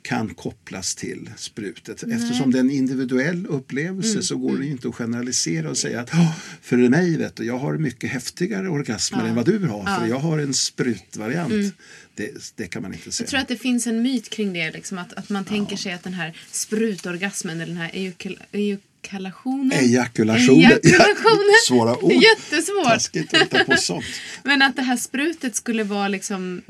kan 0.02 0.34
kopplas 0.34 0.94
till 0.94 1.30
sprutet. 1.36 2.02
Eftersom 2.02 2.50
det 2.50 2.58
är 2.58 2.60
en 2.60 2.70
individuell 2.70 3.46
upplevelse 3.46 4.10
Mm, 4.10 4.22
så 4.22 4.36
går 4.36 4.58
det 4.58 4.64
ju 4.64 4.70
inte 4.70 4.88
att 4.88 4.94
generalisera 4.94 5.70
och 5.70 5.78
säga 5.78 6.00
att 6.00 6.10
"Åh, 6.12 6.36
för 6.62 6.76
mig 6.76 7.16
vet 7.16 7.36
du, 7.36 7.44
jag 7.44 7.58
har 7.58 7.78
mycket 7.78 8.10
häftigare 8.10 8.68
orgasmer 8.68 9.24
än 9.26 9.34
vad 9.34 9.46
du 9.46 9.58
har 9.58 9.98
för 10.00 10.06
jag 10.06 10.18
har 10.18 10.38
en 10.38 10.54
sprutvariant. 10.54 11.74
Det, 12.14 12.52
det 12.56 12.66
kan 12.66 12.82
man 12.82 12.94
inte 12.94 13.12
säga. 13.12 13.24
Mm. 13.24 13.26
Jag 13.26 13.30
tror 13.30 13.40
att 13.40 13.48
det 13.48 13.56
finns 13.56 13.86
en 13.86 14.02
myt 14.02 14.28
kring 14.30 14.52
det. 14.52 14.70
Liksom, 14.70 14.98
att, 14.98 15.12
att 15.12 15.28
man 15.28 15.44
tänker 15.44 15.76
sig 15.76 15.92
att 15.92 16.02
den 16.02 16.14
här 16.14 16.36
sprutorgasmen, 16.52 17.60
eller 17.60 17.72
den 17.74 17.82
här 17.82 17.90
ejakul- 17.90 18.38
ejakulationen. 19.02 19.72
Ejakulationen. 19.72 20.80
Ejakulationen. 20.84 21.54
Svåra 21.66 21.96
ord. 22.04 22.12
Jättesvårt. 22.12 22.84
Taskigt 22.84 23.34
att 23.34 23.42
hitta 23.42 23.64
på 23.64 23.76
sånt. 23.76 24.04
Men 24.42 24.62
att 24.62 24.76
det 24.76 24.82
här 24.82 24.96
sprutet 24.96 25.56
skulle 25.56 25.84
vara 25.84 26.08
liksom 26.08 26.62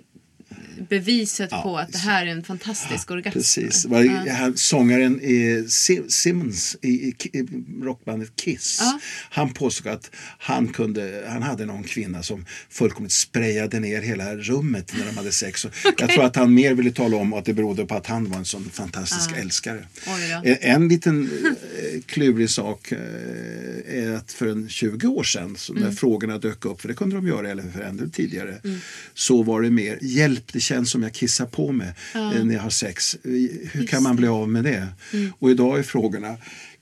beviset 0.88 1.48
Ja, 1.52 1.62
på 1.62 1.78
att 1.78 1.92
det 1.92 1.98
här 1.98 2.26
är 2.26 2.30
en 2.30 2.44
fantastisk 2.44 3.10
orgasm. 3.10 3.32
Precis. 3.32 3.84
Var 3.84 4.28
han, 4.30 4.56
sångaren 4.56 5.20
i 5.20 5.64
Sim- 5.68 6.08
Simmons 6.08 6.76
i, 6.82 6.88
i, 6.88 7.14
i 7.38 7.46
rockbandet 7.82 8.36
Kiss. 8.36 8.78
Ja. 8.80 8.98
Han 9.30 9.52
påstod 9.52 9.92
att 9.92 10.10
han, 10.38 10.68
kunde, 10.68 11.24
han 11.28 11.42
hade 11.42 11.66
någon 11.66 11.82
kvinna 11.84 12.22
som 12.22 12.46
fullkomligt 12.70 13.12
sprayade 13.12 13.80
ner 13.80 14.02
hela 14.02 14.36
rummet 14.36 14.92
när 14.98 15.06
de 15.06 15.16
hade 15.16 15.32
sex. 15.32 15.64
Och 15.64 15.72
Jag 15.98 16.10
tror 16.10 16.24
att 16.24 16.36
han 16.36 16.54
mer 16.54 16.74
ville 16.74 16.92
tala 16.92 17.16
om 17.16 17.32
att 17.32 17.44
det 17.44 17.54
berodde 17.54 17.86
på 17.86 17.94
att 17.94 18.06
han 18.06 18.30
var 18.30 18.38
en 18.38 18.44
sån 18.44 18.70
fantastisk 18.70 19.30
älskare. 19.36 19.84
Då. 20.04 20.10
En, 20.50 20.56
en 20.60 20.88
liten 20.88 21.22
eh, 21.24 22.00
klurig 22.06 22.50
sak 22.50 22.92
eh, 22.92 22.98
är 24.04 24.12
att 24.16 24.32
för 24.32 24.46
en 24.46 24.68
20 24.68 25.06
år 25.06 25.22
sedan 25.24 25.56
så 25.56 25.72
Mm. 25.78 25.84
när 25.84 25.90
frågorna 25.96 26.38
dök 26.38 26.64
upp, 26.64 26.80
för 26.80 26.88
det 26.88 26.94
kunde 26.94 27.16
de 27.16 27.26
göra 27.26 27.50
eller 27.50 27.62
för 27.62 27.80
ännu 27.80 28.08
tidigare, 28.08 28.60
så 29.14 29.42
var 29.42 29.62
det 29.62 29.70
mer 29.70 29.98
hjälp, 30.02 30.52
det 30.52 30.60
känns 30.78 30.90
som 30.90 31.02
jag 31.02 31.12
kissar 31.12 31.46
på 31.46 31.72
mig 31.72 31.92
eh, 32.14 32.44
när 32.44 32.54
jag 32.54 32.62
har 32.62 32.70
sex. 32.70 33.14
Eh, 33.14 33.30
Hur 33.72 33.86
kan 33.86 34.02
man 34.02 34.16
bli 34.16 34.28
av 34.28 34.48
med 34.48 34.64
det? 34.64 34.88
Mm. 35.12 35.32
Och 35.38 35.50
idag 35.50 35.78
är 35.78 35.82
frågorna 35.82 36.36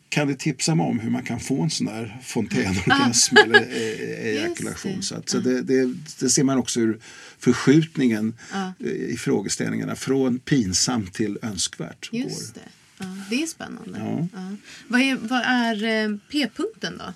kan 0.09 0.29
du 0.29 0.35
tipsa 0.35 0.75
mig 0.75 0.87
om 0.87 1.01
hur 1.01 1.11
man 1.11 1.23
kan 1.23 1.41
få 1.41 1.63
en 1.63 1.71
sån 1.71 1.89
här 1.89 2.19
fontänorgasm 2.25 3.37
eller 3.37 3.61
eh, 3.61 4.27
ejakulation? 4.27 5.03
Så, 5.03 5.15
att, 5.15 5.29
så 5.29 5.39
det, 5.39 5.63
det, 5.63 5.95
det 6.21 6.29
ser 6.29 6.45
man 6.45 6.59
också 6.59 6.81
ur 6.81 6.99
förskjutningen 7.39 8.35
eh, 8.79 8.87
i 8.91 9.17
frågeställningarna 9.17 9.97
från 9.97 10.39
pinsamt 10.39 11.15
till 11.15 11.39
önskvärt. 11.43 12.11
går. 12.11 12.21
Just 12.21 12.55
det. 12.55 12.61
Ja, 12.99 13.07
det 13.31 13.43
är 13.43 13.47
spännande. 13.47 13.99
Ja. 14.33 14.57
Vad 14.89 15.01
är, 15.01 15.17
vad 15.17 15.43
är 15.45 16.19
p-punkten 16.31 16.99
då? 16.99 17.13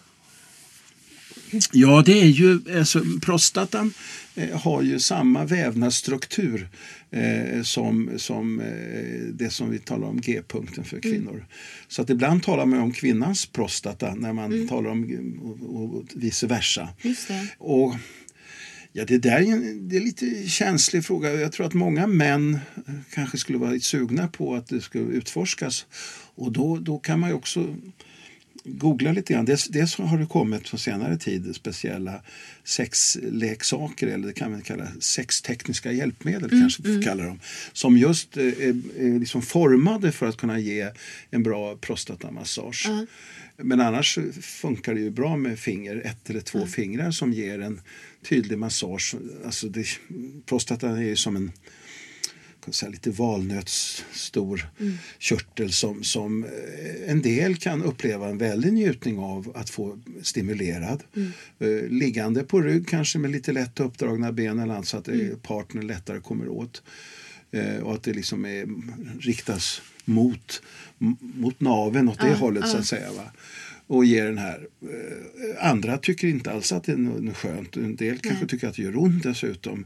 Ja, 1.72 2.02
det 2.06 2.20
är 2.20 2.26
ju, 2.26 2.60
alltså, 2.78 3.04
prostatan 3.22 3.92
eh, 4.34 4.60
har 4.60 4.82
ju 4.82 4.98
samma 4.98 5.44
vävnadsstruktur 5.44 6.68
eh, 7.10 7.62
som, 7.62 8.10
som 8.16 8.60
eh, 8.60 9.32
det 9.32 9.50
som 9.50 9.70
vi 9.70 9.78
talar 9.78 10.06
om 10.06 10.20
G-punkten 10.20 10.84
för 10.84 11.00
kvinnor. 11.00 11.46
Så 11.88 12.02
att 12.02 12.10
ibland 12.10 12.42
talar 12.42 12.66
man 12.66 12.80
om 12.80 12.92
kvinnans 12.92 13.46
prostata 13.46 14.14
när 14.14 14.32
man 14.32 14.68
talar 14.68 14.90
om 14.90 15.38
och, 15.42 15.96
och 15.96 16.04
vice 16.14 16.46
versa. 16.46 16.88
Och 17.58 17.94
Ja, 18.92 19.04
det 19.04 19.18
där 19.18 19.36
är 19.36 19.52
en 19.52 19.88
det 19.88 19.96
är 19.96 20.00
lite 20.00 20.48
känslig 20.48 21.04
fråga. 21.04 21.32
Jag 21.32 21.52
tror 21.52 21.66
att 21.66 21.74
många 21.74 22.06
män 22.06 22.54
eh, 22.54 22.94
kanske 23.14 23.38
skulle 23.38 23.58
vara 23.58 23.80
sugna 23.80 24.28
på 24.28 24.54
att 24.54 24.66
det 24.66 24.80
skulle 24.80 25.12
utforskas. 25.12 25.86
Och 26.34 26.52
då, 26.52 26.76
då 26.76 26.98
kan 26.98 27.20
man 27.20 27.30
ju 27.30 27.36
också 27.36 27.76
googla 28.64 29.12
lite 29.12 29.32
grann. 29.32 29.44
Dels, 29.44 29.68
dels 29.68 29.98
har 29.98 30.18
det 30.18 30.26
kommit 30.26 30.70
på 30.70 30.78
senare 30.78 31.16
tid 31.16 31.56
speciella 31.56 32.22
sexleksaker 32.64 34.06
eller 34.06 34.26
det 34.26 34.32
kan 34.32 34.50
man 34.50 34.62
kalla 34.62 34.86
sextekniska 35.00 35.92
hjälpmedel 35.92 36.50
kanske 36.50 36.82
vi 36.82 36.94
får 36.94 37.02
kalla 37.02 37.24
dem. 37.24 37.40
Som 37.72 37.96
just 37.96 38.36
eh, 38.36 38.44
är, 38.44 39.18
liksom 39.18 39.42
formade 39.42 40.12
för 40.12 40.26
att 40.26 40.36
kunna 40.36 40.58
ge 40.58 40.90
en 41.30 41.42
bra 41.42 41.76
prostatamassage. 41.76 42.88
Men 43.56 43.80
annars 43.80 44.18
funkar 44.40 44.94
det 44.94 45.00
ju 45.00 45.10
bra 45.10 45.36
med 45.36 45.58
finger, 45.58 46.02
ett 46.04 46.30
eller 46.30 46.40
två 46.40 46.66
fingrar 46.66 47.10
som 47.10 47.32
ger 47.32 47.60
en 47.60 47.80
tydlig 48.28 48.58
massage. 48.58 49.14
Alltså 49.44 49.68
det, 49.68 49.86
prostatan 50.46 50.96
är 50.96 51.02
ju 51.02 51.16
som 51.16 51.36
en 51.36 51.52
säga, 52.70 52.90
lite 52.90 53.10
valnötsstor 53.10 54.70
körtel 55.18 55.72
som, 55.72 56.04
som 56.04 56.44
eh, 56.44 57.10
en 57.10 57.22
del 57.22 57.56
kan 57.56 57.82
uppleva 57.82 58.28
en 58.28 58.38
väldig 58.38 58.72
njutning 58.72 59.18
av 59.18 59.52
att 59.54 59.70
få 59.70 59.98
stimulerad. 60.22 61.02
Eh, 61.58 61.88
liggande 61.88 62.44
på 62.44 62.60
rygg 62.60 62.88
kanske 62.88 63.18
med 63.18 63.30
lite 63.30 63.52
lätt 63.52 63.80
uppdragna 63.80 64.32
ben 64.32 64.58
eller 64.58 64.74
annat 64.74 64.86
så 64.86 64.96
att 64.96 65.08
mm. 65.08 65.38
partnern 65.42 65.86
lättare 65.86 66.20
kommer 66.20 66.48
åt. 66.48 66.82
Eh, 67.50 67.76
och 67.76 67.94
att 67.94 68.02
det 68.02 68.12
liksom 68.12 68.44
är, 68.44 68.66
riktas 69.20 69.82
mot, 70.04 70.62
mot 71.18 71.60
naveln 71.60 72.08
åt 72.08 72.20
det 72.20 72.34
hållet 72.34 72.68
så 72.68 72.76
att 72.76 72.86
säga. 72.86 73.12
Va? 73.12 73.32
Och 73.86 74.04
ger 74.04 74.24
den 74.24 74.38
här. 74.38 74.66
Andra 75.60 75.98
tycker 75.98 76.28
inte 76.28 76.52
alls 76.52 76.72
att 76.72 76.84
det 76.84 76.92
är 76.92 77.34
skönt. 77.34 77.76
En 77.76 77.96
del 77.96 78.18
kanske 78.18 78.46
tycker 78.46 78.68
att 78.68 78.76
det 78.76 78.82
gör 78.82 78.98
ont 78.98 79.22
dessutom 79.22 79.84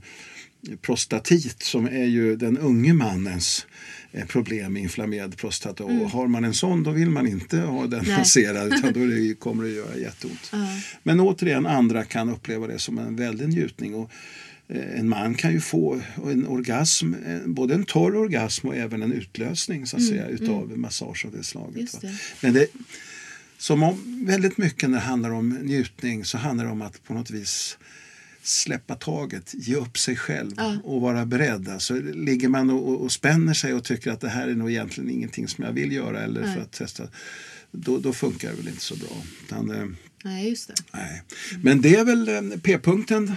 prostatit 0.82 1.62
som 1.62 1.86
är 1.86 2.04
ju 2.04 2.36
den 2.36 2.58
unge 2.58 2.94
mannens 2.94 3.66
eh, 4.12 4.26
problem 4.26 4.72
med 4.72 4.82
inflammerad 4.82 5.36
prostata. 5.36 5.84
Och 5.84 6.10
har 6.10 6.26
man 6.26 6.44
en 6.44 6.54
sån 6.54 6.82
då 6.82 6.90
vill 6.90 7.10
man 7.10 7.26
inte 7.26 7.58
ha 7.58 7.86
den 7.86 8.08
masserad 8.08 8.66
utan 8.66 8.92
då 8.92 9.06
det, 9.06 9.34
kommer 9.38 9.64
det 9.64 9.70
göra 9.70 9.96
jätteont. 9.96 10.52
Men 11.02 11.20
återigen, 11.20 11.66
andra 11.66 12.04
kan 12.04 12.28
uppleva 12.28 12.66
det 12.66 12.78
som 12.78 12.98
en 12.98 13.16
väldig 13.16 13.48
njutning. 13.48 13.94
Och, 13.94 14.10
eh, 14.68 14.98
en 14.98 15.08
man 15.08 15.34
kan 15.34 15.52
ju 15.52 15.60
få 15.60 16.00
en 16.24 16.46
orgasm, 16.46 17.14
eh, 17.14 17.40
både 17.46 17.74
en 17.74 17.84
torr 17.84 18.16
orgasm 18.16 18.68
och 18.68 18.76
även 18.76 19.02
en 19.02 19.12
utlösning 19.12 19.86
så 19.86 19.96
att 19.96 20.06
säga, 20.08 20.26
utav 20.26 20.78
massage 20.78 21.26
av 21.26 21.32
det 21.32 21.44
slaget. 21.44 22.00
Det. 22.00 22.14
Men 22.40 22.52
det, 22.52 22.66
som 23.58 23.82
om 23.82 24.24
väldigt 24.26 24.58
mycket 24.58 24.90
när 24.90 24.98
det 24.98 25.04
handlar 25.04 25.30
om 25.30 25.48
njutning 25.48 26.24
så 26.24 26.38
handlar 26.38 26.64
det 26.64 26.70
om 26.70 26.82
att 26.82 27.04
på 27.04 27.14
något 27.14 27.30
vis 27.30 27.78
släppa 28.45 28.95
taget, 28.95 29.55
ge 29.55 29.74
upp 29.74 29.99
sig 29.99 30.16
själv 30.16 30.53
och 30.84 31.01
vara 31.01 31.26
beredd. 31.26 31.68
Alltså, 31.68 31.95
ligger 32.14 32.49
man 32.49 32.70
och, 32.70 33.03
och 33.03 33.12
spänner 33.12 33.55
sig 33.55 33.74
och 33.74 33.84
tycker 33.84 34.11
att 34.11 34.20
det 34.20 34.28
här 34.28 34.49
är 34.49 34.55
nog 34.55 34.70
egentligen 34.70 35.11
ingenting 35.11 35.49
som 35.49 35.64
jag 35.64 35.72
vill 35.72 35.92
göra 35.92 36.20
eller 36.22 36.55
för 36.55 36.61
att 36.61 36.72
testa, 36.72 37.09
då, 37.70 37.99
då 37.99 38.12
funkar 38.12 38.51
det 38.51 38.57
väl 38.57 38.68
inte 38.68 38.80
så 38.80 38.97
bra. 38.97 39.16
Utan, 39.45 39.70
eh, 39.70 39.86
Nej, 40.24 40.49
just 40.49 40.68
det. 40.68 40.74
nej. 40.92 41.22
Men 41.62 41.80
det 41.80 41.97
är 41.97 42.05
väl 42.05 42.28
eh, 42.28 42.59
p-punkten 42.62 43.32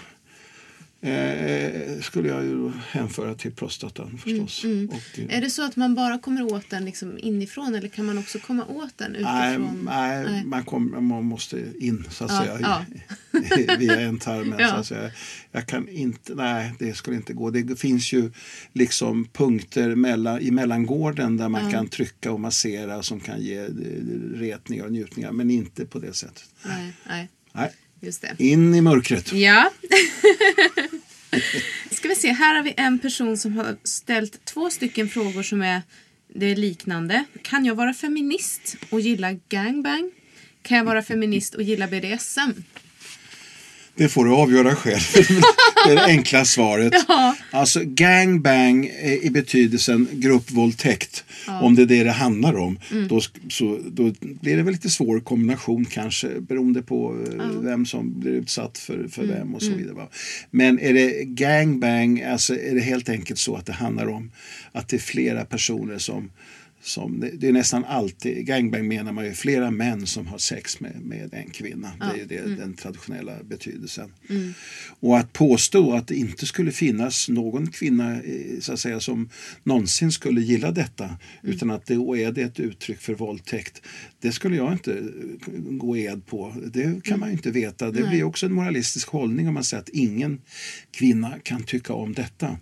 eh, 1.02 2.02
skulle 2.02 2.28
jag 2.30 2.44
ju 2.44 2.72
hänföra 2.90 3.36
till 3.36 3.52
prostatan 3.52 4.18
förstås. 4.24 4.64
Mm, 4.64 4.90
Och, 4.90 5.20
eh, 5.20 5.38
Är 5.38 5.42
det 5.42 5.50
så 5.50 5.66
att 5.66 5.76
man 5.76 5.96
bara 5.96 6.20
kommer 6.20 6.54
åt 6.54 6.70
den 6.70 6.86
liksom 6.86 7.18
inifrån 7.18 7.76
eller 7.76 7.88
kan 7.88 8.06
man 8.06 8.18
också 8.18 8.40
komma 8.40 8.66
åt 8.66 8.98
den 8.98 9.12
Nej, 9.12 9.56
utifrån? 9.56 9.82
nej, 9.86 10.44
Man, 10.46 10.64
kom, 10.66 11.08
man 11.08 11.26
måste 11.26 11.64
in 11.80 12.06
så 12.10 12.26
att 12.26 12.32
Ja, 12.32 12.38
säga 12.58 12.60
ja. 12.62 13.76
via 13.80 14.00
ändtarmen. 14.02 14.60
Ja. 14.60 14.70
Så 14.70 14.76
att 14.76 14.86
säga. 14.88 15.12
Jag 15.52 15.68
kan 15.68 15.90
inte, 15.90 16.36
nej 16.36 16.74
det 16.80 16.94
skulle 16.94 17.16
inte 17.16 17.34
gå. 17.34 17.50
Det 17.50 17.80
finns 17.80 18.14
ju 18.14 18.32
liksom 18.74 19.26
punkter 19.34 19.96
mellan, 19.96 20.40
i 20.42 20.52
mellangården 20.52 21.38
där 21.38 21.50
man 21.50 21.72
kan 21.72 21.88
trycka 21.88 22.32
och 22.32 22.40
massera 22.40 23.04
som 23.04 23.20
kan 23.20 23.42
ge 23.42 23.58
eh, 23.58 23.66
retningar 24.34 24.86
och 24.86 24.92
njutningar 24.92 25.32
men 25.32 25.52
inte 25.52 25.86
på 25.86 26.00
det 26.00 26.14
sättet. 26.14 26.44
Nej, 26.66 26.94
nej, 27.08 27.30
Nej. 27.54 27.72
just 28.02 28.22
det. 28.22 28.36
In 28.44 28.76
i 28.76 28.82
mörkret. 28.82 29.34
Ja. 29.34 29.72
Ska 31.92 32.08
vi 32.08 32.16
se, 32.16 32.32
här 32.32 32.56
har 32.56 32.64
vi 32.64 32.74
en 32.78 33.00
person 33.00 33.38
som 33.38 33.58
har 33.58 33.78
ställt 33.84 34.46
två 34.46 34.70
stycken 34.70 35.10
frågor 35.10 35.44
som 35.44 35.62
är, 35.62 35.82
det 36.28 36.46
är 36.46 36.56
liknande. 36.56 37.24
Kan 37.42 37.66
jag 37.66 37.76
vara 37.76 37.94
feminist 37.94 38.76
och 38.90 39.00
gilla 39.00 39.34
gangbang? 39.50 40.12
Kan 40.62 40.78
jag 40.78 40.86
vara 40.86 41.04
feminist 41.04 41.56
och 41.56 41.64
gilla 41.64 41.88
BDSM? 41.88 42.52
Det 43.98 44.10
får 44.10 44.26
du 44.26 44.32
avgöra 44.32 44.76
själv. 44.76 45.00
det 45.86 45.92
är 45.92 45.96
det 45.96 46.06
enkla 46.06 46.46
svaret. 46.46 46.94
Alltså 47.52 47.82
gangbang 47.86 48.86
i 49.22 49.30
betydelsen 49.30 50.08
gruppvåldtäkt. 50.12 51.24
Om 51.62 51.76
det 51.76 51.82
är 51.82 51.86
det 51.86 52.04
det 52.04 52.12
handlar 52.12 52.58
om. 52.58 52.80
Då, 53.10 53.20
sk- 53.20 53.50
så, 53.50 53.80
då 53.92 54.14
blir 54.20 54.58
det 54.58 54.64
väl 54.64 54.74
lite 54.74 54.90
svår 54.90 55.20
kombination 55.20 55.86
kanske 55.86 56.28
beroende 56.42 56.82
på 56.82 57.16
eh, 57.40 57.46
vem 57.62 57.86
som 57.86 58.20
blir 58.20 58.32
utsatt 58.32 58.78
för, 58.78 59.08
för 59.12 59.24
vem 59.26 59.56
och 59.56 59.62
så 59.62 59.72
vidare. 59.72 59.94
va. 59.94 60.08
Men 60.52 60.80
är 60.80 60.94
det 60.94 61.24
gangbang, 61.26 62.22
alltså 62.22 62.54
är 62.60 62.76
det 62.76 62.82
helt 62.82 63.10
enkelt 63.10 63.40
så 63.40 63.56
att 63.56 63.66
det 63.66 63.74
handlar 63.74 64.08
om 64.08 64.32
att 64.72 64.88
det 64.90 64.96
är 64.98 65.02
flera 65.02 65.46
personer 65.46 65.98
som 65.98 66.30
som, 66.82 67.20
det, 67.34 67.48
är 67.48 67.54
nästan 67.54 67.86
alltid, 67.86 68.46
gangbang 68.46 68.88
menar 68.88 69.12
man 69.12 69.26
ju 69.26 69.34
flera 69.34 69.72
män 69.72 70.08
som 70.08 70.28
har 70.28 70.38
sex 70.38 70.80
med, 70.80 71.02
med 71.02 71.34
en 71.34 71.50
kvinna. 71.50 71.92
Det 72.00 72.22
är 72.22 72.26
det, 72.26 72.56
den 72.56 72.74
traditionella 72.74 73.44
betydelsen. 73.44 74.14
Och 75.00 75.18
att 75.18 75.34
påstå 75.34 75.94
att 75.94 76.08
det 76.08 76.16
inte 76.16 76.46
skulle 76.46 76.72
finnas 76.72 77.30
någon 77.30 77.72
kvinna 77.72 78.14
eh, 78.14 78.60
så 78.60 78.74
att 78.74 78.80
säga, 78.80 79.00
som 79.00 79.30
någonsin 79.64 80.12
skulle 80.12 80.42
gilla 80.42 80.72
detta 80.72 81.18
utan 81.44 81.72
att 81.72 81.86
det 81.86 81.96
då 81.96 82.18
är 82.18 82.32
det 82.32 82.42
ett 82.42 82.60
uttryck 82.60 83.00
för 83.00 83.14
våldtäkt. 83.14 83.82
Det 84.20 84.32
skulle 84.32 84.56
jag 84.56 84.74
inte 84.74 84.94
eh, 84.94 85.52
gå 85.58 85.98
ed 85.98 86.26
på. 86.26 86.56
Det 86.74 87.04
kan 87.04 87.20
man 87.20 87.30
ju 87.30 87.34
inte 87.34 87.52
veta. 87.52 87.92
Det 87.92 88.10
blir 88.10 88.24
också 88.24 88.46
en 88.46 88.54
moralistisk 88.54 89.10
hållning 89.10 89.48
om 89.48 89.54
man 89.54 89.64
säger 89.64 89.84
att 89.84 89.90
ingen 89.90 90.42
kvinna 90.92 91.34
kan 91.44 91.64
tycka 91.64 91.94
om 91.94 92.14
detta. 92.14 92.58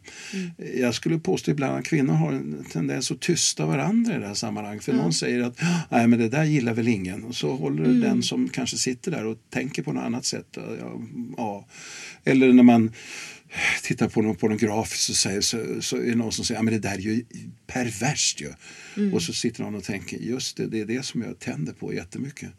Jag 0.76 0.95
skulle 0.95 1.20
påstå 1.20 1.51
ibland 1.51 1.78
att 1.78 1.86
kvinnor 1.86 2.13
har 2.13 2.34
en 2.34 2.66
tendens 2.72 3.11
att 3.11 3.20
tysta 3.20 3.66
varandra 3.66 4.14
i 4.16 4.20
det 4.20 4.28
här 4.28 4.34
sammanhanget. 4.34 4.84
För 4.84 4.93
någon 4.93 5.13
säger 5.13 5.43
att 5.43 5.61
Nej, 5.89 6.07
men 6.07 6.20
det 6.20 6.30
där 6.30 6.43
gillar 6.43 6.74
väl 6.74 6.88
ingen. 6.88 7.24
Och 7.24 7.36
så 7.36 7.55
håller 7.55 7.84
den 7.84 8.24
som 8.24 8.49
kanske 8.49 8.78
sitter 8.78 9.11
där 9.11 9.26
och 9.26 9.38
tänker 9.49 9.84
på 9.84 9.93
något 9.93 10.03
annat 10.03 10.26
sätt. 10.26 10.47
Ja, 10.51 11.01
ja. 11.38 11.68
Eller 12.24 12.53
när 12.53 12.63
man 12.63 12.91
tittar 13.84 14.07
på 14.07 14.22
något 14.22 14.39
pornografiskt 14.39 15.03
så, 15.03 15.13
säger, 15.13 15.41
så, 15.41 15.82
så 15.82 15.97
är 15.97 16.05
det 16.05 16.16
någon 16.16 16.32
som 16.32 16.45
säger 16.45 16.61
att 16.61 16.68
det 16.68 16.80
där 16.80 16.95
är 16.95 16.99
ju 16.99 17.26
perverst 17.68 18.41
ju. 18.41 18.53
Och 19.11 19.22
så 19.22 19.34
sitter 19.34 19.63
någon 19.63 19.76
och 19.76 19.84
tänker 19.84 20.18
just 20.18 20.57
det, 20.57 20.68
det 20.68 20.82
är 20.82 20.86
det 20.86 21.05
som 21.05 21.22
jag 21.22 21.39
tänder 21.39 21.74
på 21.74 21.93
jättemycket. 21.93 22.49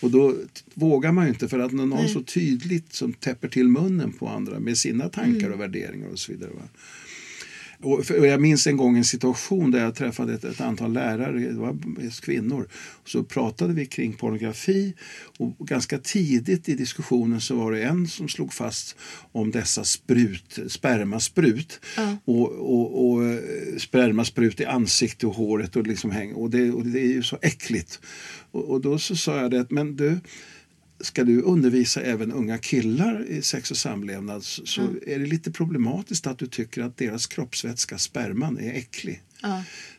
Och 0.00 0.10
då 0.10 0.34
vågar 0.74 1.12
man 1.12 1.24
ju 1.24 1.30
inte 1.30 1.48
för 1.48 1.58
att 1.58 1.72
någon 1.72 2.08
så 2.08 2.22
tydligt 2.22 2.92
som 2.92 3.12
täpper 3.12 3.48
till 3.48 3.68
munnen 3.68 4.12
på 4.12 4.28
andra 4.28 4.60
med 4.60 4.78
sina 4.78 5.08
tankar 5.08 5.50
och 5.50 5.60
värderingar 5.60 6.08
och 6.08 6.18
så 6.18 6.32
vidare. 6.32 6.50
Va? 6.50 6.62
Och 7.82 8.04
för, 8.04 8.18
och 8.18 8.26
jag 8.26 8.40
minns 8.40 8.66
en 8.66 8.76
gång 8.76 8.96
en 8.96 9.04
situation 9.04 9.70
där 9.70 9.80
jag 9.80 9.94
träffade 9.94 10.34
ett, 10.34 10.44
ett 10.44 10.60
antal 10.60 10.92
lärare, 10.92 11.38
det 11.38 11.58
var 11.58 11.76
kvinnor. 12.22 12.68
Så 13.04 13.24
pratade 13.24 13.74
vi 13.74 13.86
kring 13.86 14.12
pornografi 14.12 14.94
och 15.38 15.66
ganska 15.66 15.98
tidigt 15.98 16.68
i 16.68 16.74
diskussionen 16.74 17.40
så 17.40 17.56
var 17.56 17.72
det 17.72 17.82
en 17.82 18.08
som 18.08 18.28
slog 18.28 18.52
fast 18.52 18.96
om 19.32 19.50
dessa 19.50 19.84
sprut, 19.84 20.58
spermasprut. 20.68 21.80
Och, 22.24 22.52
och, 22.52 23.10
och 23.10 23.24
eh, 23.24 23.38
spermasprut 23.78 24.60
i 24.60 24.64
ansikte 24.64 25.26
och 25.26 25.34
håret 25.34 25.76
och 25.76 25.86
liksom 25.86 26.10
häng, 26.10 26.32
och, 26.32 26.50
det, 26.50 26.70
och 26.70 26.86
det 26.86 27.00
är 27.00 27.12
ju 27.12 27.22
så 27.22 27.38
äckligt. 27.42 28.00
Och, 28.50 28.64
och 28.70 28.80
då 28.80 28.98
så 28.98 29.16
sa 29.16 29.40
jag 29.40 29.50
det 29.50 29.60
att 29.60 29.70
men 29.70 29.96
du 29.96 30.20
ska 31.00 31.24
du 31.24 31.42
undervisa 31.42 32.00
även 32.02 32.32
unga 32.32 32.58
killar 32.58 33.24
i 33.28 33.42
sex 33.42 33.70
och 33.70 33.76
samlevnad 33.76 34.44
så 34.44 34.66
så 34.66 34.82
är 35.06 35.18
det 35.18 35.26
lite 35.26 35.50
problematiskt 35.50 36.26
att 36.26 36.38
du 36.38 36.46
tycker 36.46 36.82
att 36.82 36.96
deras 36.96 37.26
kroppsvätska, 37.26 37.98
sperman, 37.98 38.58
är 38.58 38.72
äcklig. 38.74 39.22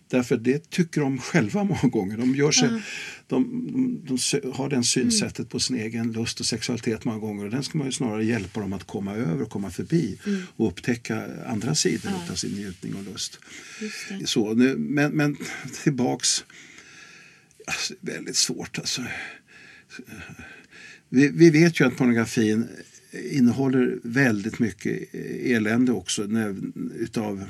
Därför 0.08 0.38
det 0.38 0.70
tycker 0.70 1.02
de 1.02 1.18
själva 1.18 1.64
många 1.64 1.82
gånger. 1.82 2.18
De, 2.18 2.36
gör 2.36 2.52
sig, 2.52 2.70
de, 3.28 3.68
de, 3.72 4.02
de 4.08 4.18
sö- 4.18 4.54
har 4.54 4.70
den 4.70 4.84
synsättet 4.84 5.50
på 5.50 5.60
sin 5.60 5.76
egen 5.76 6.12
lust 6.12 6.40
och 6.40 6.46
sexualitet 6.46 7.06
många 7.06 7.20
gånger 7.20 7.46
och 7.46 7.52
den 7.52 7.64
ska 7.64 7.78
man 7.78 7.88
ju 7.88 7.92
snarare 7.92 8.26
hjälpa 8.26 8.60
dem 8.60 8.74
att 8.74 8.84
komma 8.84 9.16
över 9.16 9.42
och 9.42 9.50
komma 9.50 9.72
förbi 9.72 10.20
och 10.56 10.68
upptäcka 10.68 11.28
andra 11.48 11.76
sidor 11.76 12.12
av 12.32 12.36
sin 12.36 12.52
njutning 12.52 12.96
och 12.96 13.04
lust. 13.04 13.40
Så, 14.26 14.54
nu, 14.54 14.78
men, 14.78 15.12
men 15.12 15.38
tillbaks, 15.84 16.44
alltså, 17.68 17.94
väldigt 18.02 18.36
svårt 18.36 18.80
alltså. 18.80 19.02
Vi, 21.10 21.28
vi 21.28 21.50
vet 21.50 21.80
ju 21.80 21.88
att 21.88 21.98
pornografin 21.98 22.68
innehåller 23.32 24.00
väldigt 24.04 24.60
mycket 24.60 25.16
elände 25.44 25.92
också 25.92 26.24
när, 26.24 26.56
utav 26.96 27.46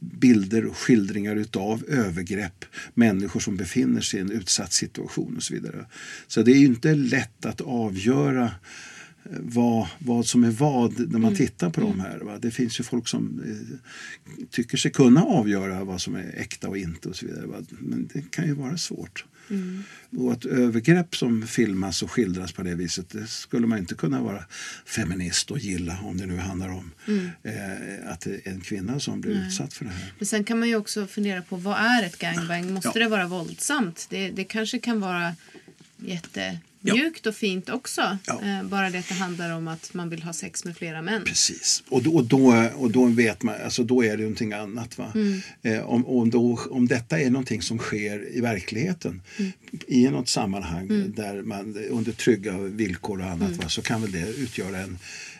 bilder 0.00 0.66
och 0.66 0.76
skildringar 0.76 1.36
utav 1.36 1.84
övergrepp, 1.88 2.64
människor 2.94 3.40
som 3.40 3.56
befinner 3.56 4.00
sig 4.00 4.18
i 4.18 4.22
en 4.22 4.30
utsatt 4.30 4.72
situation 4.72 5.36
och 5.36 5.42
så 5.42 5.54
vidare. 5.54 5.86
Så 6.26 6.42
det 6.42 6.52
är 6.52 6.64
inte 6.64 6.94
lätt 6.94 7.46
att 7.46 7.60
avgöra 7.60 8.44
eh, 8.44 9.38
vad, 9.40 9.88
vad 9.98 10.26
som 10.26 10.44
är 10.44 10.50
vad 10.50 11.10
när 11.12 11.18
man 11.18 11.36
tittar 11.36 11.70
på 11.70 11.80
de 11.80 12.00
här. 12.00 12.18
Va? 12.18 12.38
Det 12.38 12.50
finns 12.50 12.80
ju 12.80 12.84
folk 12.84 13.08
som 13.08 13.42
eh, 13.46 14.46
tycker 14.50 14.76
sig 14.76 14.90
kunna 14.90 15.22
avgöra 15.22 15.84
vad 15.84 16.00
som 16.00 16.14
är 16.14 16.34
äkta 16.36 16.68
och 16.68 16.78
inte 16.78 17.08
och 17.08 17.16
så 17.16 17.26
vidare. 17.26 17.46
Va? 17.46 17.56
Men 17.68 18.08
det 18.12 18.30
kan 18.30 18.46
ju 18.46 18.54
vara 18.54 18.76
svårt. 18.76 19.24
Och 20.16 20.32
att 20.32 20.44
övergrepp 20.44 21.16
som 21.16 21.46
filmas 21.46 22.02
och 22.02 22.10
skildras 22.10 22.52
på 22.52 22.62
det 22.62 22.74
viset 22.74 23.10
det 23.10 23.26
skulle 23.26 23.66
man 23.66 23.78
inte 23.78 23.94
kunna 23.94 24.20
vara 24.22 24.44
feminist 24.86 25.50
och 25.50 25.58
gilla 25.58 25.98
om 26.02 26.18
det 26.18 26.26
nu 26.26 26.36
handlar 26.36 26.68
om 26.68 26.90
eh, 27.42 28.12
att 28.12 28.20
det 28.20 28.30
är 28.46 28.50
en 28.52 28.60
kvinna 28.60 29.00
som 29.00 29.20
blir 29.20 29.32
utsatt 29.46 29.74
för 29.74 29.84
det 29.84 29.90
här. 29.90 30.12
Men 30.18 30.26
sen 30.26 30.44
kan 30.44 30.58
man 30.58 30.68
ju 30.68 30.76
också 30.76 31.06
fundera 31.06 31.42
på 31.42 31.56
vad 31.56 31.78
är 31.78 32.02
ett 32.04 32.18
gangbang? 32.18 32.72
Måste 32.72 32.90
Ja. 32.94 33.02
det 33.04 33.08
vara 33.08 33.26
våldsamt? 33.26 34.06
Det, 34.10 34.30
det 34.30 34.44
kanske 34.44 34.78
kan 34.78 35.00
vara 35.00 35.34
jättemjukt 36.86 37.26
och 37.26 37.34
fint 37.34 37.68
också. 37.68 38.18
Ja. 38.26 38.40
Eh, 38.42 38.64
bara 38.64 38.90
det 38.90 38.98
att 38.98 39.08
det 39.08 39.14
handlar 39.14 39.50
om 39.50 39.68
att 39.68 39.94
man 39.94 40.08
vill 40.08 40.22
ha 40.22 40.32
sex 40.32 40.64
med 40.64 40.76
flera 40.76 41.02
män. 41.02 41.24
Precis, 41.24 41.82
och 41.88 42.02
då, 42.02 42.14
och 42.14 42.24
då, 42.24 42.68
och 42.76 42.90
då 42.90 43.04
vet 43.04 43.42
man, 43.42 43.54
alltså 43.64 43.84
då 43.84 44.04
är 44.04 44.16
det 44.16 44.22
någonting 44.22 44.52
annat. 44.52 44.98
Va? 44.98 45.12
Eh, 45.62 45.80
om, 45.80 46.06
om, 46.06 46.30
då, 46.30 46.58
om 46.70 46.88
detta 46.88 47.20
är 47.20 47.30
någonting 47.30 47.62
som 47.62 47.78
sker 47.78 48.36
i 48.36 48.40
verkligheten 48.40 49.22
i 49.86 50.08
något 50.08 50.28
sammanhang 50.28 51.12
där 51.16 51.42
man 51.42 51.76
under 51.90 52.12
trygga 52.12 52.58
villkor 52.58 53.20
och 53.20 53.26
annat 53.26 53.56
va, 53.56 53.68
så 53.68 53.82
kan 53.82 54.02
väl 54.02 54.12
det 54.12 54.28
utgöra 54.28 54.78
en, 54.78 54.98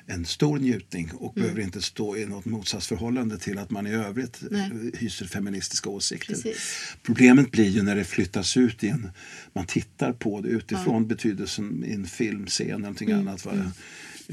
en 0.09 0.25
stor 0.27 0.59
njutning 0.59 1.11
och 1.15 1.35
behöver 1.35 1.61
inte 1.61 1.83
stå 1.83 2.17
i 2.17 2.27
något 2.27 2.45
motsatsförhållande 2.45 3.39
till 3.39 3.59
att 3.59 3.71
man 3.71 3.87
i 3.87 3.91
övrigt 3.93 4.39
Nej. 4.51 4.71
eh, 4.93 4.99
hyser 5.01 5.27
feministiska 5.27 5.89
åsikter. 5.91 6.35
Precis. 6.35 6.57
Problemet 7.03 7.51
blir 7.51 7.69
ju 7.69 7.83
när 7.83 7.97
det 7.97 8.05
flyttas 8.05 8.57
ut 8.57 8.85
i 8.85 8.89
en, 8.89 9.11
man 9.53 9.67
tittar 9.67 10.13
på 10.13 10.41
det 10.41 10.49
utifrån 10.49 11.09
betydelsen 11.09 11.85
i 11.87 11.93
en 11.93 12.07
filmscen 12.07 12.67
eller 12.67 12.79
någonting 12.79 13.13
annat. 13.13 13.45
Va? 13.45 13.53
Mm. 13.53 13.69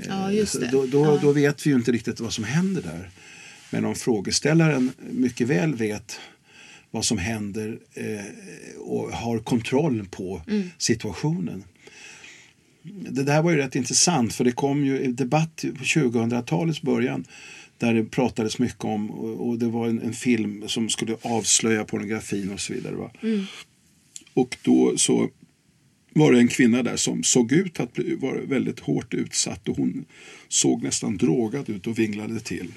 Ja, 0.08 0.32
just 0.32 0.60
det. 0.60 0.70
Då, 0.72 0.86
då, 0.86 1.06
Ja. 1.06 1.20
då 1.22 1.32
vet 1.32 1.66
vi 1.66 1.70
ju 1.70 1.76
inte 1.76 1.92
riktigt 1.92 2.20
vad 2.20 2.34
som 2.34 2.44
händer 2.44 2.82
där. 2.82 3.10
Men 3.70 3.86
om 3.86 3.96
frågeställaren 3.96 4.92
mycket 5.12 5.48
väl 5.48 5.76
vet 5.76 6.20
vad 6.92 7.06
som 7.06 7.18
händer 7.18 7.80
eh, 7.94 8.26
och 8.80 9.12
har 9.12 9.40
kontroll 9.40 10.08
på 10.12 10.42
Mm. 10.48 10.70
situationen. 10.78 11.64
Det 12.84 13.24
där 13.24 13.42
var 13.42 13.52
ju 13.52 13.58
rätt 13.58 13.76
intressant 13.76 14.34
för 14.34 14.44
det 14.44 14.52
kom 14.52 14.86
ju 14.86 15.00
i 15.00 15.08
debatt 15.08 15.66
på 15.78 15.84
2000-talets 15.84 16.82
början 16.82 17.26
där 17.78 17.94
det 17.94 18.04
pratades 18.04 18.60
mycket 18.60 18.84
om 18.84 19.12
och, 19.12 19.60
det 19.60 19.68
var 19.68 19.88
en, 19.88 20.02
en 20.02 20.14
film 20.14 20.64
som 20.68 20.90
skulle 20.90 21.18
avslöja 21.22 21.84
pornografin 21.84 22.52
och 22.52 22.60
så 22.60 22.74
vidare. 22.74 22.96
Va? 22.96 23.12
Och 24.34 24.58
då 24.62 24.98
så 24.98 25.30
var 26.14 26.32
det 26.32 26.40
en 26.40 26.48
kvinna 26.48 26.84
där 26.84 26.96
som 26.96 27.24
såg 27.24 27.52
ut 27.52 27.80
att 27.80 27.94
bli, 27.94 28.16
vara 28.16 28.42
väldigt 28.42 28.80
hårt 28.80 29.14
utsatt 29.14 29.70
och 29.70 29.78
hon 29.78 30.06
såg 30.48 30.84
nästan 30.84 31.18
drogad 31.18 31.70
ut 31.70 31.88
och 31.88 32.00
vinglade 32.00 32.40
till. 32.40 32.72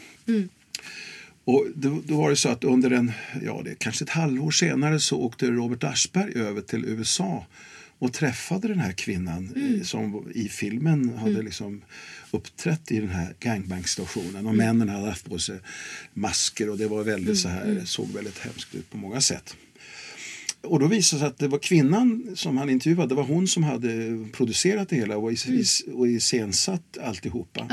Och 1.45 1.67
då, 1.75 2.01
då 2.05 2.17
var 2.17 2.31
det 2.31 2.37
så 2.37 2.49
att 2.49 2.65
under 2.65 2.91
en, 2.91 3.13
ja 3.43 3.63
det 3.65 3.75
kanske 3.79 4.05
ett 4.05 4.11
halvår 4.11 4.51
senare 4.51 5.01
så 5.01 5.21
åkte 5.21 5.51
Robert 5.51 5.85
Aschberg 5.85 6.35
över 6.35 6.61
till 6.61 6.85
USA 6.85 7.47
och 7.99 8.13
träffade 8.13 8.69
den 8.69 8.81
här 8.81 8.93
kvinnan 8.93 9.53
eh, 9.57 9.83
som 9.83 10.31
i 10.35 10.49
filmen 10.49 11.19
hade 11.19 11.43
liksom 11.43 11.83
uppträtt 12.31 12.93
i 12.93 13.01
den 13.01 13.11
här 13.11 13.35
gangbang-stationen. 13.41 14.47
Och 14.47 14.55
männen 14.55 14.89
hade 14.89 15.09
haft 15.09 15.31
på 15.31 15.39
sig 15.39 15.59
masker 16.15 16.71
och 16.71 16.79
det 16.79 16.87
var 16.87 17.05
väldigt 17.05 17.39
så 17.39 17.49
här, 17.49 17.83
såg 17.85 18.09
väldigt 18.13 18.39
hemskt 18.39 18.75
ut 18.75 18.91
på 18.91 18.97
många 18.97 19.21
sätt. 19.21 19.57
Och 20.67 20.81
då 20.81 20.87
visade 20.87 21.17
det 21.17 21.21
sig 21.21 21.29
att 21.29 21.39
det 21.39 21.49
var 21.49 21.59
kvinnan 21.59 22.33
som 22.35 22.57
han 22.57 22.71
intervjuade, 22.71 23.09
det 23.09 23.15
var 23.15 23.25
hon 23.25 23.49
som 23.49 23.63
hade 23.63 24.25
producerat 24.33 24.89
det 24.89 24.97
hela 24.97 25.17
och, 25.17 25.33
is- 25.33 25.85
och 25.95 26.09
iscensatt 26.09 26.99
alltihopa. 27.03 27.69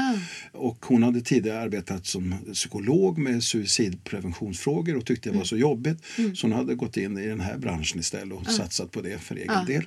Och 0.52 0.86
hon 0.86 1.04
hade 1.04 1.22
tidigare 1.22 1.60
arbetat 1.62 2.06
som 2.06 2.36
psykolog 2.54 3.18
med 3.18 3.44
suicidpreventionsfrågor 3.44 4.98
och 4.98 5.06
tyckte 5.06 5.30
det 5.30 5.38
var 5.38 5.44
så 5.44 5.58
jobbigt. 5.58 5.98
Så 6.36 6.48
hon 6.48 6.52
hade 6.52 6.76
gått 6.76 6.98
in 6.98 7.18
i 7.18 7.28
den 7.28 7.40
här 7.40 7.58
branschen 7.58 8.00
istället 8.00 8.38
och 8.38 8.48
satsat 8.52 8.92
på 8.92 9.02
det 9.02 9.20
för 9.22 9.36
egen 9.36 9.66
del. 9.66 9.84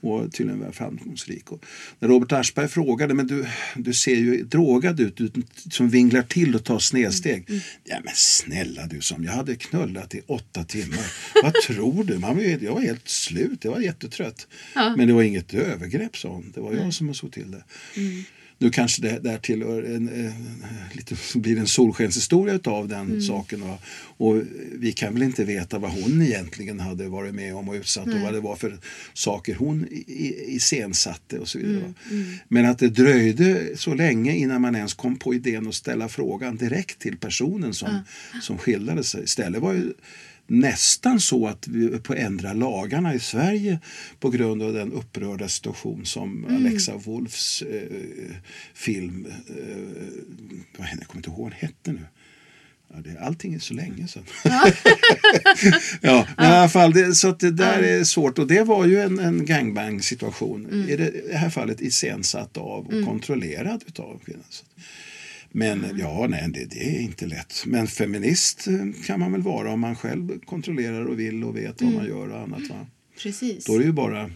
Och 0.00 0.32
tydligen 0.32 0.60
var 0.60 0.72
framgångsrik. 0.72 1.52
Och 1.52 1.64
när 1.98 2.08
Robert 2.08 2.32
Aschberg 2.32 2.68
frågade, 2.68 3.14
men 3.14 3.26
du, 3.26 3.46
du 3.76 3.94
ser 3.94 4.14
ju 4.14 4.42
drogad 4.44 5.00
ut, 5.00 5.16
du 5.16 5.30
som 5.70 5.88
vinglar 5.88 6.22
till 6.22 6.54
och 6.54 6.64
tar 6.64 6.78
snedsteg. 6.78 7.44
Ja 7.84 7.96
men 8.04 8.12
snälla 8.16 8.86
du, 8.86 9.00
som 9.00 9.24
jag 9.24 9.32
hade 9.32 9.56
knullat 9.56 10.14
i 10.14 10.20
åtta 10.26 10.64
timmar. 10.64 11.12
Vad 11.42 11.54
tror 11.66 12.04
du? 12.04 12.18
Man, 12.18 12.36
var 12.36 12.42
jag 12.42 12.74
var 12.74 12.80
helt 12.80 13.08
slut, 13.08 13.64
jag 13.64 13.70
var 13.72 13.80
jättetrött. 13.80 14.46
Men 14.96 15.08
det 15.08 15.14
var 15.14 15.22
inget 15.22 15.54
övergrepp, 15.54 16.16
sa 16.16 16.28
hon. 16.28 16.52
Det 16.54 16.60
var 16.60 16.72
jag 16.72 16.94
som 16.94 17.14
såg 17.14 17.32
till 17.32 17.50
det. 17.50 17.64
Nu 18.62 18.70
kanske 18.70 19.02
det 19.02 19.18
där 19.18 19.38
tillhör 19.38 19.82
en, 19.82 20.08
en, 20.08 20.32
lite, 20.92 21.16
blir 21.34 21.58
en 21.58 21.66
solskenshistoria 21.66 22.58
av 22.64 22.88
den 22.88 23.22
saken. 23.22 23.60
Va? 23.60 23.78
Och 24.16 24.42
vi 24.72 24.92
kan 24.92 25.14
väl 25.14 25.22
inte 25.22 25.44
veta 25.44 25.78
vad 25.78 25.90
hon 25.90 26.22
egentligen 26.22 26.80
hade 26.80 27.08
varit 27.08 27.34
med 27.34 27.54
om 27.54 27.68
och 27.68 27.74
utsatt 27.74 28.06
och 28.06 28.20
vad 28.20 28.32
det 28.32 28.40
var 28.40 28.56
för 28.56 28.78
saker 29.14 29.54
hon 29.54 29.86
iscensatte 30.46 31.38
och 31.38 31.48
så 31.48 31.58
vidare. 31.58 31.80
va? 31.80 31.94
Men 32.48 32.66
att 32.66 32.78
det 32.78 32.88
dröjde 32.88 33.76
så 33.76 33.94
länge 33.94 34.36
innan 34.36 34.60
man 34.60 34.76
ens 34.76 34.94
kom 34.94 35.16
på 35.16 35.34
idén 35.34 35.66
att 35.66 35.74
ställa 35.74 36.08
frågan 36.08 36.56
direkt 36.56 36.98
till 36.98 37.16
personen 37.16 37.74
som, 37.74 37.98
som 38.42 38.58
skildrade 38.58 39.04
sig. 39.04 39.24
Istället 39.24 39.62
var 39.62 39.72
ju 39.72 39.92
nästan 40.50 41.20
så 41.20 41.46
att 41.46 41.68
vi 41.68 41.98
på 41.98 42.14
ändra 42.14 42.52
lagarna 42.52 43.14
i 43.14 43.20
Sverige 43.20 43.78
på 44.20 44.30
grund 44.30 44.62
av 44.62 44.72
den 44.72 44.92
upprörda 44.92 45.48
situation 45.48 46.06
som 46.06 46.44
Alexa 46.44 46.96
Wolfs 46.96 47.62
eh, 47.62 48.36
film, 48.74 49.26
eh, 49.48 49.66
jag 50.78 51.06
kommer 51.06 51.16
inte 51.16 51.30
ihåg 51.30 51.40
vad 51.40 51.50
den 51.50 51.58
hette 51.60 51.92
nu. 51.92 52.06
Ja, 52.92 53.00
det, 53.00 53.20
allting 53.20 53.54
är 53.54 53.58
så 53.58 53.74
länge 53.74 54.08
sedan. 54.08 54.24
ja, 56.00 56.26
men 56.36 56.46
i 56.46 56.54
alla 56.54 56.68
fall, 56.68 56.92
det, 56.92 57.14
så 57.14 57.28
att 57.28 57.40
det 57.40 57.50
där 57.50 57.82
är 57.82 58.04
svårt. 58.04 58.38
Och 58.38 58.46
det 58.46 58.62
var 58.62 58.86
ju 58.86 59.00
en, 59.00 59.18
en 59.18 59.46
gangbang 59.46 60.02
situation. 60.02 60.88
I 60.88 60.96
det, 60.96 61.36
här 61.36 61.50
fallet 61.50 61.80
iscensatt 61.80 62.56
av 62.56 62.86
och 62.86 63.04
kontrollerad 63.06 63.84
utav 63.86 64.20
kvinnan. 64.24 64.44
Men 65.52 65.98
ja, 65.98 66.26
nej, 66.28 66.48
det, 66.48 66.64
det 66.64 66.96
är 66.96 67.00
inte 67.00 67.26
lätt. 67.26 67.62
Men 67.66 67.86
feminist 67.86 68.66
eh, 68.66 69.04
kan 69.06 69.20
man 69.20 69.32
väl 69.32 69.42
vara 69.42 69.72
om 69.72 69.80
man 69.80 69.96
själv 69.96 70.40
kontrollerar 70.40 71.04
och 71.04 71.18
vill 71.18 71.44
och 71.44 71.56
vet 71.56 71.82
vad 71.82 71.92
man 71.92 72.06
gör 72.06 72.28
och 72.28 72.40
annat. 72.40 72.68
Va? 72.68 72.86
Precis. 73.22 73.64
Då 73.64 73.74
är 73.74 73.78
det 73.78 73.84
ju 73.84 73.92
bara 73.92 74.30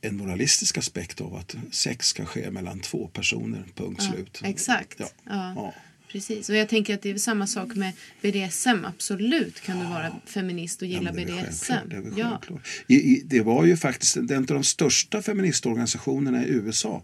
en 0.00 0.16
moralistisk 0.16 0.78
aspekt 0.78 1.20
av 1.20 1.34
att 1.34 1.56
sex 1.70 2.06
ska 2.06 2.24
ske 2.24 2.50
mellan 2.50 2.80
två 2.80 3.08
personer, 3.08 3.64
punkt 3.74 4.02
slut. 4.02 4.40
Exakt. 4.44 4.94
Ja. 4.98 5.08
Ja. 5.24 5.52
Ja. 5.56 5.74
Precis. 6.12 6.48
Och 6.48 6.56
jag 6.56 6.68
tänker 6.68 6.94
att 6.94 7.02
det 7.02 7.10
är 7.10 7.18
samma 7.18 7.46
sak 7.46 7.74
med 7.74 7.92
BDSM. 8.22 8.84
Absolut 8.84 9.60
kan 9.60 9.78
du 9.78 9.84
vara 9.84 10.12
feminist 10.26 10.82
och 10.82 10.88
Ja, 10.88 10.98
gilla 10.98 11.12
det 11.12 11.24
BDSM. 11.24 11.72
Det, 11.88 12.12
ja. 12.16 12.40
I, 12.86 12.94
i, 12.94 13.22
det 13.24 13.40
var 13.40 13.64
ju 13.64 13.76
faktiskt 13.76 14.16
en 14.16 14.32
av 14.32 14.46
de 14.46 14.64
största 14.64 15.22
feministorganisationerna 15.22 16.46
i 16.46 16.48
USA 16.48 17.02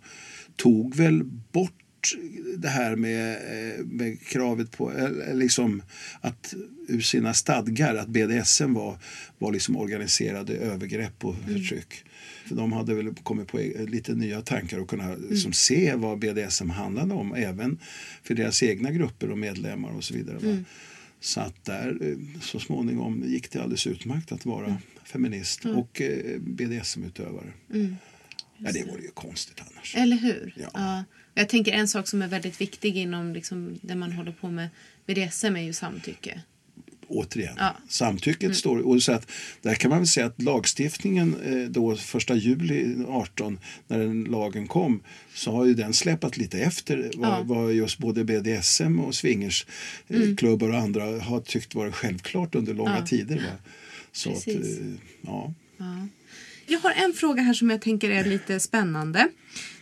tog 0.56 0.96
väl 0.96 1.24
bort 1.24 1.85
det 2.56 2.68
här 2.68 2.96
med, 2.96 3.32
eh, 3.78 3.84
med 3.84 4.20
kravet 4.20 4.70
på 4.70 4.92
eh, 4.92 5.34
liksom 5.34 5.82
att 6.20 6.54
ur 6.88 7.00
sina 7.00 7.34
stadgar 7.34 7.94
att 7.94 8.08
BDSM 8.08 8.74
var, 8.74 8.98
var 9.38 9.52
liksom 9.52 9.76
organiserade 9.76 10.56
övergrepp 10.56 11.24
och 11.24 11.34
förtryck. 11.46 12.04
För 12.46 12.54
de 12.56 12.72
hade 12.72 12.94
väl 12.94 13.14
kommit 13.14 13.48
på 13.48 13.60
e- 13.60 13.86
lite 13.88 14.14
nya 14.14 14.42
tankar 14.42 14.78
och 14.78 14.88
kunna 14.88 15.14
liksom 15.30 15.52
se 15.52 15.94
vad 15.94 16.18
BDSM 16.18 16.70
handlade 16.70 17.14
om 17.14 17.34
även 17.34 17.78
för 18.22 18.34
deras 18.34 18.62
egna 18.62 18.90
grupper 18.90 19.30
och 19.30 19.38
medlemmar 19.38 19.90
och 19.90 20.04
så 20.04 20.14
vidare. 20.14 20.38
va. 20.38 20.64
Så 21.20 21.40
att 21.40 21.64
där 21.64 21.98
eh, 22.00 22.40
så 22.40 22.60
småningom 22.60 23.24
gick 23.26 23.50
det 23.50 23.58
alldeles 23.62 23.86
utmärkt 23.86 24.32
att 24.32 24.46
vara 24.46 24.76
feminist 25.04 25.64
och 25.66 26.00
eh, 26.00 26.38
BDSM-utövare. 26.40 27.52
Ja, 28.58 28.72
det 28.72 28.84
vore 28.84 29.02
ju 29.02 29.10
konstigt 29.14 29.62
annars. 29.70 29.96
Eller 29.96 30.16
hur? 30.16 30.54
Ja. 30.72 31.04
Jag 31.38 31.48
tänker 31.48 31.72
en 31.72 31.88
sak 31.88 32.08
som 32.08 32.22
är 32.22 32.28
väldigt 32.28 32.60
viktig 32.60 32.96
inom 32.96 33.32
liksom, 33.32 33.78
det 33.82 33.94
man 33.94 34.12
håller 34.12 34.32
på 34.32 34.50
med 34.50 34.68
BDSM 35.06 35.56
är 35.56 35.60
ju 35.62 35.72
samtycke. 35.72 36.40
Återigen, 37.08 37.54
Ja. 37.58 37.76
samtycket 37.88 38.56
står... 38.56 38.78
Och 38.78 39.02
så 39.02 39.12
att, 39.12 39.30
där 39.62 39.74
kan 39.74 39.88
man 39.90 39.98
väl 39.98 40.08
säga 40.08 40.26
att 40.26 40.42
lagstiftningen 40.42 41.36
eh, 41.44 41.68
då 41.70 41.96
första 41.96 42.34
juli 42.34 43.04
18 43.08 43.58
när 43.88 43.98
den 43.98 44.24
lagen 44.24 44.66
kom 44.66 45.02
så 45.34 45.52
har 45.52 45.64
ju 45.66 45.74
den 45.74 45.92
släpat 45.92 46.36
lite 46.36 46.58
efter 46.58 47.10
vad, 47.16 47.30
Ja. 47.30 47.42
vad 47.42 47.72
just 47.72 47.98
både 47.98 48.24
BDSM 48.24 49.00
och 49.00 49.14
swingersklubbar 49.14 50.68
och 50.68 50.78
andra 50.78 51.20
har 51.20 51.40
tyckt 51.40 51.74
vara 51.74 51.92
självklart 51.92 52.54
under 52.54 52.74
långa 52.74 52.98
Ja. 52.98 53.06
tider. 53.06 53.36
Va? 53.36 53.42
Så 54.12 54.30
att, 54.32 54.44
Precis. 54.44 54.78
eh, 54.80 54.86
ja. 55.22 55.52
Jag 56.66 56.78
har 56.78 56.92
en 56.92 57.12
fråga 57.12 57.42
här 57.42 57.54
som 57.54 57.70
jag 57.70 57.80
tänker 57.80 58.10
är 58.10 58.24
lite 58.24 58.60
spännande. 58.60 59.28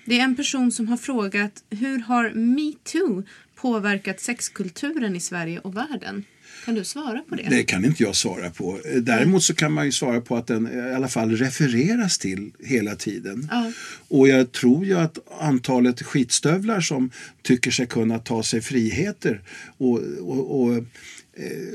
Det 0.05 0.20
är 0.20 0.24
en 0.24 0.37
person 0.37 0.72
som 0.72 0.89
har 0.89 0.97
frågat 0.97 1.64
hur 1.70 1.99
har 1.99 2.30
metoo 2.30 3.22
påverkat 3.55 4.20
sexkulturen 4.20 5.16
i 5.16 5.20
Sverige 5.20 5.59
och 5.59 5.76
världen? 5.76 6.24
Kan 6.64 6.74
du 6.74 6.85
svara 6.85 7.22
på 7.28 7.35
det? 7.35 7.47
Det 7.51 7.62
kan 7.62 7.85
inte 7.85 8.03
jag 8.03 8.16
svara 8.16 8.51
på. 8.51 8.80
Däremot 9.01 9.43
så 9.43 9.55
kan 9.55 9.72
man 9.72 9.85
ju 9.85 9.93
svara 9.93 10.20
på 10.20 10.37
att 10.37 10.47
den 10.47 10.91
i 10.91 10.95
alla 10.95 11.09
fall 11.09 11.37
refereras 11.37 12.18
till 12.18 12.53
hela 12.64 12.97
tiden. 12.97 13.49
Ja. 13.51 13.72
Och 14.09 14.28
jag 14.28 14.53
tror 14.53 14.87
ju 14.87 14.99
att 14.99 15.18
antalet 15.41 16.03
skitstövlar 16.03 16.80
som 16.80 17.11
tycker 17.43 17.70
sig 17.70 17.87
kunna 17.87 18.18
ta 18.18 18.43
sig 18.43 18.61
friheter 18.61 19.41
och, 19.78 20.01
och, 20.20 20.62
och 20.62 20.85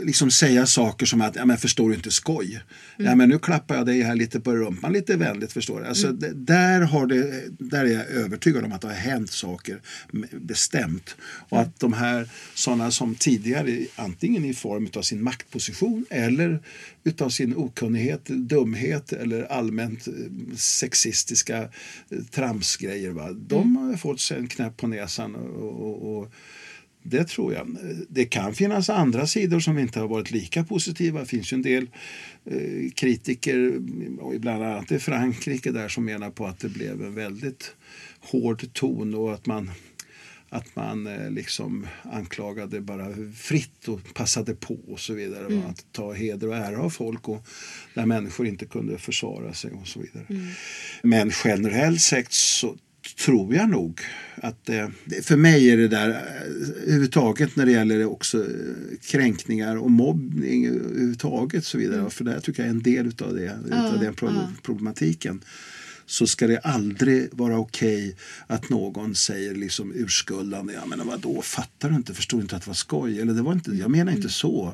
liksom 0.04 0.32
säga 0.32 0.66
saker 0.66 1.06
som 1.06 1.22
att 1.22 1.36
ja, 1.36 1.46
men 1.46 1.58
förstår 1.58 1.90
du 1.90 1.96
inte 1.96 2.12
skoj. 2.12 2.64
Ja, 2.98 3.16
men 3.16 3.30
nu 3.30 3.40
klappar 3.40 3.76
jag 3.76 3.86
dig 3.86 4.02
här 4.02 4.16
lite 4.16 4.40
på 4.40 4.56
rumpan 4.56 4.94
lite 4.94 5.16
vänligt 5.16 5.52
förstår 5.52 5.80
du. 5.80 5.86
Alltså, 5.86 6.12
det, 6.12 6.34
där, 6.34 6.82
har 6.82 7.08
det, 7.08 7.44
där 7.60 7.86
är 7.86 7.94
jag 7.94 8.08
övertygad 8.08 8.64
om 8.66 8.72
att 8.72 8.82
det 8.82 8.88
har 8.88 8.96
hänt 8.96 9.32
saker 9.32 9.82
bestämt. 10.32 11.16
Och 11.22 11.60
att 11.60 11.80
de 11.80 11.94
här 11.94 12.30
sådana 12.54 12.92
som 12.92 13.16
tidigare 13.16 13.86
antingen 13.96 14.46
i 14.46 14.54
form 14.54 14.90
av 14.96 15.02
sin 15.02 15.24
maktposition 15.24 16.06
eller 16.10 16.60
utav 17.04 17.30
sin 17.30 17.56
okunnighet, 17.56 18.26
dumhet 18.26 19.14
eller 19.14 19.44
allmänt 19.44 20.08
eh, 20.08 20.14
sexistiska 20.56 21.62
eh, 21.62 22.24
tramsgrejer. 22.32 23.12
Va? 23.12 23.32
De 23.32 23.76
har 23.76 23.98
fått 23.98 24.20
sig 24.20 24.38
en 24.38 24.48
knäpp 24.48 24.78
på 24.78 24.88
näsan 24.88 25.36
och, 25.36 25.82
och, 25.82 26.18
och 26.18 26.34
det 27.04 27.28
tror 27.28 27.54
jag. 27.54 27.78
Det 28.10 28.26
kan 28.26 28.56
finnas 28.56 28.90
andra 28.90 29.28
sidor 29.28 29.60
som 29.60 29.78
inte 29.78 30.00
har 30.00 30.08
varit 30.08 30.32
lika 30.32 30.64
positiva. 30.64 31.20
Det 31.20 31.26
finns 31.26 31.54
ju 31.54 31.56
en 31.56 31.62
del 31.62 31.90
eh, 32.46 32.92
kritiker, 32.96 33.80
bland 34.40 34.64
annat 34.64 34.92
i 34.92 35.00
Frankrike, 35.00 35.72
där 35.72 35.90
som 35.90 36.06
menar 36.06 36.30
på 36.30 36.46
att 36.46 36.60
det 36.60 36.70
blev 36.70 37.04
en 37.04 37.16
väldigt 37.16 37.76
hård 38.20 38.74
ton 38.74 39.14
och 39.14 39.34
att 39.34 39.46
man 39.46 39.72
att 40.52 40.76
man 40.76 41.08
eh, 41.08 41.32
liksom 41.32 41.88
anklagade 42.04 42.82
bara 42.82 43.14
fritt 43.36 43.88
och 43.88 44.14
passade 44.14 44.56
på 44.56 44.80
och 44.88 45.00
så 45.00 45.14
vidare. 45.14 45.56
va? 45.56 45.64
Att 45.70 45.86
ta 45.92 46.14
heder 46.14 46.48
och 46.48 46.56
ära 46.56 46.82
av 46.82 46.90
folk 46.90 47.30
och 47.30 47.48
där 47.94 48.06
människor 48.06 48.48
inte 48.48 48.66
kunde 48.66 48.98
försvara 48.98 49.54
sig 49.54 49.72
och 49.72 49.88
så 49.88 50.00
vidare. 50.00 50.26
Men 51.04 51.32
generellt 51.44 52.02
sett 52.02 52.32
så 52.32 52.76
tror 53.16 53.56
jag 53.56 53.70
nog 53.70 54.00
att 54.36 54.70
eh, 54.70 54.88
för 55.22 55.36
mig 55.38 55.72
är 55.72 55.78
det 55.78 55.88
där 55.88 56.10
eh, 56.10 56.16
överhuvudtaget 56.84 57.56
när 57.56 57.66
det 57.66 57.72
gäller 57.72 58.06
också 58.06 58.38
eh, 58.38 58.46
kränkningar 59.12 59.76
och 59.76 59.92
mobbning 59.92 60.66
överhuvudtaget 60.68 61.66
så 61.66 61.78
vidare. 61.78 62.10
För 62.10 62.24
det 62.24 62.42
tycker 62.42 62.64
jag 62.64 62.68
är 62.68 62.74
en 62.74 62.84
del 62.84 63.08
utav 63.08 63.36
det, 63.36 63.58
utav 63.66 64.00
den 64.00 64.14
pro- 64.14 64.48
problematiken 64.64 65.42
så 66.10 66.28
ska 66.28 66.48
det 66.48 66.60
aldrig 66.60 67.30
vara 67.32 67.58
okej 67.58 68.16
att 68.48 68.70
någon 68.70 69.16
säger 69.16 69.56
liksom 69.56 69.92
urskuldande, 69.96 70.74
ja 70.74 70.86
men 70.86 71.08
vadå, 71.08 71.42
fattar 71.42 71.90
du 71.90 71.96
inte, 71.96 72.14
förstår 72.14 72.38
du 72.38 72.42
inte 72.42 72.56
att 72.56 72.62
det 72.62 72.68
var 72.68 72.76
skoj? 72.76 73.22
Eller 73.22 73.34
det 73.34 73.42
var 73.42 73.54
inte, 73.54 73.72
jag 73.72 73.92
menar 73.92 74.12
inte 74.12 74.30
så. 74.30 74.74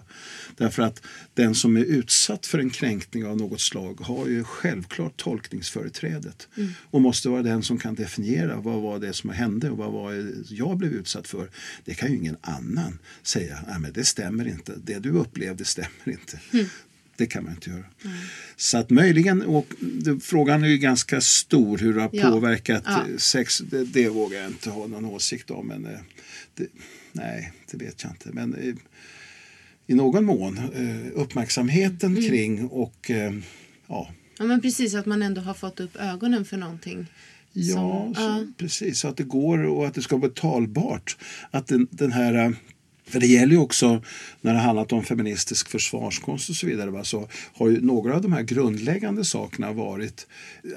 Därför 0.58 0.84
att 0.84 1.02
den 1.34 1.56
som 1.56 1.78
är 1.78 1.84
utsatt 1.84 2.46
för 2.46 2.60
en 2.60 2.70
kränkning 2.70 3.26
av 3.26 3.38
något 3.38 3.62
slag 3.62 4.00
har 4.02 4.28
ju 4.28 4.44
självklart 4.44 5.18
tolkningsföreträdet 5.18 6.48
och 6.92 7.02
måste 7.02 7.30
vara 7.30 7.42
den 7.42 7.64
som 7.64 7.78
kan 7.78 7.96
definiera 7.96 8.56
vad 8.56 8.82
var 8.82 9.00
det 9.00 9.14
som 9.14 9.30
hände 9.30 9.70
och 9.70 9.78
vad 9.78 9.92
var 9.92 10.34
jag 10.50 10.78
blev 10.78 10.94
utsatt 10.94 11.28
för. 11.28 11.50
Det 11.86 11.94
kan 11.94 12.12
ju 12.12 12.18
ingen 12.18 12.38
annan 12.42 13.00
säga, 13.24 13.60
nej 13.68 13.80
men 13.80 13.94
det 13.94 14.06
stämmer 14.06 14.48
inte, 14.48 14.74
det 14.84 15.00
du 15.00 15.10
upplevde 15.10 15.66
stämmer 15.66 16.06
inte. 16.06 16.40
Det 17.18 17.26
kan 17.26 17.44
man 17.44 17.54
inte 17.54 17.70
göra. 17.70 17.84
Så 18.56 18.78
att 18.78 18.90
möjligen, 18.90 19.42
och 19.42 19.74
frågan 20.22 20.64
är 20.64 20.68
ju 20.68 20.78
ganska 20.78 21.22
stor 21.22 21.78
hur 21.78 21.94
det 21.94 22.02
har 22.02 22.10
Ja. 22.14 22.30
påverkat 22.32 22.84
Ja. 22.86 23.04
sex. 23.18 23.58
Det, 23.60 23.84
det 23.86 24.10
vågar 24.10 24.40
jag 24.40 24.48
inte 24.48 24.70
ha 24.70 24.88
någon 24.88 25.06
åsikt 25.06 25.52
om. 25.52 25.68
Men, 25.68 25.86
eh, 25.86 26.00
det, 26.56 26.68
nej, 27.12 27.54
det 27.72 27.78
vet 27.78 28.04
jag 28.04 28.12
inte. 28.12 28.30
Men 28.34 28.54
eh, 28.54 28.76
i 29.88 29.94
någon 29.96 30.26
mån 30.26 30.58
eh, 30.58 31.08
uppmärksamheten 31.22 32.12
Mm. 32.18 32.30
kring 32.30 32.68
och 32.68 33.12
ja, 33.88 34.10
Ja, 34.38 34.46
men 34.46 34.62
precis 34.62 34.94
att 34.96 35.06
man 35.06 35.22
ändå 35.22 35.42
har 35.42 35.54
fått 35.54 35.80
upp 35.80 35.96
ögonen 35.96 36.46
för 36.46 36.58
någonting. 36.58 37.08
Ja, 37.54 37.76
Som- 37.76 38.16
så, 38.16 38.22
ja. 38.22 38.46
precis. 38.58 39.00
Så 39.00 39.08
att 39.08 39.18
det 39.18 39.24
går 39.24 39.58
och 39.64 39.88
att 39.88 39.94
det 39.94 40.02
ska 40.02 40.18
vara 40.18 40.32
talbart. 40.32 41.18
Att 41.52 41.68
den, 41.68 41.88
den 41.92 42.12
här, 42.12 42.56
för 43.08 43.20
det 43.20 43.28
gäller 43.28 43.52
ju 43.52 43.58
också 43.58 44.02
när 44.42 44.54
det 44.54 44.60
handlat 44.60 44.92
om 44.94 45.04
feministisk 45.04 45.70
försvarskonst 45.70 46.50
och 46.50 46.56
så 46.56 46.68
vidare. 46.68 46.90
Va, 46.90 47.04
så 47.04 47.30
har 47.54 47.70
ju 47.70 47.82
några 47.82 48.16
av 48.16 48.22
de 48.22 48.34
här 48.34 48.42
grundläggande 48.42 49.26
sakerna 49.26 49.72
varit 49.72 50.28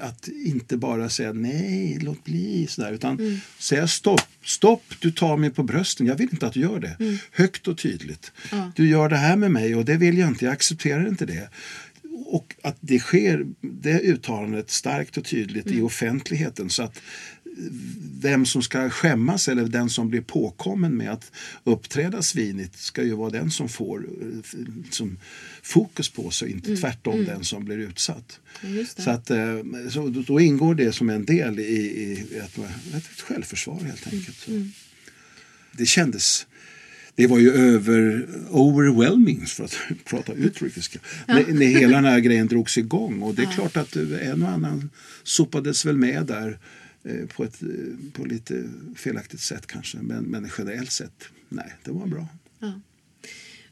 att 0.01 0.27
inte 0.27 0.77
bara 0.77 1.09
säga 1.09 1.33
nej, 1.33 1.99
låt 2.01 2.23
bli, 2.23 2.67
sådär, 2.69 2.91
utan 2.91 3.19
Mm. 3.19 3.37
säga 3.59 3.87
stopp. 3.87 4.21
Stopp, 4.43 4.83
du 4.99 5.11
tar 5.11 5.37
mig 5.37 5.49
på 5.49 5.63
brösten. 5.63 6.07
Jag 6.07 6.15
vill 6.15 6.29
inte 6.31 6.47
att 6.47 6.53
du 6.53 6.59
gör 6.59 6.79
det. 6.79 6.95
Mm. 6.99 7.17
Högt 7.31 7.67
och 7.67 7.77
tydligt. 7.77 8.31
Du 8.75 8.89
gör 8.89 9.09
det 9.09 9.17
här 9.17 9.35
med 9.35 9.51
mig 9.51 9.75
och 9.75 9.85
det 9.85 9.97
vill 9.97 10.17
jag 10.17 10.27
inte. 10.27 10.45
Jag 10.45 10.51
accepterar 10.51 11.07
inte 11.07 11.25
det. 11.25 11.49
Och 12.25 12.55
att 12.63 12.77
det 12.79 12.99
sker, 12.99 13.45
det 13.61 13.99
uttalandet 13.99 14.69
starkt 14.69 15.17
och 15.17 15.25
tydligt 15.25 15.65
Mm. 15.65 15.79
i 15.79 15.81
offentligheten 15.81 16.69
så 16.69 16.83
att 16.83 17.01
vem 18.21 18.45
som 18.45 18.63
ska 18.63 18.89
skämmas 18.89 19.47
eller 19.47 19.63
den 19.63 19.89
som 19.89 20.09
blir 20.09 20.21
påkommen 20.21 20.97
med 20.97 21.11
att 21.11 21.31
uppträda 21.63 22.21
svinigt 22.21 22.79
ska 22.79 23.03
ju 23.03 23.15
vara 23.15 23.29
den 23.29 23.51
som 23.51 23.69
får 23.69 24.05
eh, 24.21 24.59
som 24.89 25.17
fokus 25.61 26.09
på 26.09 26.31
sig, 26.31 26.51
inte 26.51 26.75
tvärtom 26.75 27.25
den 27.25 27.43
som 27.43 27.65
blir 27.65 27.77
utsatt. 27.77 28.39
Mm. 28.63 28.85
Så, 28.97 29.09
att, 29.09 29.31
eh, 29.31 29.57
så 29.89 30.07
då- 30.07 30.39
ingår 30.39 30.75
det 30.75 30.91
som 30.91 31.09
en 31.09 31.25
del 31.25 31.59
i, 31.59 31.63
i 31.63 32.25
ett, 32.37 32.57
ett 32.95 33.21
självförsvar 33.21 33.79
helt 33.83 34.13
enkelt. 34.13 34.37
Så. 34.37 34.51
Mm. 34.51 34.71
Det 35.71 35.85
kändes 35.85 36.45
det 37.19 37.27
var 37.27 37.39
ju 37.39 37.51
över 37.51 38.27
overwhelming 38.49 39.45
för 39.45 39.63
att 39.63 39.77
prata 40.05 40.33
utrikiska. 40.33 40.99
När, 41.27 41.53
när 41.53 41.65
hela 41.65 41.95
den 41.95 42.05
här 42.05 42.19
grejen 42.29 42.47
drogs 42.47 42.77
igång. 42.77 43.21
Och 43.21 43.35
det 43.35 43.41
är 43.41 43.51
klart 43.51 43.77
att 43.77 43.95
en 43.95 44.43
och 44.43 44.49
annan 44.49 44.89
sopades 45.23 45.85
väl 45.85 45.97
med 45.97 46.25
där 46.25 46.47
eh, 46.47 46.55
Eh, 47.03 47.25
på 47.27 47.43
ett 47.43 47.63
eh, 47.63 47.69
på 48.13 48.25
lite 48.25 48.69
felaktigt 48.95 49.41
sätt 49.41 49.67
kanske. 49.67 49.97
Men, 49.97 50.23
men 50.23 50.49
generellt 50.57 50.91
sett, 50.91 51.23
nej, 51.49 51.75
det 51.83 51.91
var 51.91 52.07
bra. 52.07 52.27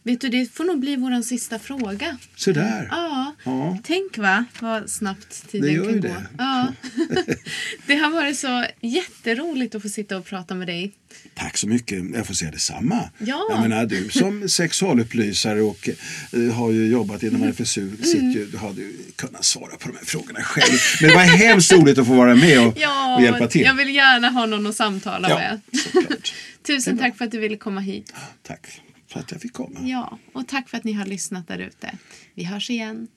Vet 0.08 0.22
du, 0.22 0.30
det 0.30 0.54
får 0.54 0.64
nog 0.64 0.80
bli 0.80 0.96
vår 0.96 1.22
sista 1.22 1.60
fråga. 1.60 2.18
Så 2.36 2.52
där. 2.52 2.88
Ja. 2.92 3.36
Ja. 3.44 3.78
Tänk 3.84 4.18
va, 4.18 4.46
vad 4.60 4.90
snabbt 4.90 5.44
Det 5.46 5.52
tiden 5.52 5.74
gör 5.74 5.84
kan 5.84 5.94
ju 5.94 6.00
gå. 6.02 6.08
det. 6.08 6.26
Ja. 6.38 6.74
det 7.88 7.96
har 7.96 8.12
varit 8.12 8.38
så 8.40 8.66
jätteroligt 8.82 9.76
att 9.76 9.82
få 9.82 9.90
sitta 9.90 10.18
och 10.18 10.26
prata 10.26 10.56
med 10.56 10.68
dig. 10.68 10.92
Tack 11.36 11.58
så 11.58 11.68
mycket. 11.68 12.04
Jag 12.16 12.28
får 12.28 12.34
säga 12.34 12.52
detsamma. 12.52 13.10
Ja. 13.18 13.48
Jag 13.50 13.62
menar, 13.62 13.86
du 13.86 14.10
som 14.10 14.50
sexualupplysare 14.92 15.62
och 15.62 15.90
eh, 16.34 16.54
har 16.54 16.72
ju 16.72 16.88
jobbat 16.88 17.24
inom 17.24 17.44
RFSU 17.44 17.98
sitter 17.98 18.22
ju, 18.22 18.46
du 18.46 18.58
hade 18.58 18.82
ju 18.82 18.94
kunnat 19.16 19.46
svara 19.46 19.76
på 19.78 19.88
de 19.90 19.98
här 19.98 20.06
frågorna 20.06 20.40
själv. 20.42 20.80
Men 21.02 21.10
det 21.10 21.16
var 21.16 21.24
hemskt 21.24 21.72
roligt 21.74 21.98
att 21.98 22.08
få 22.08 22.14
vara 22.16 22.36
med 22.36 22.60
och, 22.60 22.68
och 23.16 23.22
hjälpa 23.24 23.48
till. 23.48 23.62
jag 23.62 23.74
vill 23.76 23.96
gärna 23.96 24.30
ha 24.30 24.46
någon 24.46 24.68
att 24.68 24.76
samtala 24.76 25.30
Ja, 25.30 25.38
med. 25.38 25.62
såklart. 25.80 26.34
Tusen 26.68 26.98
tack 26.98 27.18
för 27.18 27.26
att 27.26 27.32
du 27.32 27.40
ville 27.40 27.58
komma 27.58 27.82
hit. 27.82 28.14
Tack 28.48 28.82
för 29.08 29.20
att 29.20 29.32
jag 29.32 29.42
fick 29.42 29.54
komma. 29.54 29.80
Ja, 29.80 30.18
och 30.34 30.48
tack 30.48 30.70
för 30.70 30.78
att 30.78 30.84
ni 30.84 30.94
har 30.94 31.06
lyssnat 31.06 31.48
där 31.48 31.60
ute. 31.60 31.98
Vi 32.36 32.44
hörs 32.44 32.70
igen. 32.70 33.08